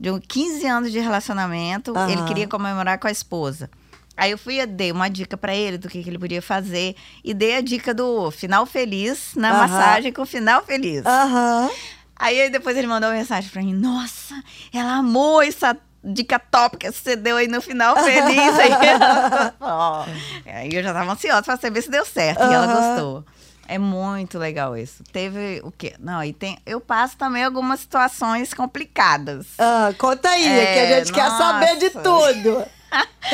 de 0.00 0.10
um 0.10 0.18
15 0.18 0.66
anos 0.66 0.90
de 0.90 0.98
relacionamento, 0.98 1.96
Aham. 1.96 2.10
ele 2.10 2.24
queria 2.24 2.48
comemorar 2.48 2.98
com 2.98 3.06
a 3.06 3.10
esposa. 3.10 3.70
Aí 4.16 4.30
eu 4.30 4.38
fui 4.38 4.60
e 4.60 4.66
dei 4.66 4.92
uma 4.92 5.08
dica 5.08 5.36
pra 5.36 5.54
ele 5.54 5.78
do 5.78 5.88
que, 5.88 6.02
que 6.02 6.08
ele 6.10 6.18
podia 6.18 6.42
fazer 6.42 6.94
e 7.24 7.32
dei 7.32 7.56
a 7.56 7.60
dica 7.60 7.94
do 7.94 8.30
final 8.30 8.66
feliz 8.66 9.32
na 9.34 9.52
massagem 9.54 10.12
com 10.12 10.26
final 10.26 10.62
feliz. 10.64 11.04
Aham. 11.06 11.70
Aí 12.16 12.50
depois 12.50 12.76
ele 12.76 12.86
mandou 12.86 13.08
uma 13.10 13.16
mensagem 13.16 13.50
pra 13.50 13.62
mim: 13.62 13.74
Nossa, 13.74 14.34
ela 14.72 14.96
amou 14.98 15.42
essa 15.42 15.76
dica 16.04 16.38
top 16.38 16.76
que 16.76 16.90
você 16.92 17.16
deu 17.16 17.36
aí 17.36 17.48
no 17.48 17.60
final 17.62 17.96
feliz. 17.96 18.58
aí, 18.58 18.70
Ó, 19.60 20.04
aí 20.46 20.68
eu 20.74 20.82
já 20.82 20.92
tava 20.92 21.12
ansiosa 21.12 21.42
pra 21.42 21.56
saber 21.56 21.82
se 21.82 21.90
deu 21.90 22.04
certo. 22.04 22.40
E 22.40 22.52
ela 22.54 22.66
gostou. 22.66 23.24
É 23.66 23.78
muito 23.78 24.38
legal 24.38 24.76
isso. 24.76 25.02
Teve 25.12 25.60
o 25.64 25.70
quê? 25.72 25.94
Não, 25.98 26.22
e 26.22 26.32
tem. 26.32 26.58
Eu 26.66 26.80
passo 26.80 27.16
também 27.16 27.42
algumas 27.44 27.80
situações 27.80 28.52
complicadas. 28.52 29.46
Ah, 29.58 29.92
conta 29.96 30.28
aí, 30.28 30.46
É, 30.46 30.72
que 30.74 30.78
a 30.80 30.98
gente 30.98 31.12
quer 31.12 31.30
saber 31.30 31.76
de 31.78 31.94
nossa. 31.94 32.02
tudo. 32.02 32.64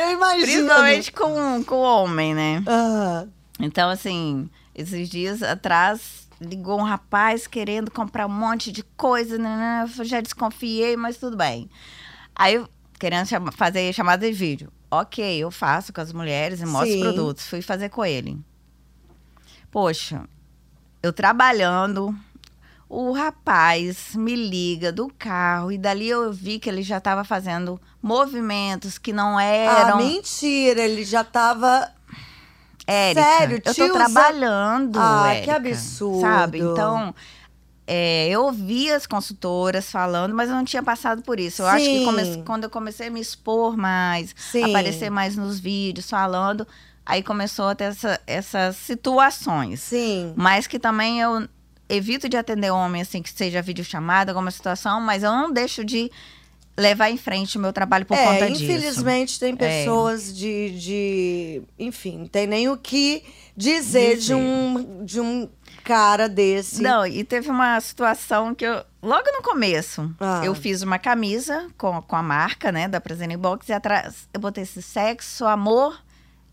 Eu 0.00 0.12
imagino. 0.12 0.42
Principalmente 0.46 1.12
com, 1.12 1.64
com 1.64 1.74
o 1.76 1.82
homem, 1.82 2.34
né? 2.34 2.62
Ah, 2.66 3.26
Então, 3.58 3.90
assim, 3.90 4.48
esses 4.74 5.08
dias 5.08 5.42
atrás 5.42 6.28
ligou 6.40 6.78
um 6.80 6.84
rapaz 6.84 7.46
querendo 7.46 7.90
comprar 7.90 8.26
um 8.26 8.30
monte 8.30 8.70
de 8.72 8.82
coisa, 8.96 9.38
né? 9.38 9.84
Eu 9.98 10.04
já 10.04 10.20
desconfiei, 10.20 10.96
mas 10.96 11.16
tudo 11.16 11.36
bem. 11.36 11.68
Aí, 12.34 12.64
querendo 12.98 13.26
chama- 13.26 13.52
fazer 13.52 13.92
chamada 13.92 14.26
de 14.26 14.32
vídeo. 14.32 14.72
Ok, 14.90 15.24
eu 15.38 15.50
faço 15.50 15.92
com 15.92 16.00
as 16.00 16.12
mulheres 16.12 16.60
e 16.60 16.66
mostro 16.66 16.88
os 16.88 16.94
Sim. 16.94 17.00
produtos. 17.00 17.46
Fui 17.46 17.62
fazer 17.62 17.88
com 17.88 18.04
ele. 18.04 18.38
Poxa, 19.70 20.22
eu 21.02 21.12
trabalhando, 21.12 22.14
o 22.94 23.10
rapaz 23.12 24.14
me 24.14 24.36
liga 24.36 24.92
do 24.92 25.10
carro 25.18 25.72
e 25.72 25.78
dali 25.78 26.10
eu 26.10 26.30
vi 26.30 26.58
que 26.58 26.68
ele 26.68 26.82
já 26.82 26.98
estava 26.98 27.24
fazendo 27.24 27.80
movimentos 28.02 28.98
que 28.98 29.14
não 29.14 29.38
ah, 29.38 29.42
eram. 29.42 29.96
mentira, 29.96 30.82
ele 30.82 31.02
já 31.02 31.24
tava. 31.24 31.90
Érica, 32.86 33.22
Sério, 33.24 33.62
eu 33.64 33.74
tô 33.74 33.92
trabalhando. 33.94 34.98
Ah, 35.00 35.22
que 35.30 35.36
Érica, 35.50 35.56
absurdo. 35.56 36.20
Sabe? 36.20 36.58
Então, 36.58 37.14
é, 37.86 38.28
eu 38.28 38.42
ouvi 38.44 38.90
as 38.92 39.06
consultoras 39.06 39.90
falando, 39.90 40.34
mas 40.34 40.50
eu 40.50 40.56
não 40.56 40.64
tinha 40.64 40.82
passado 40.82 41.22
por 41.22 41.40
isso. 41.40 41.62
Eu 41.62 41.66
acho 41.68 41.86
que 41.86 41.98
Sim. 42.00 42.04
come- 42.04 42.42
quando 42.44 42.64
eu 42.64 42.70
comecei 42.70 43.06
a 43.08 43.10
me 43.10 43.20
expor 43.20 43.74
mais, 43.74 44.34
Sim. 44.36 44.64
aparecer 44.64 45.08
mais 45.08 45.34
nos 45.34 45.58
vídeos 45.58 46.10
falando, 46.10 46.66
aí 47.06 47.22
começou 47.22 47.68
a 47.68 47.74
ter 47.74 47.84
essa- 47.84 48.20
essas 48.26 48.76
situações. 48.76 49.80
Sim. 49.80 50.34
Mas 50.36 50.66
que 50.66 50.78
também 50.78 51.20
eu 51.20 51.48
evito 51.94 52.28
de 52.28 52.36
atender 52.36 52.70
homem, 52.70 53.02
assim, 53.02 53.22
que 53.22 53.30
seja 53.30 53.60
videochamada, 53.62 54.32
alguma 54.32 54.50
situação, 54.50 55.00
mas 55.00 55.22
eu 55.22 55.30
não 55.32 55.52
deixo 55.52 55.84
de 55.84 56.10
levar 56.76 57.10
em 57.10 57.18
frente 57.18 57.58
o 57.58 57.60
meu 57.60 57.72
trabalho 57.72 58.06
por 58.06 58.16
é, 58.16 58.24
conta 58.24 58.50
disso. 58.50 58.64
infelizmente 58.64 59.38
tem 59.38 59.54
pessoas 59.54 60.34
de, 60.34 60.70
de. 60.78 61.62
Enfim, 61.78 62.18
não 62.18 62.26
tem 62.26 62.46
nem 62.46 62.68
o 62.68 62.76
que 62.78 63.22
dizer, 63.56 64.14
de 64.14 64.20
Dizer. 64.22 64.34
um, 64.34 65.04
de 65.04 65.20
um 65.20 65.48
cara 65.84 66.28
desse. 66.28 66.80
Não, 66.82 67.06
e 67.06 67.22
teve 67.24 67.50
uma 67.50 67.78
situação 67.80 68.54
que 68.54 68.64
eu. 68.64 68.82
Logo 69.02 69.24
no 69.32 69.42
começo, 69.42 70.14
Ah. 70.20 70.40
eu 70.44 70.54
fiz 70.54 70.80
uma 70.82 70.98
camisa 70.98 71.68
com, 71.76 72.00
com 72.02 72.16
a 72.16 72.22
marca, 72.22 72.70
né, 72.72 72.86
da 72.88 73.00
Present 73.00 73.36
Box, 73.36 73.68
e 73.68 73.72
atrás 73.72 74.28
eu 74.32 74.40
botei 74.40 74.62
esse 74.62 74.80
sexo, 74.80 75.44
amor 75.44 76.00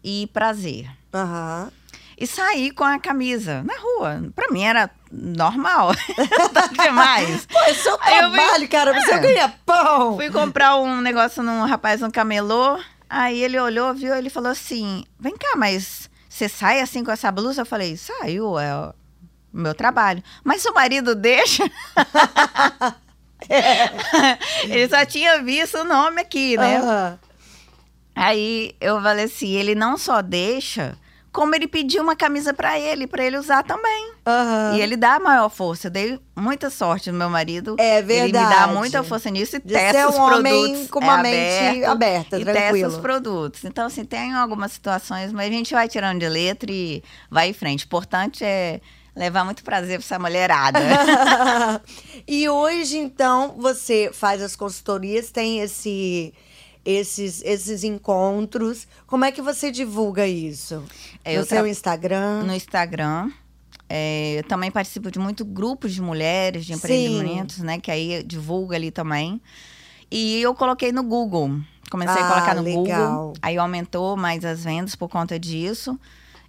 e 0.03 0.27
prazer. 0.33 0.89
Aham. 1.13 1.71
E 2.19 2.27
saí 2.27 2.69
com 2.71 2.83
a 2.83 2.99
camisa 2.99 3.63
na 3.63 3.73
rua. 3.79 4.21
Pra 4.35 4.49
mim 4.51 4.63
era 4.63 4.89
normal. 5.11 5.91
Tá 6.53 6.67
demais. 6.67 7.45
Pô, 7.45 7.57
é 7.59 7.73
seu 7.73 7.97
trabalho, 7.97 8.67
cara. 8.67 8.93
Você 8.93 9.11
É. 9.13 9.19
ganha 9.19 9.55
pão. 9.65 10.15
Fui 10.17 10.29
comprar 10.29 10.75
um 10.77 10.99
negócio 10.99 11.41
num 11.41 11.65
rapaz 11.65 12.01
no 12.01 12.11
camelô. 12.11 12.77
Aí 13.09 13.41
ele 13.41 13.57
olhou, 13.59 13.93
viu, 13.93 14.13
ele 14.13 14.29
falou 14.29 14.51
assim: 14.51 15.05
Vem 15.19 15.35
cá, 15.37 15.55
mas 15.55 16.09
você 16.27 16.49
sai 16.49 16.81
assim 16.81 17.03
com 17.03 17.11
essa 17.11 17.31
blusa? 17.31 17.61
Eu 17.61 17.65
falei: 17.65 17.95
Saiu, 17.95 18.59
é 18.59 18.75
o 18.75 18.93
meu 19.53 19.73
trabalho. 19.73 20.21
Mas 20.43 20.61
seu 20.61 20.73
marido 20.73 21.15
deixa? 21.15 21.63
ele 24.67 24.89
só 24.89 25.05
tinha 25.05 25.41
visto 25.41 25.77
o 25.77 25.83
nome 25.83 26.21
aqui, 26.21 26.57
né? 26.57 26.77
Aham. 26.77 27.19
Aí 28.15 28.75
eu 28.81 29.01
falei 29.01 29.25
assim: 29.25 29.49
ele 29.53 29.73
não 29.75 29.97
só 29.97 30.21
deixa, 30.21 30.97
como 31.31 31.53
ele 31.55 31.67
pediu 31.67 32.01
uma 32.03 32.15
camisa 32.15 32.53
pra 32.53 32.79
ele, 32.79 33.05
pra 33.07 33.23
ele 33.23 33.37
usar 33.37 33.63
também. 33.63 34.11
Aham. 34.25 34.75
E 34.77 34.81
ele 34.81 34.97
dá 34.97 35.15
a 35.15 35.19
maior 35.19 35.49
força. 35.49 35.87
Eu 35.87 35.91
dei 35.91 36.19
muita 36.35 36.69
sorte 36.69 37.11
no 37.11 37.17
meu 37.17 37.29
marido. 37.29 37.75
É 37.79 37.99
Ele 37.99 38.07
me 38.07 38.13
verdade. 38.31 38.55
dá 38.55 38.67
muita 38.67 39.03
força 39.03 39.29
nisso 39.29 39.55
e 39.57 39.59
De 39.59 39.73
testa 39.73 40.01
ser 40.01 40.07
os 40.07 40.15
um 40.15 40.21
homem 40.21 40.63
produtos. 40.63 40.91
com 40.91 40.99
uma 40.99 41.19
é, 41.19 41.21
mente 41.21 41.85
aberto, 41.85 41.91
aberta, 41.91 42.39
e 42.39 42.45
testa 42.45 42.61
tranquilo. 42.61 42.89
os 42.89 42.97
produtos. 42.97 43.63
Então, 43.65 43.85
assim, 43.85 44.03
tem 44.05 44.33
algumas 44.33 44.71
situações, 44.71 45.31
mas 45.31 45.47
a 45.47 45.51
gente 45.51 45.73
vai 45.73 45.87
tirando 45.87 46.19
de 46.19 46.27
letra 46.29 46.71
e 46.71 47.03
vai 47.29 47.49
em 47.49 47.53
frente. 47.53 47.83
O 47.83 47.87
importante 47.87 48.43
é 48.43 48.81
levar 49.15 49.43
muito 49.43 49.63
prazer 49.63 49.99
pra 49.99 50.05
essa 50.05 50.19
mulherada. 50.19 50.79
e 52.27 52.47
hoje, 52.47 52.97
então, 52.97 53.55
você 53.57 54.09
faz 54.13 54.41
as 54.41 54.55
consultorias, 54.55 55.31
tem 55.31 55.59
esse, 55.59 56.33
esses, 56.85 57.41
esses 57.43 57.83
encontros. 57.83 58.87
Como 59.05 59.25
é 59.25 59.31
que 59.31 59.41
você 59.41 59.71
divulga 59.71 60.27
isso? 60.27 60.83
É, 61.23 61.33
no 61.33 61.41
eu 61.41 61.45
seu 61.45 61.67
Instagram? 61.67 62.43
no 62.43 62.53
Instagram. 62.53 63.31
É, 63.87 64.35
eu 64.39 64.43
também 64.43 64.69
participo 64.69 65.09
de 65.09 65.17
muito 65.17 65.43
grupos 65.43 65.93
de 65.93 66.01
mulheres, 66.01 66.63
de 66.65 66.73
Sim. 66.73 66.77
empreendimentos, 66.77 67.57
né? 67.59 67.79
Que 67.79 67.89
aí 67.89 68.23
divulga 68.23 68.75
ali 68.75 68.91
também. 68.91 69.41
E 70.11 70.41
eu 70.41 70.53
coloquei 70.53 70.91
no 70.91 71.03
Google. 71.03 71.59
Comecei 71.89 72.21
Ah, 72.21 72.25
a 72.25 72.31
colocar 72.31 72.55
no 72.55 72.61
legal. 72.61 72.83
Google. 72.83 73.33
Aí 73.41 73.57
aumentou 73.57 74.15
mais 74.15 74.45
as 74.45 74.63
vendas 74.63 74.95
por 74.95 75.09
conta 75.09 75.39
disso. 75.39 75.99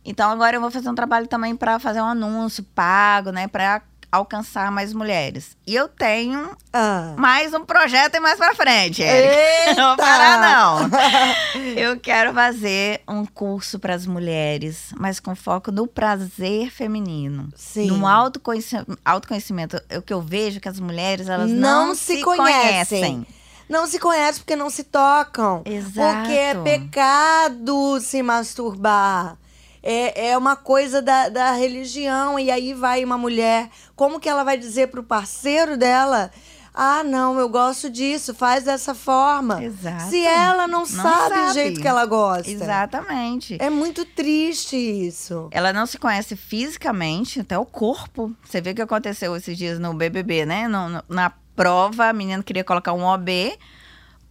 Então 0.04 0.30
agora 0.30 0.56
eu 0.56 0.60
vou 0.60 0.70
fazer 0.70 0.88
um 0.88 0.94
trabalho 0.94 1.26
também 1.26 1.56
para 1.56 1.78
fazer 1.78 2.00
um 2.00 2.06
anúncio 2.06 2.62
pago, 2.74 3.30
né? 3.30 3.48
Para 3.48 3.82
alcançar 4.12 4.70
mais 4.72 4.92
mulheres. 4.92 5.56
E 5.66 5.74
eu 5.74 5.88
tenho 5.88 6.50
Ah. 6.72 7.14
mais 7.16 7.54
um 7.54 7.64
projeto 7.64 8.14
e 8.16 8.20
mais 8.20 8.36
para 8.38 8.54
frente. 8.54 9.02
Eita! 9.04 9.74
Não 9.80 9.96
parar, 9.96 10.40
não. 10.40 10.90
Eu 11.76 11.98
quero 12.00 12.32
fazer 12.34 13.02
um 13.08 13.24
curso 13.24 13.78
para 13.78 13.94
as 13.94 14.06
mulheres, 14.06 14.92
mas 14.98 15.20
com 15.20 15.34
foco 15.34 15.70
no 15.70 15.86
prazer 15.86 16.70
feminino. 16.70 17.48
Sim. 17.54 17.86
No 17.88 18.06
autoconheci- 18.06 18.84
autoconhecimento. 19.04 19.80
O 19.96 20.02
que 20.02 20.12
eu 20.12 20.20
vejo 20.20 20.58
é 20.58 20.60
que 20.60 20.68
as 20.68 20.80
mulheres, 20.80 21.28
elas 21.28 21.50
Não 21.50 21.86
não, 21.88 21.94
se 21.94 22.16
se, 22.16 22.22
conhecem. 22.22 23.00
conhecem. 23.00 23.26
Não 23.68 23.86
se 23.86 23.98
conhece 24.00 24.40
porque 24.40 24.56
não 24.56 24.68
se 24.68 24.82
tocam. 24.84 25.62
Exato. 25.64 26.18
Porque 26.20 26.32
é 26.32 26.54
pecado 26.54 28.00
se 28.00 28.22
masturbar. 28.22 29.36
É, 29.82 30.28
é 30.30 30.38
uma 30.38 30.56
coisa 30.56 31.00
da, 31.00 31.28
da 31.28 31.52
religião. 31.52 32.38
E 32.38 32.50
aí 32.50 32.74
vai 32.74 33.02
uma 33.04 33.16
mulher. 33.18 33.68
Como 33.96 34.20
que 34.20 34.28
ela 34.28 34.44
vai 34.44 34.56
dizer 34.58 34.88
pro 34.88 35.02
parceiro 35.02 35.76
dela? 35.76 36.30
Ah, 36.72 37.02
não, 37.02 37.36
eu 37.38 37.48
gosto 37.48 37.90
disso, 37.90 38.32
faz 38.32 38.62
dessa 38.64 38.94
forma. 38.94 39.62
Exato. 39.62 40.04
Se 40.08 40.24
ela 40.24 40.68
não, 40.68 40.80
Não 40.80 40.86
sabe, 40.86 41.34
o 41.34 41.38
sabe. 41.46 41.52
jeito 41.54 41.80
que 41.80 41.88
ela 41.88 42.06
gosta. 42.06 42.48
Exatamente. 42.48 43.56
É 43.60 43.68
muito 43.68 44.04
triste 44.04 44.76
isso. 44.76 45.48
Ela 45.50 45.72
não 45.72 45.84
se 45.84 45.98
conhece 45.98 46.36
fisicamente, 46.36 47.40
até 47.40 47.58
o 47.58 47.66
corpo. 47.66 48.32
Você 48.44 48.60
vê 48.60 48.70
o 48.70 48.74
que 48.74 48.82
aconteceu 48.82 49.34
esses 49.34 49.58
dias 49.58 49.80
no 49.80 49.92
BBB, 49.94 50.46
né? 50.46 50.68
No- 50.68 50.88
no- 50.88 51.02
na 51.08 51.32
prova, 51.56 52.06
a 52.08 52.12
menina 52.12 52.42
queria 52.42 52.62
colocar 52.64 52.92
um 52.92 53.02
OB 53.04 53.58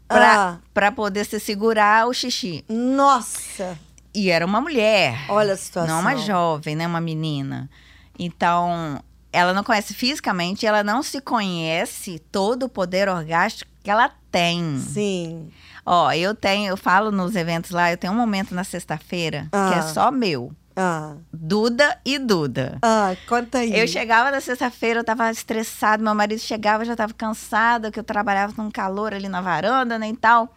pra, 0.07 0.33
Ah. 0.51 0.57
pra 0.73 0.91
poder 0.93 1.25
se 1.25 1.39
segurar 1.41 2.07
o 2.07 2.13
xixi. 2.13 2.63
Nossa, 2.69 3.77
E 4.19 4.29
era 4.29 4.45
uma 4.45 4.59
mulher. 4.59 5.17
olha 5.29 5.53
a 5.53 5.57
situação. 5.57 5.93
Não 5.95 6.01
uma 6.01 6.15
jovem, 6.17 6.75
né? 6.75 6.85
Uma 6.85 6.99
menina. 7.01 7.69
Então, 8.17 9.01
ela 9.31 9.53
não 9.53 9.63
conhece 9.63 9.93
fisicamente, 9.93 10.65
ela 10.65 10.83
não 10.83 11.01
se 11.01 11.21
conhece 11.21 12.19
todo 12.31 12.63
o 12.63 12.69
poder 12.69 13.07
orgástico 13.07 13.71
que 13.81 13.89
ela 13.89 14.11
tem. 14.31 14.77
Sim. 14.79 15.49
Ó, 15.85 16.11
eu 16.11 16.35
tenho, 16.35 16.67
eu 16.69 16.77
falo 16.77 17.11
nos 17.11 17.35
eventos 17.35 17.71
lá, 17.71 17.91
eu 17.91 17.97
tenho 17.97 18.11
um 18.13 18.15
momento 18.15 18.53
na 18.53 18.63
sexta-feira 18.63 19.43
que 19.43 19.57
Ah. 19.57 19.75
é 19.77 19.81
só 19.83 20.11
meu. 20.11 20.51
Ah, 20.75 21.15
Duda 21.33 21.97
e 22.05 22.17
Duda. 22.19 22.77
ah 22.81 23.13
conta 23.27 23.57
aí. 23.59 23.77
Eu 23.77 23.87
chegava 23.87 24.31
na 24.31 24.39
sexta-feira, 24.39 24.99
eu 25.01 25.03
tava 25.03 25.29
estressada, 25.31 26.01
meu 26.01 26.15
marido 26.15 26.39
chegava, 26.39 26.83
eu 26.83 26.87
já 26.87 26.95
tava 26.95 27.13
cansada, 27.13 27.91
que 27.91 27.99
eu 27.99 28.03
trabalhava 28.03 28.53
num 28.57 28.71
calor 28.71 29.13
ali 29.13 29.27
na 29.27 29.41
varanda, 29.41 29.97
né, 29.99 30.09
e 30.09 30.15
tal. 30.15 30.53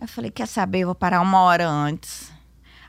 Eu 0.00 0.08
falei, 0.08 0.30
quer 0.30 0.46
saber, 0.46 0.80
eu 0.80 0.86
vou 0.86 0.94
parar 0.94 1.20
uma 1.20 1.40
hora 1.42 1.68
antes. 1.68 2.31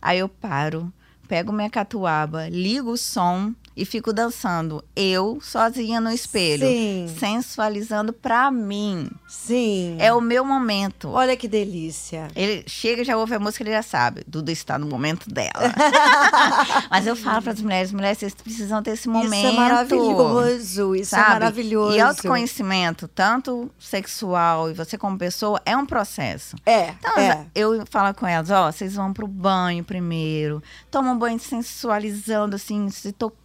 Aí 0.05 0.19
eu 0.19 0.27
paro, 0.27 0.91
pego 1.29 1.53
minha 1.53 1.69
catuaba, 1.69 2.49
ligo 2.49 2.91
o 2.91 2.97
som 2.97 3.53
e 3.75 3.86
fico 3.86 4.13
dançando. 4.13 4.83
Eu, 4.95 5.39
sozinha 5.41 5.99
no 5.99 6.12
espelho, 6.12 6.65
Sim. 6.67 7.13
sensualizando 7.19 8.13
pra 8.13 8.49
mim. 8.51 9.09
Sim. 9.27 9.97
É 9.99 10.13
o 10.13 10.21
meu 10.21 10.45
momento. 10.45 11.09
Olha 11.09 11.36
que 11.36 11.47
delícia. 11.47 12.27
Ele 12.36 12.63
chega, 12.67 13.03
já 13.03 13.17
ouve 13.17 13.36
a 13.36 13.39
música, 13.39 13.63
ele 13.63 13.71
já 13.71 13.81
sabe. 13.83 14.23
Duda 14.27 14.51
está 14.51 14.77
no 14.77 14.88
momento 14.88 15.29
dela. 15.29 15.51
Mas 16.89 17.07
eu 17.07 17.15
falo 17.15 17.41
para 17.41 17.51
as 17.53 17.62
mulheres, 17.62 17.91
mulheres, 17.91 18.17
vocês 18.19 18.33
precisam 18.33 18.81
ter 18.83 18.91
esse 18.91 19.07
momento. 19.09 19.33
Isso 19.33 19.47
é 19.47 19.51
maravilhoso. 19.51 20.95
Isso 20.95 21.15
é 21.15 21.17
sabe? 21.19 21.29
maravilhoso. 21.31 21.95
E 21.97 21.99
autoconhecimento, 21.99 23.07
tanto 23.07 23.71
sexual 23.79 24.69
e 24.69 24.73
você 24.73 24.97
como 24.97 25.17
pessoa, 25.17 25.62
é 25.65 25.75
um 25.75 25.86
processo. 25.86 26.55
É, 26.65 26.89
Então, 26.99 27.17
é. 27.17 27.45
eu 27.55 27.83
falo 27.89 28.13
com 28.13 28.27
elas, 28.27 28.49
ó, 28.49 28.71
vocês 28.71 28.95
vão 28.95 29.13
pro 29.13 29.27
banho 29.27 29.83
primeiro, 29.83 30.62
tomam 30.91 31.13
um 31.15 31.17
banho 31.17 31.39
sensualizando, 31.39 32.55
assim, 32.55 32.89
se 32.89 33.12
tocando, 33.12 33.42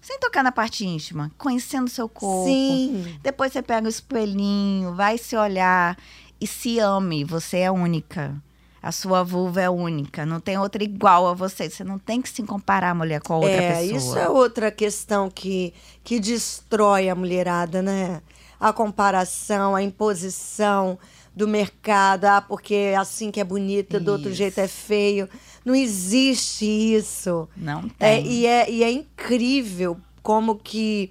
sem 0.00 0.18
tocar 0.18 0.42
na 0.42 0.52
parte 0.52 0.86
íntima, 0.86 1.30
conhecendo 1.36 1.86
o 1.86 1.90
seu 1.90 2.08
corpo. 2.08 2.46
Sim. 2.46 3.18
Depois 3.22 3.52
você 3.52 3.62
pega 3.62 3.86
o 3.86 3.90
espelhinho, 3.90 4.94
vai 4.94 5.18
se 5.18 5.36
olhar 5.36 5.96
e 6.40 6.46
se 6.46 6.78
ame. 6.78 7.24
Você 7.24 7.58
é 7.58 7.70
única. 7.70 8.34
A 8.82 8.90
sua 8.90 9.22
vulva 9.22 9.60
é 9.60 9.68
única. 9.68 10.24
Não 10.24 10.40
tem 10.40 10.58
outra 10.58 10.82
igual 10.82 11.28
a 11.28 11.34
você. 11.34 11.68
Você 11.68 11.84
não 11.84 11.98
tem 11.98 12.22
que 12.22 12.30
se 12.30 12.42
comparar, 12.42 12.94
mulher, 12.94 13.20
com 13.20 13.34
a 13.34 13.36
outra 13.36 13.50
é, 13.50 13.80
pessoa. 13.80 13.98
isso 13.98 14.18
é 14.18 14.28
outra 14.28 14.70
questão 14.70 15.30
que, 15.30 15.74
que 16.02 16.18
destrói 16.18 17.10
a 17.10 17.14
mulherada, 17.14 17.82
né? 17.82 18.22
A 18.58 18.72
comparação, 18.72 19.74
a 19.74 19.82
imposição 19.82 20.98
do 21.40 21.48
mercado, 21.48 22.26
ah, 22.26 22.40
porque 22.42 22.74
é 22.74 22.96
assim 22.96 23.30
que 23.30 23.40
é 23.40 23.44
bonita, 23.44 23.98
do 23.98 24.12
outro 24.12 24.30
jeito 24.32 24.58
é 24.60 24.68
feio. 24.68 25.26
Não 25.64 25.74
existe 25.74 26.64
isso. 26.66 27.48
Não 27.56 27.90
É, 27.98 28.16
tem. 28.16 28.26
e, 28.30 28.46
é, 28.46 28.70
e 28.70 28.84
é 28.84 28.90
incrível 28.92 29.98
como 30.22 30.54
que 30.56 31.10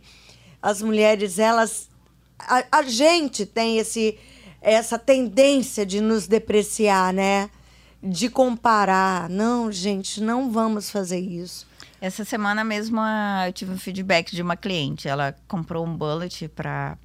as 0.61 0.81
mulheres, 0.81 1.39
elas. 1.39 1.89
A, 2.37 2.63
a 2.71 2.83
gente 2.83 3.43
tem 3.45 3.77
esse, 3.79 4.17
essa 4.61 4.99
tendência 4.99 5.83
de 5.85 5.99
nos 5.99 6.27
depreciar, 6.27 7.11
né? 7.11 7.49
De 8.01 8.29
comparar. 8.29 9.27
Não, 9.29 9.71
gente, 9.71 10.21
não 10.21 10.51
vamos 10.51 10.89
fazer 10.91 11.19
isso. 11.19 11.67
Essa 11.99 12.23
semana 12.23 12.63
mesmo 12.63 12.97
ah, 12.99 13.45
eu 13.47 13.53
tive 13.53 13.71
um 13.73 13.77
feedback 13.77 14.35
de 14.35 14.41
uma 14.41 14.55
cliente. 14.55 15.07
Ela 15.07 15.35
comprou 15.47 15.85
um 15.85 15.97
bullet 15.97 16.47
pra 16.49 16.97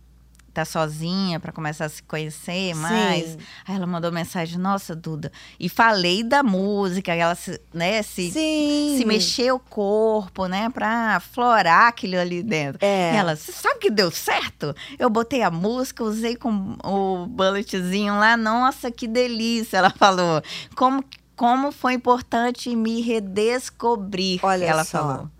estar 0.54 0.64
sozinha, 0.64 1.40
pra 1.40 1.52
começar 1.52 1.86
a 1.86 1.88
se 1.88 2.02
conhecer 2.02 2.74
mais. 2.74 3.24
Sim. 3.30 3.38
Aí 3.66 3.74
ela 3.76 3.86
mandou 3.86 4.10
mensagem: 4.12 4.58
Nossa, 4.58 4.94
Duda. 4.94 5.30
E 5.58 5.68
falei 5.68 6.22
da 6.22 6.42
música, 6.42 7.12
ela 7.14 7.34
se, 7.34 7.60
né, 7.72 8.02
se, 8.02 8.30
Sim. 8.30 8.94
se 8.96 9.04
mexer 9.04 9.52
o 9.52 9.58
corpo, 9.58 10.46
né, 10.46 10.70
pra 10.70 11.20
florar 11.20 11.88
aquilo 11.88 12.18
ali 12.18 12.42
dentro. 12.42 12.78
É. 12.84 13.14
E 13.14 13.16
ela, 13.16 13.36
você 13.36 13.52
sabe 13.52 13.80
que 13.80 13.90
deu 13.90 14.10
certo? 14.10 14.74
Eu 14.98 15.10
botei 15.10 15.42
a 15.42 15.50
música, 15.50 16.04
usei 16.04 16.36
com 16.36 16.76
o 16.84 17.26
bulletzinho 17.26 18.14
lá, 18.18 18.36
nossa, 18.36 18.90
que 18.90 19.06
delícia. 19.08 19.78
Ela 19.78 19.90
falou, 19.90 20.42
como, 20.76 21.04
como 21.36 21.72
foi 21.72 21.94
importante 21.94 22.74
me 22.76 23.00
redescobrir, 23.00 24.40
Olha 24.42 24.64
ela 24.64 24.84
só. 24.84 24.98
falou. 24.98 25.30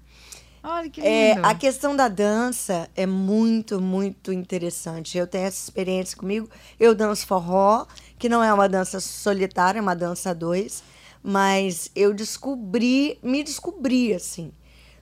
Olha 0.67 0.89
que 0.89 0.99
lindo. 1.03 1.13
É, 1.13 1.33
a 1.43 1.55
questão 1.55 1.95
da 1.95 2.09
dança 2.09 2.89
é 2.97 3.05
muito, 3.05 3.83
muito 3.83 4.33
interessante. 4.33 5.19
Eu 5.19 5.27
tenho 5.27 5.45
essa 5.45 5.63
experiência 5.63 6.17
comigo. 6.17 6.49
Eu 6.81 6.95
danço 6.95 7.27
forró, 7.27 7.87
que 8.19 8.31
não 8.31 8.43
é 8.43 8.51
uma 8.53 8.67
dança 8.67 8.99
solitária, 8.99 9.79
é 9.79 9.83
uma 9.83 9.95
dança 9.95 10.31
a 10.31 10.33
dois. 10.35 10.83
Mas 11.23 11.91
eu 11.95 12.15
descobri, 12.15 13.19
me 13.23 13.43
descobri 13.43 14.15
assim, 14.15 14.53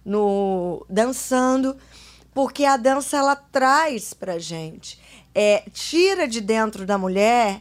no 0.05 0.85
dançando, 0.90 1.77
porque 2.35 2.64
a 2.64 2.77
dança 2.77 3.16
ela 3.16 3.37
traz 3.37 4.12
pra 4.12 4.38
gente, 4.38 4.98
é, 5.35 5.62
tira 5.72 6.27
de 6.27 6.40
dentro 6.40 6.85
da 6.87 6.98
mulher 6.98 7.61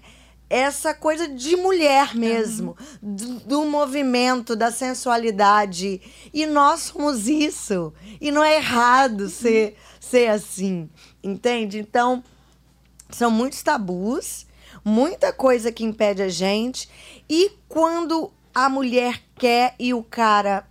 essa 0.51 0.93
coisa 0.93 1.29
de 1.29 1.55
mulher 1.55 2.13
mesmo, 2.13 2.75
do, 3.01 3.39
do 3.39 3.65
movimento, 3.65 4.53
da 4.53 4.69
sensualidade. 4.69 6.01
E 6.33 6.45
nós 6.45 6.81
somos 6.81 7.29
isso. 7.29 7.93
E 8.19 8.31
não 8.31 8.43
é 8.43 8.57
errado 8.57 9.29
ser, 9.29 9.77
ser 9.97 10.27
assim, 10.27 10.89
entende? 11.23 11.79
Então, 11.79 12.21
são 13.09 13.31
muitos 13.31 13.63
tabus, 13.63 14.45
muita 14.83 15.31
coisa 15.31 15.71
que 15.71 15.85
impede 15.85 16.21
a 16.21 16.27
gente. 16.27 16.89
E 17.29 17.51
quando 17.69 18.29
a 18.53 18.67
mulher 18.67 19.23
quer 19.35 19.73
e 19.79 19.93
o 19.93 20.03
cara 20.03 20.67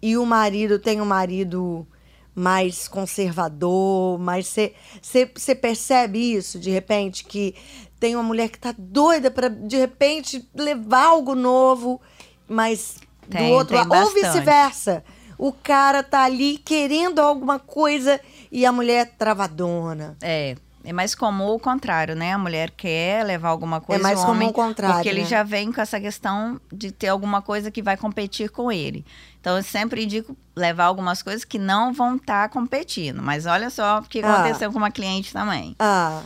e 0.00 0.16
o 0.16 0.24
marido 0.24 0.78
tem 0.78 1.00
um 1.00 1.04
marido 1.04 1.84
mais 2.32 2.86
conservador, 2.86 4.20
mais 4.20 4.54
você 5.02 5.54
percebe 5.54 6.34
isso 6.34 6.60
de 6.60 6.70
repente 6.70 7.24
que 7.24 7.56
tem 8.00 8.16
uma 8.16 8.22
mulher 8.24 8.48
que 8.48 8.58
tá 8.58 8.74
doida 8.76 9.30
para 9.30 9.48
de 9.48 9.76
repente 9.76 10.48
levar 10.54 11.04
algo 11.08 11.34
novo, 11.34 12.00
mas 12.48 12.96
Tem, 13.28 13.48
do 13.48 13.54
outro 13.54 13.76
lado 13.76 13.92
ou 13.94 14.10
vice-versa. 14.14 15.04
O 15.38 15.52
cara 15.52 16.02
tá 16.02 16.24
ali 16.24 16.58
querendo 16.58 17.18
alguma 17.20 17.58
coisa 17.58 18.20
e 18.50 18.66
a 18.66 18.72
mulher 18.72 19.14
travadona. 19.16 20.16
É. 20.22 20.56
É 20.82 20.94
mais 20.94 21.14
comum 21.14 21.48
o 21.50 21.60
contrário, 21.60 22.16
né? 22.16 22.32
A 22.32 22.38
mulher 22.38 22.70
quer 22.70 23.22
levar 23.24 23.50
alguma 23.50 23.82
coisa, 23.82 24.00
É 24.00 24.02
mais 24.02 24.18
o 24.20 24.24
comum 24.24 24.46
o 24.46 24.52
contrário, 24.52 24.94
Porque 24.96 25.10
ele 25.10 25.20
né? 25.22 25.26
já 25.26 25.42
vem 25.42 25.70
com 25.70 25.78
essa 25.78 26.00
questão 26.00 26.58
de 26.72 26.90
ter 26.90 27.08
alguma 27.08 27.42
coisa 27.42 27.70
que 27.70 27.82
vai 27.82 27.98
competir 27.98 28.48
com 28.48 28.72
ele. 28.72 29.04
Então, 29.38 29.58
eu 29.58 29.62
sempre 29.62 30.04
indico 30.04 30.34
levar 30.56 30.84
algumas 30.86 31.22
coisas 31.22 31.44
que 31.44 31.58
não 31.58 31.92
vão 31.92 32.16
estar 32.16 32.48
competindo. 32.48 33.22
Mas 33.22 33.44
olha 33.44 33.68
só 33.68 33.98
o 33.98 34.02
que 34.02 34.20
Ah. 34.22 34.36
aconteceu 34.36 34.72
com 34.72 34.78
uma 34.78 34.90
cliente 34.90 35.34
também. 35.34 35.76
Ah, 35.78 36.22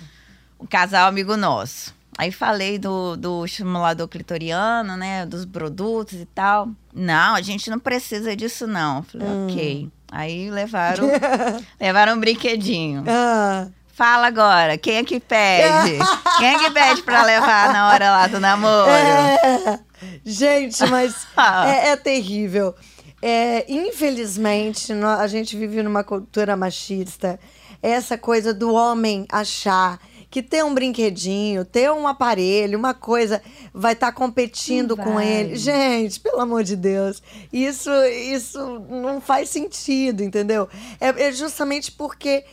um 0.59 0.67
casal 0.67 1.09
amigo 1.09 1.37
nosso. 1.37 1.95
Aí 2.17 2.31
falei 2.31 2.79
do, 2.79 3.17
do 3.17 3.45
estimulador 3.45 4.07
clitoriano, 4.07 4.97
né? 4.97 5.27
Dos 5.27 5.45
produtos 5.45 6.15
e 6.21 6.27
tal. 6.27 6.69
Não, 6.93 7.35
a 7.35 7.43
gente 7.43 7.69
não 7.71 7.79
precisa 7.81 8.37
disso, 8.37 8.67
não. 8.67 9.03
Falei, 9.03 9.27
Hum. 9.27 9.47
ok. 9.51 9.91
Aí 10.13 10.49
levaram, 10.51 11.09
levaram 11.81 12.15
um 12.15 12.21
brinquedinho. 12.21 13.05
ah. 13.09 13.67
Fala 13.97 14.27
agora, 14.27 14.77
quem 14.77 14.97
é 14.97 15.05
que 15.05 15.21
pede? 15.21 15.99
Quem 16.39 16.49
é 16.49 16.59
que 16.59 16.71
pede 16.73 17.01
pra 17.03 17.23
levar 17.23 17.73
na 17.73 17.91
hora 17.91 18.11
lá 18.11 18.27
do 18.27 18.41
namoro? 18.41 18.91
É, 18.91 19.79
gente, 20.25 20.85
mas 20.91 21.25
Ah. 21.37 21.69
é, 21.69 21.91
é 21.91 21.97
terrível. 21.97 22.75
É, 23.23 23.65
infelizmente, 23.73 24.93
a 24.93 25.27
gente 25.29 25.57
vive 25.57 25.81
numa 25.81 26.03
cultura 26.03 26.57
machista. 26.57 27.39
Essa 27.81 28.19
coisa 28.19 28.53
do 28.53 28.75
homem 28.75 29.27
achar 29.31 30.01
que 30.35 30.43
ter 30.43 30.65
um 30.65 30.75
brinquedinho, 30.75 31.65
ter 31.65 31.93
um 31.93 32.09
aparelho, 32.09 32.77
uma 32.77 32.93
coisa, 32.93 33.41
vai 33.73 33.93
estar 33.93 34.11
competindo 34.11 34.97
Não 34.97 35.05
com 35.05 35.15
vai. 35.15 35.27
ele. 35.29 35.55
Gente, 35.57 36.19
pelo 36.19 36.41
amor 36.41 36.65
de 36.65 36.75
Deus, 36.75 37.23
isso, 37.53 37.89
isso 38.05 38.81
não 38.91 39.21
faz 39.21 39.49
sentido, 39.49 40.25
entendeu? 40.25 40.69
É, 41.01 41.29
é 41.29 41.33
justamente 41.33 41.93
porque, 41.93 42.45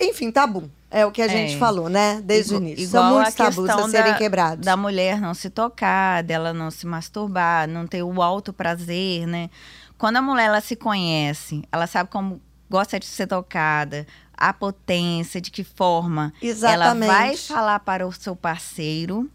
enfim, 0.00 0.30
tabu. 0.30 0.70
É 0.90 1.04
o 1.04 1.12
que 1.12 1.20
a 1.22 1.28
gente 1.28 1.54
É. 1.54 1.58
falou, 1.58 1.88
né? 1.90 2.20
Desde 2.24 2.54
Igu- 2.54 2.64
o 2.64 2.66
início. 2.66 2.88
São 2.88 3.14
muitos 3.14 3.34
tabus 3.34 3.68
a 3.68 3.88
serem 3.88 4.12
da- 4.12 4.18
quebrados. 4.18 4.64
Da 4.64 4.76
mulher 4.76 5.20
não 5.20 5.34
se 5.34 5.50
tocar, 5.50 6.22
dela 6.24 6.52
não 6.54 6.68
se 6.70 6.86
masturbar, 6.86 7.68
não 7.68 7.86
ter 7.86 8.02
o 8.02 8.20
alto 8.22 8.50
prazer, 8.52 9.26
né? 9.26 9.50
Quando 9.98 10.16
a 10.16 10.22
mulher 10.22 10.46
ela 10.46 10.60
se 10.62 10.74
conhece, 10.74 11.62
ela 11.70 11.86
sabe 11.86 12.08
como 12.10 12.40
gosta 12.68 12.98
de 12.98 13.04
ser 13.06 13.26
tocada, 13.26 14.06
a 14.40 14.52
potência, 14.54 15.40
de 15.40 15.50
que 15.50 15.62
forma 15.62 16.32
Exatamente. 16.40 17.04
ela 17.10 17.18
vai 17.18 17.36
falar 17.36 17.80
para 17.80 18.06
o 18.06 18.12
seu 18.12 18.34
parceiro 18.34 19.30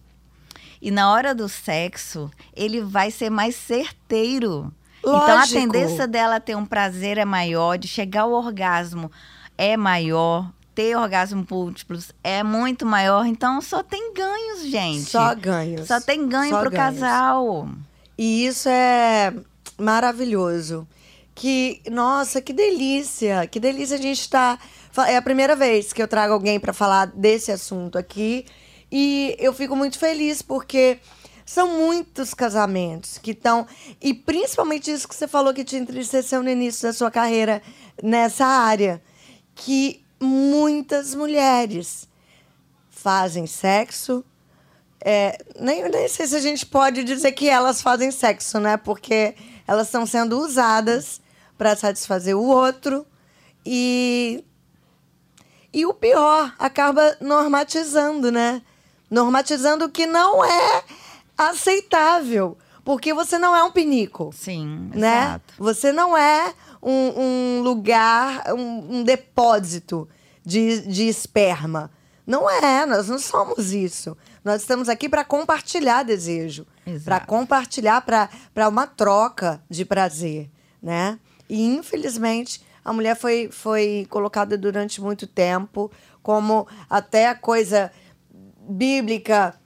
e 0.82 0.91
na 0.91 1.12
hora 1.12 1.34
do 1.34 1.48
sexo 1.48 2.30
ele 2.56 2.82
vai 2.82 3.12
ser 3.12 3.30
mais 3.30 3.56
certeiro. 3.56 4.74
Então 5.00 5.15
a 5.15 5.36
Lógico. 5.36 5.60
tendência 5.60 6.08
dela 6.08 6.39
ter 6.39 6.56
um 6.56 6.65
prazer 6.65 7.20
é 7.20 7.26
maior, 7.26 7.78
de 7.78 7.88
chegar 7.88 8.22
ao 8.22 8.32
orgasmo 8.32 9.12
é 9.58 9.78
maior, 9.78 10.52
ter 10.74 10.98
orgasmo 10.98 11.46
múltiplos 11.50 12.12
é 12.24 12.44
muito 12.44 12.86
maior. 12.86 13.26
Então 13.26 13.62
só 13.62 13.84
tem 13.84 14.13
ganhos, 14.13 14.65
gente. 14.65 15.10
Só 15.10 15.34
ganhos. 15.36 15.88
Só 15.88 16.02
tem 16.02 16.28
ganho 16.28 16.50
Só 16.50 16.62
pro 16.62 16.72
ganhos. 16.72 17.00
casal. 17.00 17.70
E 18.18 18.46
isso 18.48 18.68
é 18.68 19.34
maravilhoso. 19.78 20.88
Que, 21.34 21.82
nossa, 21.91 22.41
que 22.41 22.54
delícia! 22.54 23.46
Que 23.46 23.60
delícia 23.60 23.98
a 23.98 24.02
gente 24.02 24.22
estar. 24.22 24.58
É 25.08 25.17
a 25.17 25.21
primeira 25.21 25.55
vez 25.55 25.91
que 25.91 26.01
eu 26.01 26.08
trago 26.08 26.34
alguém 26.34 26.60
para 26.60 26.73
falar 26.73 27.08
desse 27.08 27.51
assunto 27.51 27.97
aqui. 27.97 28.45
E 28.91 29.36
eu 29.39 29.53
fico 29.53 29.75
muito 29.75 29.99
feliz 29.99 30.41
porque 30.41 30.99
são 31.45 31.67
muitos 31.67 32.34
casamentos 32.34 33.17
que 33.17 33.31
estão. 33.31 33.67
E 34.01 34.13
principalmente 34.13 34.91
isso 34.91 35.08
que 35.08 35.15
você 35.15 35.27
falou 35.27 35.53
que 35.53 35.63
te 35.63 35.75
entristeceu 35.75 36.41
no 36.41 36.49
início 36.49 36.88
da 36.88 36.93
sua 36.93 37.12
carreira 37.12 37.62
nessa 38.01 38.45
área. 38.45 39.01
Que 39.53 40.03
muitas 40.19 41.13
mulheres 41.13 42.08
fazem 42.89 43.45
sexo. 43.45 44.23
É, 45.03 45.38
nem, 45.60 45.88
nem 45.89 46.08
sei 46.08 46.25
se 46.25 46.36
a 46.36 46.39
gente 46.39 46.65
pode 46.65 47.03
dizer 47.03 47.31
que 47.34 47.47
elas 47.47 47.81
fazem 47.81 48.10
sexo, 48.12 48.60
né? 48.60 48.77
Porque 48.77 49.36
elas 49.67 49.88
estão 49.88 50.05
sendo 50.05 50.39
usadas 50.39 51.21
para 51.58 51.75
satisfazer 51.75 52.36
o 52.36 52.43
outro 52.43 53.05
e 53.65 54.43
e 55.75 55.85
o 55.85 55.93
pior 55.93 56.55
acaba 56.57 57.17
normatizando, 57.19 58.31
né? 58.31 58.61
Normatizando 59.11 59.83
o 59.83 59.89
que 59.89 60.05
não 60.05 60.43
é 60.43 60.83
aceitável, 61.38 62.57
porque 62.85 63.13
você 63.13 63.38
não 63.38 63.53
é 63.53 63.61
um 63.61 63.71
pinico 63.71 64.31
Sim, 64.33 64.89
né? 64.95 65.25
exato. 65.25 65.53
Você 65.57 65.91
não 65.91 66.17
é 66.17 66.53
um, 66.81 67.59
um 67.59 67.61
lugar, 67.61 68.53
um, 68.53 68.99
um 68.99 69.03
depósito 69.03 70.07
de, 70.45 70.80
de 70.88 71.09
esperma. 71.09 71.91
Não 72.26 72.49
é, 72.49 72.86
nós 72.86 73.09
não 73.09 73.19
somos 73.19 73.73
isso. 73.73 74.15
Nós 74.45 74.61
estamos 74.61 74.88
aqui 74.88 75.09
para 75.09 75.26
compartilhar 75.26 76.03
desejo, 76.03 76.65
para 77.03 77.19
compartilhar, 77.19 77.99
para 77.99 78.69
uma 78.69 78.88
troca 78.88 79.61
de 79.69 79.84
prazer, 79.84 80.49
né? 80.82 81.19
E 81.49 81.65
infelizmente 81.65 82.64
a 82.86 82.93
mulher 82.93 83.15
foi, 83.15 83.49
foi 83.51 84.05
colocada 84.09 84.55
durante 84.55 85.01
muito 85.01 85.25
tempo 85.25 85.91
como 86.21 86.67
até 86.88 87.27
a 87.27 87.36
coisa 87.36 87.91
bíblica 88.69 89.59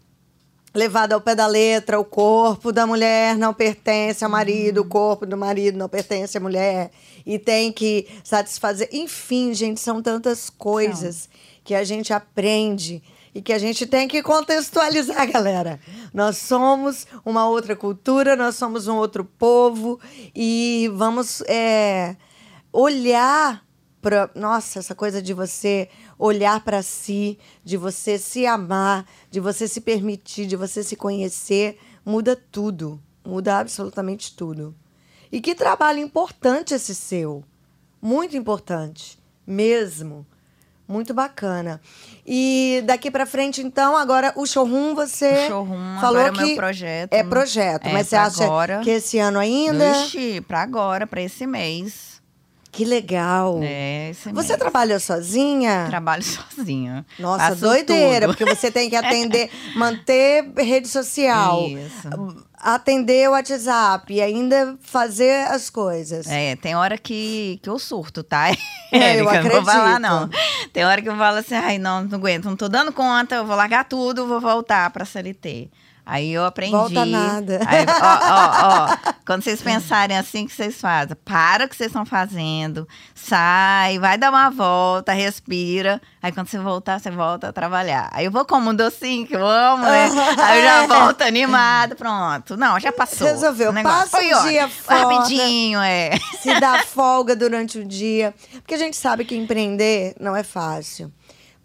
levada 0.74 1.16
ao 1.16 1.22
pé 1.22 1.36
da 1.36 1.48
letra, 1.48 2.00
o 2.00 2.06
corpo 2.06 2.72
da 2.72 2.86
mulher 2.88 3.38
não 3.38 3.54
pertence 3.54 4.24
ao 4.24 4.30
marido, 4.30 4.82
o 4.82 4.86
corpo 4.86 5.26
do 5.26 5.36
marido 5.36 5.78
não 5.78 5.90
pertence 5.90 6.38
à 6.38 6.42
mulher 6.42 6.92
e 7.26 7.38
tem 7.38 7.72
que 7.72 8.08
satisfazer. 8.24 8.88
Enfim, 8.92 9.54
gente, 9.54 9.80
são 9.80 10.02
tantas 10.02 10.50
coisas 10.50 11.30
que 11.64 11.76
a 11.76 11.84
gente 11.84 12.14
aprende 12.14 13.02
e 13.34 13.42
que 13.42 13.54
a 13.54 13.60
gente 13.60 13.86
tem 13.86 14.08
que 14.08 14.24
contextualizar, 14.24 15.30
galera. 15.32 15.80
Nós 16.14 16.38
somos 16.38 17.06
uma 17.26 17.48
outra 17.48 17.76
cultura, 17.76 18.36
nós 18.36 18.56
somos 18.56 18.88
um 18.88 18.96
outro 18.96 19.26
povo 19.26 20.00
e 20.36 20.90
vamos 20.94 21.42
é, 21.48 22.16
olhar 22.72 23.64
para. 24.02 24.30
Nossa, 24.36 24.80
essa 24.80 24.96
coisa 24.96 25.22
de 25.22 25.34
você 25.34 25.90
olhar 26.18 26.64
para 26.64 26.82
si, 26.82 27.38
de 27.64 27.78
você 27.78 28.18
se 28.18 28.46
amar, 28.46 29.06
de 29.30 29.40
você 29.40 29.68
se 29.68 29.82
permitir, 29.82 30.46
de 30.46 30.56
você 30.56 30.84
se 30.84 30.96
conhecer, 30.96 31.78
muda 32.06 32.36
tudo. 32.36 33.02
Muda 33.26 33.60
absolutamente 33.60 34.36
tudo. 34.36 34.74
E 35.32 35.40
que 35.42 35.54
trabalho 35.54 36.00
importante 36.00 36.74
esse 36.74 36.96
seu. 36.96 37.44
Muito 38.02 38.36
importante, 38.36 39.20
mesmo. 39.46 40.26
Muito 40.88 41.14
bacana. 41.14 41.80
E 42.26 42.82
daqui 42.88 43.12
para 43.12 43.28
frente, 43.28 43.62
então, 43.62 43.96
agora 43.96 44.34
o 44.36 44.48
showroom 44.48 44.96
você 44.96 45.46
O 45.46 45.48
showroom 45.48 46.00
falou 46.02 46.22
é 46.22 46.32
que 46.32 46.42
meu 46.46 46.56
projeto. 46.56 47.14
é 47.14 47.24
projeto, 47.24 47.86
É, 47.86 47.94
mas 47.94 48.08
você 48.08 48.16
acha 48.16 48.44
agora. 48.46 48.80
que 48.80 48.90
esse 48.90 49.20
ano 49.20 49.38
ainda? 49.38 49.92
Ixi, 50.06 50.42
pra 50.48 50.64
agora, 50.64 51.06
pra 51.06 51.22
esse 51.22 51.46
mês. 51.46 52.19
Que 52.72 52.86
legal. 52.86 53.60
É, 53.64 54.12
esse 54.12 54.32
Você 54.32 54.48
mês. 54.50 54.60
trabalha 54.60 55.00
sozinha? 55.00 55.86
Trabalho 55.90 56.24
sozinha. 56.24 57.06
Nossa, 57.18 57.46
Faço 57.50 57.62
doideira, 57.62 58.28
tudo. 58.28 58.38
porque 58.38 58.56
você 58.56 58.70
tem 58.72 58.90
que 58.90 58.96
atender, 58.98 59.50
manter 59.76 60.52
rede 60.56 60.88
social, 60.88 61.68
Isso. 61.68 62.08
atender 62.56 63.28
o 63.28 63.32
WhatsApp 63.32 64.14
e 64.14 64.22
ainda 64.22 64.78
fazer 64.82 65.48
as 65.48 65.70
coisas. 65.70 66.28
É, 66.28 66.56
tem 66.58 66.76
hora 66.76 66.98
que, 66.98 67.60
que 67.64 67.70
eu 67.70 67.80
surto, 67.80 68.22
tá? 68.24 68.50
É, 68.50 68.54
eu 69.20 69.28
Érica, 69.30 69.42
Não 69.44 69.50
vou 69.52 69.66
falar, 69.66 69.96
acredito. 69.96 70.02
não. 70.02 70.30
Tem 70.72 70.86
hora 70.86 71.02
que 71.02 71.10
eu 71.10 71.18
falo 71.18 71.38
assim, 71.38 71.56
ai, 71.56 71.78
não, 71.80 72.04
não 72.04 72.18
aguento, 72.20 72.46
não 72.46 72.56
tô 72.56 72.70
dando 72.70 72.92
conta, 72.94 73.36
eu 73.36 73.46
vou 73.48 73.56
largar 73.56 73.86
tudo, 73.86 74.28
vou 74.28 74.40
voltar 74.40 74.90
pra 74.92 75.06
CLT. 75.06 75.70
Aí 76.10 76.34
eu 76.34 76.44
aprendi. 76.44 76.72
Volta 76.72 77.06
nada. 77.06 77.60
Aí, 77.68 77.86
ó, 77.88 78.34
ó, 78.34 78.88
ó, 78.88 79.14
quando 79.28 79.44
vocês 79.44 79.62
pensarem 79.62 80.18
assim, 80.18 80.46
o 80.46 80.48
que 80.48 80.56
vocês 80.56 80.82
fazem? 80.82 81.16
Para 81.24 81.66
o 81.66 81.70
que 81.70 81.76
vocês 81.76 81.90
estão 81.92 82.04
fazendo, 82.04 82.88
sai, 83.14 84.00
vai 84.00 84.18
dar 84.18 84.32
uma 84.32 84.50
volta, 84.50 85.14
respira. 85.14 86.02
Aí 86.20 86.32
quando 86.32 86.48
você 86.48 86.58
voltar, 86.58 87.00
você 87.00 87.12
volta 87.12 87.50
a 87.50 87.54
trabalhar. 87.54 88.10
Aí 88.12 88.26
eu 88.26 88.32
vou 88.32 88.44
como 88.44 88.72
um 88.72 88.76
docinho, 88.76 89.28
que 89.28 89.36
eu 89.36 89.46
amo, 89.46 89.84
né? 89.84 90.10
Aí 90.42 90.58
eu 90.58 90.66
já 90.66 90.88
volto 90.88 91.22
animada, 91.22 91.94
pronto. 91.96 92.58
Não, 92.58 92.80
já 92.80 92.92
passou. 92.92 93.28
Resolveu. 93.28 93.70
O 93.70 93.74
negócio 93.74 94.10
Passa 94.10 94.18
foi 94.18 94.34
um 94.34 94.50
dia 94.50 94.68
fora. 94.68 95.16
Rapidinho, 95.16 95.80
é. 95.80 96.18
se 96.42 96.60
dar 96.60 96.86
folga 96.90 97.36
durante 97.36 97.78
o 97.78 97.86
dia. 97.86 98.34
Porque 98.54 98.74
a 98.74 98.80
gente 98.80 98.98
sabe 98.98 99.26
que 99.26 99.36
empreender 99.36 100.16
não 100.20 100.36
é 100.36 100.42
fácil. 100.42 101.14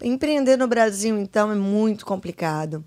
Empreender 0.03 0.55
no 0.55 0.67
Brasil, 0.67 1.17
então, 1.17 1.51
é 1.51 1.55
muito 1.55 2.05
complicado. 2.05 2.85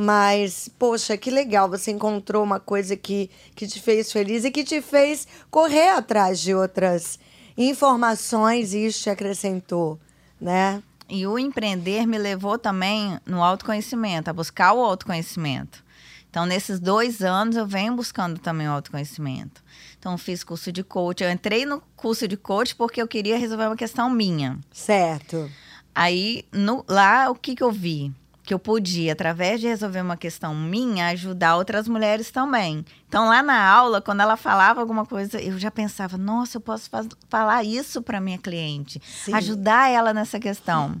Mas, 0.00 0.70
poxa, 0.78 1.16
que 1.16 1.28
legal, 1.28 1.68
você 1.68 1.90
encontrou 1.90 2.44
uma 2.44 2.60
coisa 2.60 2.96
que, 2.96 3.28
que 3.56 3.66
te 3.66 3.80
fez 3.80 4.12
feliz 4.12 4.44
e 4.44 4.50
que 4.52 4.62
te 4.62 4.80
fez 4.80 5.26
correr 5.50 5.88
atrás 5.88 6.38
de 6.38 6.54
outras 6.54 7.18
informações 7.56 8.72
e 8.74 8.86
isso 8.86 9.02
te 9.02 9.10
acrescentou, 9.10 9.98
né? 10.40 10.80
E 11.08 11.26
o 11.26 11.36
empreender 11.36 12.06
me 12.06 12.16
levou 12.16 12.56
também 12.56 13.18
no 13.26 13.42
autoconhecimento, 13.42 14.30
a 14.30 14.32
buscar 14.32 14.72
o 14.72 14.84
autoconhecimento. 14.84 15.82
Então, 16.30 16.46
nesses 16.46 16.78
dois 16.78 17.20
anos, 17.20 17.56
eu 17.56 17.66
venho 17.66 17.96
buscando 17.96 18.38
também 18.38 18.68
o 18.68 18.72
autoconhecimento. 18.72 19.64
Então, 19.98 20.16
fiz 20.16 20.44
curso 20.44 20.70
de 20.70 20.84
coach. 20.84 21.24
Eu 21.24 21.30
entrei 21.32 21.66
no 21.66 21.82
curso 21.96 22.28
de 22.28 22.36
coach 22.36 22.76
porque 22.76 23.02
eu 23.02 23.08
queria 23.08 23.36
resolver 23.36 23.66
uma 23.66 23.76
questão 23.76 24.08
minha. 24.08 24.60
Certo. 24.70 25.50
Aí, 25.92 26.44
no- 26.52 26.84
lá, 26.86 27.30
o 27.30 27.34
que, 27.34 27.56
que 27.56 27.64
eu 27.64 27.72
vi? 27.72 28.12
Que 28.48 28.54
eu 28.54 28.58
podia, 28.58 29.12
através 29.12 29.60
de 29.60 29.66
resolver 29.66 30.00
uma 30.00 30.16
questão 30.16 30.54
minha, 30.54 31.08
ajudar 31.08 31.56
outras 31.56 31.86
mulheres 31.86 32.30
também. 32.30 32.82
Então, 33.06 33.28
lá 33.28 33.42
na 33.42 33.62
aula, 33.62 34.00
quando 34.00 34.22
ela 34.22 34.38
falava 34.38 34.80
alguma 34.80 35.04
coisa, 35.04 35.38
eu 35.38 35.58
já 35.58 35.70
pensava, 35.70 36.16
nossa, 36.16 36.56
eu 36.56 36.60
posso 36.62 36.88
falar 37.28 37.62
isso 37.62 38.00
para 38.00 38.22
minha 38.22 38.38
cliente, 38.38 39.02
Sim. 39.04 39.34
ajudar 39.34 39.90
ela 39.90 40.14
nessa 40.14 40.40
questão. 40.40 40.96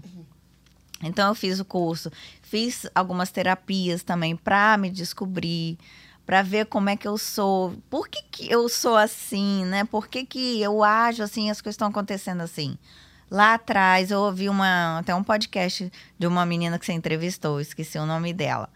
Então, 1.02 1.28
eu 1.28 1.34
fiz 1.34 1.58
o 1.58 1.64
curso, 1.64 2.12
fiz 2.42 2.86
algumas 2.94 3.30
terapias 3.30 4.02
também 4.02 4.36
para 4.36 4.76
me 4.76 4.90
descobrir, 4.90 5.78
para 6.26 6.42
ver 6.42 6.66
como 6.66 6.90
é 6.90 6.96
que 6.98 7.08
eu 7.08 7.16
sou, 7.16 7.74
por 7.88 8.10
que, 8.10 8.20
que 8.30 8.52
eu 8.52 8.68
sou 8.68 8.94
assim, 8.94 9.64
né? 9.64 9.84
Por 9.84 10.06
que, 10.06 10.26
que 10.26 10.60
eu 10.60 10.84
ajo 10.84 11.22
assim, 11.22 11.48
as 11.48 11.62
coisas 11.62 11.76
estão 11.76 11.88
acontecendo 11.88 12.42
assim. 12.42 12.76
Lá 13.30 13.54
atrás, 13.54 14.10
eu 14.10 14.20
ouvi 14.20 14.48
uma, 14.48 14.98
até 15.00 15.14
um 15.14 15.22
podcast 15.22 15.92
de 16.18 16.26
uma 16.26 16.46
menina 16.46 16.78
que 16.78 16.86
você 16.86 16.92
entrevistou, 16.92 17.60
esqueci 17.60 17.98
o 17.98 18.06
nome 18.06 18.32
dela. 18.32 18.68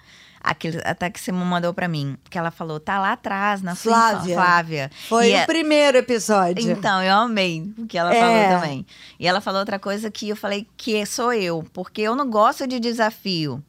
Aquele, 0.45 0.81
até 0.85 1.09
que 1.09 1.21
você 1.21 1.31
me 1.31 1.39
mandou 1.45 1.73
para 1.73 1.87
mim, 1.87 2.19
que 2.29 2.37
ela 2.37 2.51
falou, 2.51 2.81
tá 2.81 2.99
lá 2.99 3.13
atrás, 3.13 3.63
na. 3.63 3.77
Flávia. 3.77 4.35
Flávia. 4.35 4.91
Foi 5.09 5.29
E 5.31 5.35
o 5.35 5.37
é- 5.37 5.47
primeiro 5.47 5.97
episódio. 5.99 6.69
então, 6.71 7.01
eu 7.03 7.15
amei 7.15 7.73
o 7.79 7.87
que 7.87 7.97
ela 7.97 8.13
É. 8.13 8.21
falou 8.21 8.61
também. 8.61 8.85
E 9.21 9.27
ela 9.29 9.41
falou 9.41 9.61
outra 9.61 9.79
coisa 9.79 10.11
que 10.11 10.29
eu 10.29 10.37
falei 10.37 10.67
que 10.77 11.07
sou 11.07 11.33
eu, 11.33 11.65
porque 11.73 12.03
eu 12.03 12.17
não 12.17 12.29
gosto 12.29 12.67
de 12.67 12.81
desafio. 12.81 13.63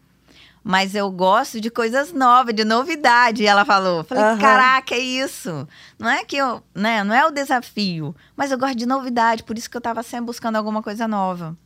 Mas 0.64 0.96
eu 0.96 1.12
gosto 1.12 1.60
de 1.60 1.70
coisas 1.70 2.14
novas, 2.14 2.56
de 2.56 2.64
novidade. 2.64 3.44
E 3.44 3.46
ela 3.48 3.66
falou. 3.66 4.04
Falei, 4.04 4.24
Aham. 4.24 4.38
caraca, 4.40 4.96
é 4.96 5.00
isso. 5.00 5.68
Não 6.00 6.10
é 6.10 6.24
que 6.24 6.38
eu, 6.38 6.64
né, 6.74 7.04
não 7.04 7.14
é 7.14 7.26
o 7.28 7.32
desafio, 7.32 8.16
mas 8.36 8.50
eu 8.52 8.58
gosto 8.58 8.76
de 8.78 8.86
novidade, 8.86 9.44
por 9.44 9.58
isso 9.58 9.70
que 9.70 9.76
eu 9.76 9.82
tava 9.82 10.02
sempre 10.04 10.28
buscando 10.28 10.56
alguma 10.56 10.82
coisa 10.82 11.06
nova. 11.08 11.58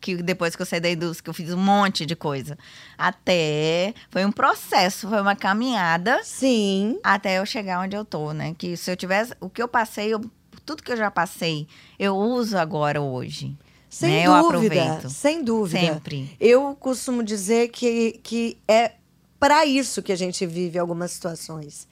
Que 0.00 0.16
depois 0.16 0.54
que 0.56 0.62
eu 0.62 0.66
saí 0.66 0.80
da 0.80 0.90
indústria, 0.90 1.22
que 1.24 1.30
eu 1.30 1.34
fiz 1.34 1.52
um 1.52 1.56
monte 1.56 2.04
de 2.04 2.14
coisa. 2.16 2.58
Até 2.98 3.94
foi 4.10 4.24
um 4.26 4.32
processo, 4.32 5.08
foi 5.08 5.20
uma 5.20 5.36
caminhada 5.36 6.20
Sim. 6.24 6.98
até 7.02 7.38
eu 7.38 7.46
chegar 7.46 7.80
onde 7.80 7.96
eu 7.96 8.04
tô, 8.04 8.32
né? 8.32 8.54
Que 8.58 8.76
se 8.76 8.90
eu 8.90 8.96
tivesse. 8.96 9.34
O 9.40 9.48
que 9.48 9.62
eu 9.62 9.68
passei, 9.68 10.12
eu- 10.12 10.20
tudo 10.64 10.82
que 10.82 10.92
eu 10.92 10.96
já 10.96 11.10
passei, 11.10 11.66
eu 11.98 12.16
uso 12.16 12.58
agora 12.58 13.00
hoje. 13.00 13.56
Sem 13.96 14.10
né? 14.10 14.26
Eu 14.26 14.42
dúvida. 14.42 14.82
aproveito. 14.82 15.10
Sem 15.10 15.42
dúvida. 15.42 15.80
Sempre. 15.80 16.36
Eu 16.38 16.76
costumo 16.78 17.22
dizer 17.22 17.68
que, 17.68 18.20
que 18.22 18.58
é 18.68 18.92
para 19.40 19.64
isso 19.64 20.02
que 20.02 20.12
a 20.12 20.16
gente 20.16 20.44
vive 20.44 20.78
algumas 20.78 21.12
situações 21.12 21.88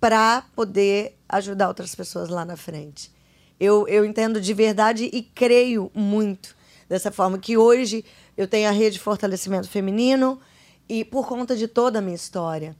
para 0.00 0.42
poder 0.56 1.18
ajudar 1.28 1.68
outras 1.68 1.94
pessoas 1.94 2.30
lá 2.30 2.46
na 2.46 2.56
frente. 2.56 3.12
Eu, 3.60 3.86
eu 3.88 4.06
entendo 4.06 4.40
de 4.40 4.54
verdade 4.54 5.10
e 5.12 5.22
creio 5.22 5.90
muito 5.94 6.56
dessa 6.88 7.12
forma 7.12 7.38
que 7.38 7.58
hoje 7.58 8.06
eu 8.34 8.48
tenho 8.48 8.66
a 8.66 8.72
rede 8.72 8.94
de 8.94 9.00
fortalecimento 9.00 9.68
feminino 9.68 10.40
e 10.88 11.04
por 11.04 11.28
conta 11.28 11.54
de 11.54 11.68
toda 11.68 11.98
a 11.98 12.02
minha 12.02 12.16
história, 12.16 12.74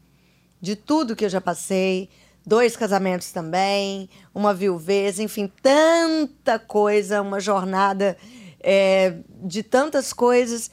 de 0.58 0.74
tudo 0.74 1.14
que 1.14 1.26
eu 1.26 1.28
já 1.28 1.40
passei, 1.40 2.08
dois 2.46 2.74
casamentos 2.78 3.30
também, 3.30 4.08
uma 4.34 4.54
viuvez, 4.54 5.18
enfim, 5.18 5.52
tanta 5.60 6.58
coisa, 6.58 7.20
uma 7.20 7.40
jornada 7.40 8.16
é, 8.60 9.16
de 9.42 9.62
tantas 9.62 10.12
coisas. 10.12 10.70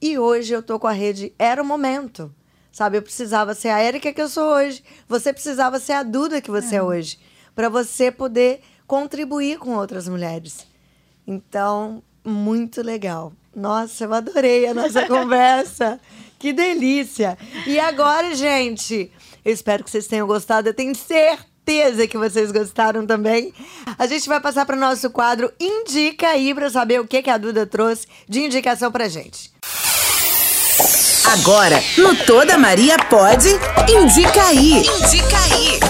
E 0.00 0.18
hoje 0.18 0.52
eu 0.52 0.62
tô 0.62 0.78
com 0.78 0.86
a 0.86 0.92
rede 0.92 1.32
Era 1.38 1.62
o 1.62 1.64
Momento. 1.64 2.34
Sabe, 2.72 2.96
eu 2.96 3.02
precisava 3.02 3.54
ser 3.54 3.68
a 3.68 3.78
Érica 3.78 4.12
que 4.12 4.20
eu 4.20 4.28
sou 4.28 4.44
hoje. 4.54 4.82
Você 5.06 5.32
precisava 5.32 5.78
ser 5.78 5.92
a 5.92 6.02
Duda 6.02 6.40
que 6.40 6.50
você 6.50 6.76
é, 6.76 6.82
hoje. 6.82 7.18
Para 7.54 7.68
você 7.68 8.10
poder 8.10 8.60
contribuir 8.86 9.58
com 9.58 9.76
outras 9.76 10.08
mulheres. 10.08 10.66
Então, 11.26 12.02
muito 12.24 12.82
legal. 12.82 13.32
Nossa, 13.54 14.04
eu 14.04 14.14
adorei 14.14 14.66
a 14.66 14.74
nossa 14.74 15.04
conversa. 15.08 16.00
Que 16.38 16.52
delícia! 16.52 17.38
E 17.66 17.78
agora, 17.78 18.34
gente, 18.34 19.12
eu 19.44 19.52
espero 19.52 19.84
que 19.84 19.90
vocês 19.90 20.06
tenham 20.06 20.26
gostado. 20.26 20.68
Eu 20.68 20.74
tenho 20.74 20.94
certeza 20.94 21.51
que 22.08 22.18
vocês 22.18 22.50
gostaram 22.50 23.06
também. 23.06 23.52
A 23.98 24.06
gente 24.06 24.28
vai 24.28 24.40
passar 24.40 24.66
para 24.66 24.76
o 24.76 24.80
nosso 24.80 25.10
quadro 25.10 25.52
Indica 25.60 26.28
aí 26.28 26.54
para 26.54 26.68
saber 26.68 27.00
o 27.00 27.06
que, 27.06 27.22
que 27.22 27.30
a 27.30 27.38
Duda 27.38 27.66
trouxe 27.66 28.06
de 28.28 28.40
indicação 28.40 28.90
pra 28.90 29.08
gente. 29.08 29.50
Agora, 31.32 31.76
no 31.96 32.16
Toda 32.26 32.58
Maria 32.58 32.96
Pode, 33.08 33.48
indica 33.88 34.42
aí. 34.44 34.80
Indica 34.80 35.38
aí. 35.38 35.80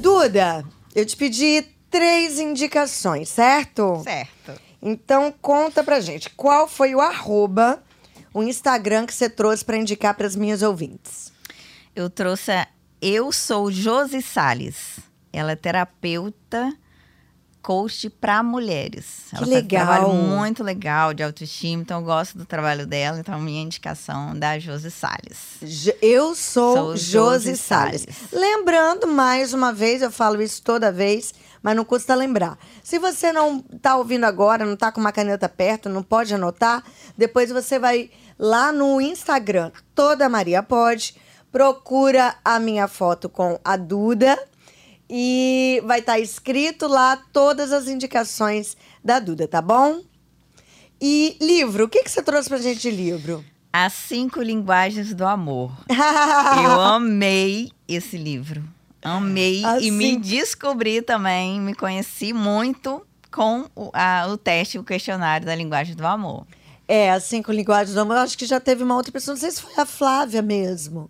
Duda, 0.00 0.64
eu 0.94 1.04
te 1.04 1.16
pedi 1.16 1.64
três 1.90 2.38
indicações, 2.38 3.28
certo? 3.28 4.02
Certo. 4.02 4.60
Então 4.80 5.32
conta 5.40 5.84
pra 5.84 6.00
gente, 6.00 6.30
qual 6.30 6.66
foi 6.66 6.94
o 6.94 7.00
arroba, 7.00 7.82
o 8.32 8.42
Instagram 8.42 9.06
que 9.06 9.14
você 9.14 9.28
trouxe 9.28 9.64
pra 9.64 9.76
indicar 9.76 10.14
pras 10.14 10.34
minhas 10.34 10.62
ouvintes? 10.62 11.32
Eu 11.94 12.08
trouxe 12.08 12.52
a 12.52 12.66
Eu 13.00 13.30
Sou 13.32 13.70
Josi 13.70 14.20
Salles. 14.20 14.98
Ela 15.32 15.52
é 15.52 15.56
terapeuta, 15.56 16.72
coach 17.62 18.10
para 18.10 18.42
mulheres. 18.42 19.26
Que 19.30 19.36
Ela 19.36 19.46
faz 19.46 19.50
um 19.50 19.54
legal. 19.54 19.86
trabalho 19.86 20.12
muito 20.14 20.64
legal 20.64 21.14
de 21.14 21.22
autoestima, 21.22 21.82
então 21.82 22.00
eu 22.00 22.04
gosto 22.04 22.36
do 22.36 22.44
trabalho 22.44 22.86
dela. 22.86 23.20
Então, 23.20 23.38
minha 23.40 23.62
indicação 23.62 24.36
da 24.36 24.58
Josi 24.58 24.90
Salles. 24.90 25.94
Eu 26.02 26.34
sou, 26.34 26.76
Sou 26.76 26.96
Josi. 26.96 27.56
Salles. 27.56 28.06
Lembrando, 28.32 29.06
mais 29.06 29.52
uma 29.52 29.72
vez, 29.72 30.02
eu 30.02 30.10
falo 30.10 30.42
isso 30.42 30.62
toda 30.62 30.90
vez, 30.90 31.32
mas 31.62 31.76
não 31.76 31.84
custa 31.84 32.14
lembrar. 32.14 32.58
Se 32.82 32.98
você 32.98 33.32
não 33.32 33.64
está 33.72 33.96
ouvindo 33.96 34.24
agora, 34.24 34.64
não 34.64 34.74
está 34.74 34.90
com 34.90 35.00
uma 35.00 35.12
caneta 35.12 35.48
perto, 35.48 35.88
não 35.88 36.02
pode 36.02 36.34
anotar, 36.34 36.82
depois 37.16 37.50
você 37.50 37.78
vai 37.78 38.10
lá 38.38 38.72
no 38.72 39.00
Instagram, 39.00 39.70
toda 39.94 40.28
Maria 40.28 40.62
pode, 40.62 41.14
procura 41.50 42.36
a 42.44 42.58
minha 42.58 42.86
foto 42.86 43.28
com 43.28 43.58
a 43.64 43.76
Duda 43.76 44.38
e 45.08 45.82
vai 45.86 46.00
estar 46.00 46.12
tá 46.12 46.18
escrito 46.18 46.86
lá 46.86 47.16
todas 47.32 47.72
as 47.72 47.88
indicações 47.88 48.76
da 49.02 49.18
Duda, 49.18 49.48
tá 49.48 49.62
bom? 49.62 50.02
E 51.00 51.36
livro, 51.40 51.84
o 51.84 51.88
que, 51.88 52.02
que 52.02 52.10
você 52.10 52.22
trouxe 52.22 52.48
pra 52.48 52.58
gente 52.58 52.80
de 52.80 52.90
livro? 52.90 53.44
As 53.72 53.92
Cinco 53.92 54.42
Linguagens 54.42 55.14
do 55.14 55.24
Amor. 55.24 55.72
Eu 55.88 56.80
amei 56.80 57.70
esse 57.86 58.16
livro. 58.16 58.64
Amei 59.02 59.64
assim... 59.64 59.86
e 59.86 59.90
me 59.90 60.16
descobri 60.16 61.00
também, 61.00 61.60
me 61.60 61.74
conheci 61.74 62.32
muito 62.32 63.06
com 63.30 63.66
o, 63.76 63.90
a, 63.92 64.26
o 64.28 64.36
teste, 64.36 64.78
o 64.78 64.84
questionário 64.84 65.46
da 65.46 65.54
linguagem 65.54 65.94
do 65.94 66.06
amor. 66.06 66.46
É, 66.86 67.12
as 67.12 67.24
cinco 67.24 67.52
linguagens 67.52 67.94
do 67.94 68.00
amor. 68.00 68.16
Eu 68.16 68.22
acho 68.22 68.36
que 68.36 68.46
já 68.46 68.58
teve 68.58 68.82
uma 68.82 68.96
outra 68.96 69.12
pessoa, 69.12 69.34
não 69.34 69.40
sei 69.40 69.50
se 69.50 69.62
foi 69.62 69.74
a 69.76 69.86
Flávia 69.86 70.42
mesmo. 70.42 71.08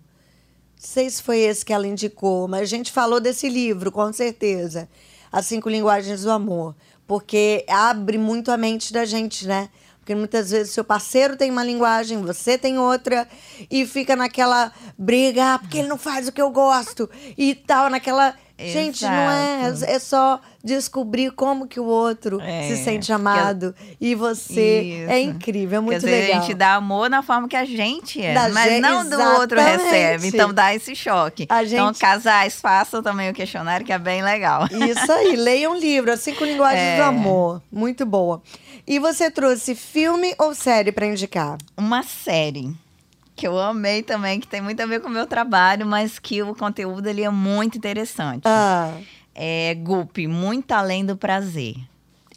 Não 0.79 0.87
sei 0.87 1.09
se 1.09 1.21
foi 1.21 1.39
esse 1.39 1.65
que 1.65 1.73
ela 1.73 1.85
indicou, 1.85 2.47
mas 2.47 2.61
a 2.61 2.65
gente 2.65 2.89
falou 2.89 3.19
desse 3.19 3.49
livro, 3.49 3.91
com 3.91 4.13
certeza. 4.13 4.87
As 5.29 5.45
cinco 5.45 5.67
linguagens 5.67 6.21
do 6.21 6.31
amor. 6.31 6.73
Porque 7.05 7.65
abre 7.67 8.17
muito 8.17 8.49
a 8.49 8.55
mente 8.55 8.93
da 8.93 9.03
gente, 9.03 9.45
né? 9.45 9.67
Porque 9.99 10.15
muitas 10.15 10.51
vezes 10.51 10.71
seu 10.71 10.85
parceiro 10.85 11.35
tem 11.35 11.51
uma 11.51 11.65
linguagem, 11.65 12.21
você 12.21 12.57
tem 12.57 12.79
outra, 12.79 13.27
e 13.69 13.85
fica 13.85 14.15
naquela 14.15 14.71
briga, 14.97 15.55
ah, 15.55 15.59
porque 15.59 15.79
ele 15.79 15.89
não 15.89 15.97
faz 15.97 16.29
o 16.29 16.31
que 16.31 16.41
eu 16.41 16.49
gosto, 16.49 17.09
e 17.37 17.53
tal, 17.53 17.89
naquela. 17.89 18.33
Exato. 18.59 18.73
Gente, 18.73 19.03
não 19.05 19.31
é. 19.31 19.73
É 19.87 19.99
só 19.99 20.41
descobrir 20.61 21.31
como 21.31 21.65
que 21.65 21.79
o 21.79 21.85
outro 21.85 22.41
é, 22.41 22.67
se 22.67 22.83
sente 22.83 23.11
amado. 23.13 23.73
E 23.99 24.13
você. 24.13 24.81
Isso. 24.81 25.11
É 25.11 25.21
incrível, 25.21 25.77
é 25.77 25.81
muito 25.81 26.05
legal. 26.05 26.37
A 26.37 26.41
gente 26.41 26.53
dá 26.53 26.75
amor 26.75 27.09
na 27.09 27.23
forma 27.23 27.47
que 27.47 27.55
a 27.55 27.63
gente 27.63 28.21
é, 28.21 28.33
da 28.33 28.49
mas 28.49 28.69
gente, 28.69 28.81
não 28.81 29.03
do 29.03 29.15
exatamente. 29.15 29.39
outro 29.39 29.61
recebe. 29.61 30.27
Então 30.27 30.53
dá 30.53 30.75
esse 30.75 30.93
choque. 30.93 31.43
Então, 31.43 31.59
gente... 31.59 31.73
Então, 31.73 31.93
casais, 31.93 32.59
façam 32.59 33.01
também 33.01 33.29
o 33.29 33.33
questionário, 33.33 33.85
que 33.85 33.93
é 33.93 33.97
bem 33.97 34.21
legal. 34.21 34.65
Isso 34.65 35.11
aí, 35.11 35.35
leiam 35.37 35.73
um 35.73 35.77
livro, 35.77 36.11
As 36.11 36.19
Cinco 36.19 36.43
Linguagens 36.43 36.81
é. 36.81 36.97
do 36.97 37.03
Amor. 37.03 37.61
Muito 37.71 38.05
boa. 38.05 38.41
E 38.85 38.99
você 38.99 39.31
trouxe 39.31 39.73
filme 39.75 40.35
ou 40.37 40.53
série 40.53 40.91
para 40.91 41.05
indicar? 41.05 41.57
Uma 41.77 42.03
série 42.03 42.75
que 43.39 43.47
eu 43.47 43.57
amei 43.57 44.03
também, 44.03 44.37
que 44.37 44.47
tem 44.47 44.59
muito 44.59 44.81
a 44.81 44.85
ver 44.85 44.99
com 44.99 45.07
o 45.07 45.11
meu 45.11 45.25
trabalho, 45.25 45.85
mas 45.85 46.19
que 46.19 46.43
o 46.43 46.53
conteúdo 46.53 47.07
ali 47.07 47.23
é 47.23 47.29
muito 47.29 47.77
interessante. 47.77 48.43
Ah. 48.43 48.91
É 49.33 49.73
Gup, 49.75 50.17
Muito 50.27 50.73
Além 50.73 51.05
do 51.05 51.15
Prazer. 51.15 51.75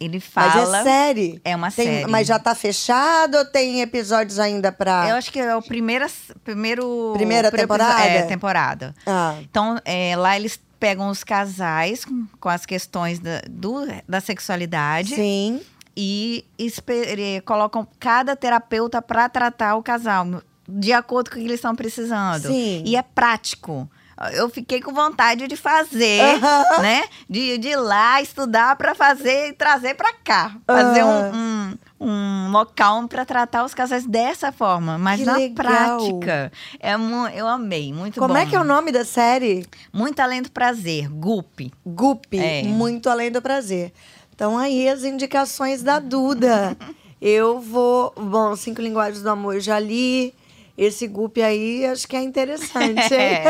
Ele 0.01 0.21
fala. 0.21 0.65
Mas 0.65 0.75
é 0.75 0.83
série? 0.85 1.41
É 1.45 1.57
uma 1.57 1.73
tem, 1.73 1.87
série. 1.87 2.07
Mas 2.11 2.29
já 2.29 2.39
tá 2.39 2.55
fechado 2.55 3.37
ou 3.37 3.45
tem 3.45 3.81
episódios 3.81 4.39
ainda 4.39 4.71
pra. 4.71 5.09
Eu 5.09 5.17
acho 5.17 5.33
que 5.33 5.41
é 5.41 5.57
o 5.57 5.63
primeiro. 5.63 6.07
primeiro 6.45 7.13
Primeira 7.15 7.51
temporada? 7.51 8.05
É, 8.05 8.23
temporada. 8.23 8.95
Ah. 9.05 9.35
Então, 9.43 9.81
é, 9.85 10.15
lá 10.17 10.37
eles 10.37 10.61
pegam 10.79 11.09
os 11.09 11.25
casais 11.25 12.05
com, 12.05 12.27
com 12.39 12.49
as 12.49 12.65
questões 12.65 13.19
da, 13.19 13.43
do, 13.51 13.87
da 14.09 14.21
sexualidade. 14.21 15.17
Sim 15.17 15.61
e 15.97 16.45
colocam 17.45 17.87
cada 18.01 18.35
terapeuta 18.35 19.03
para 19.03 19.29
tratar 19.29 19.77
o 19.77 19.83
casal 19.83 20.25
de 20.69 20.93
acordo 20.93 21.31
com 21.31 21.37
o 21.37 21.39
que 21.39 21.45
eles 21.45 21.57
estão 21.57 21.75
precisando. 21.75 22.49
Sim. 22.49 22.83
E 22.87 22.97
é 22.97 23.03
prático. 23.03 23.89
Eu 24.35 24.49
fiquei 24.49 24.81
com 24.81 24.93
vontade 24.93 25.49
de 25.49 25.57
fazer, 25.57 26.21
uhum. 26.23 26.83
né? 26.83 27.03
De, 27.29 27.59
de 27.59 27.69
ir 27.69 27.77
lá 27.77 28.23
estudar 28.23 28.77
para 28.77 28.95
fazer 28.95 29.49
e 29.49 29.53
trazer 29.53 29.95
para 29.95 30.13
cá. 30.13 30.55
Fazer 30.65 31.03
um, 31.03 31.35
um, 31.35 31.79
um 32.01 32.51
local 32.53 33.09
para 33.09 33.25
tratar 33.25 33.65
os 33.65 33.75
casais 33.75 34.07
dessa 34.07 34.53
forma. 34.53 34.97
Mas 34.97 35.19
que 35.19 35.27
na 35.27 35.37
legal. 35.37 35.55
prática, 35.55 36.53
é 36.79 36.95
eu 37.35 37.49
amei. 37.49 37.93
Muito 37.93 38.21
Como 38.21 38.35
bom. 38.35 38.41
é 38.41 38.47
que 38.47 38.55
é 38.55 38.61
o 38.61 38.65
nome 38.65 38.93
da 38.93 39.05
série? 39.05 39.67
Muito 39.93 40.21
Além 40.21 40.43
do 40.43 40.53
Prazer. 40.53 41.09
Gup. 41.09 41.73
Gup. 41.85 42.35
É. 42.35 42.63
Muito 42.63 43.11
Além 43.11 43.31
do 43.31 43.43
Prazer. 43.43 43.93
Então 44.35 44.57
aí 44.57 44.89
as 44.89 45.03
indicações 45.03 45.83
da 45.83 45.99
Duda. 45.99 46.77
Eu 47.21 47.61
vou. 47.61 48.13
Bom, 48.17 48.55
Cinco 48.57 48.83
Linguagens 48.83 49.23
do 49.23 49.31
Amor 49.31 49.61
já 49.61 49.79
li. 49.79 50.35
Esse 50.77 51.07
Gup 51.07 51.39
aí 51.39 51.85
acho 51.87 52.09
que 52.09 52.17
é 52.17 52.23
interessante. 52.23 53.03
É. 53.13 53.45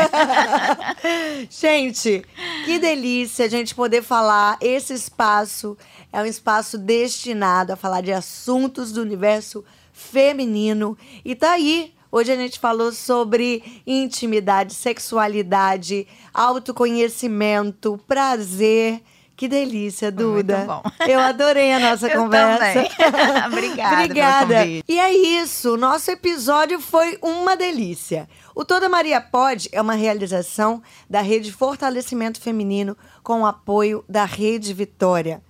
gente, 1.49 2.23
que 2.65 2.79
delícia 2.79 3.45
a 3.45 3.49
gente 3.49 3.73
poder 3.73 4.01
falar. 4.01 4.57
Esse 4.61 4.93
espaço 4.93 5.77
é 6.11 6.21
um 6.21 6.25
espaço 6.25 6.77
destinado 6.77 7.73
a 7.73 7.75
falar 7.75 8.01
de 8.01 8.11
assuntos 8.11 8.91
do 8.91 9.01
universo 9.01 9.63
feminino. 9.91 10.97
E 11.23 11.35
tá 11.35 11.53
aí. 11.53 11.93
Hoje 12.11 12.31
a 12.31 12.35
gente 12.35 12.59
falou 12.59 12.91
sobre 12.91 13.81
intimidade, 13.87 14.75
sexualidade, 14.75 16.07
autoconhecimento, 16.31 17.99
prazer. 18.07 19.01
Que 19.35 19.47
delícia, 19.47 20.11
Duda. 20.11 20.57
Muito 20.57 20.67
bom. 20.67 20.83
Eu 21.07 21.19
adorei 21.19 21.73
a 21.73 21.79
nossa 21.79 22.07
Eu 22.11 22.21
conversa. 22.21 22.87
Obrigada. 23.47 23.95
Obrigada. 23.95 24.65
E 24.87 24.99
é 24.99 25.13
isso. 25.13 25.75
Nosso 25.75 26.11
episódio 26.11 26.79
foi 26.79 27.17
uma 27.21 27.55
delícia. 27.57 28.29
O 28.55 28.63
Toda 28.63 28.87
Maria 28.87 29.19
Pode 29.19 29.69
é 29.71 29.81
uma 29.81 29.95
realização 29.95 30.81
da 31.09 31.21
Rede 31.21 31.51
Fortalecimento 31.51 32.39
Feminino 32.39 32.95
com 33.23 33.41
o 33.41 33.45
apoio 33.45 34.03
da 34.07 34.25
Rede 34.25 34.73
Vitória. 34.73 35.41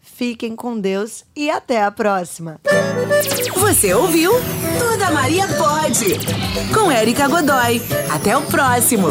Fiquem 0.00 0.54
com 0.54 0.78
Deus 0.78 1.24
e 1.34 1.50
até 1.50 1.82
a 1.82 1.90
próxima. 1.90 2.60
Você 3.56 3.94
ouviu? 3.94 4.32
Toda 4.78 5.10
Maria 5.10 5.46
Pode. 5.48 6.18
Com 6.72 6.90
Érica 6.90 7.26
Godoy. 7.26 7.80
Até 8.14 8.36
o 8.36 8.42
próximo. 8.42 9.08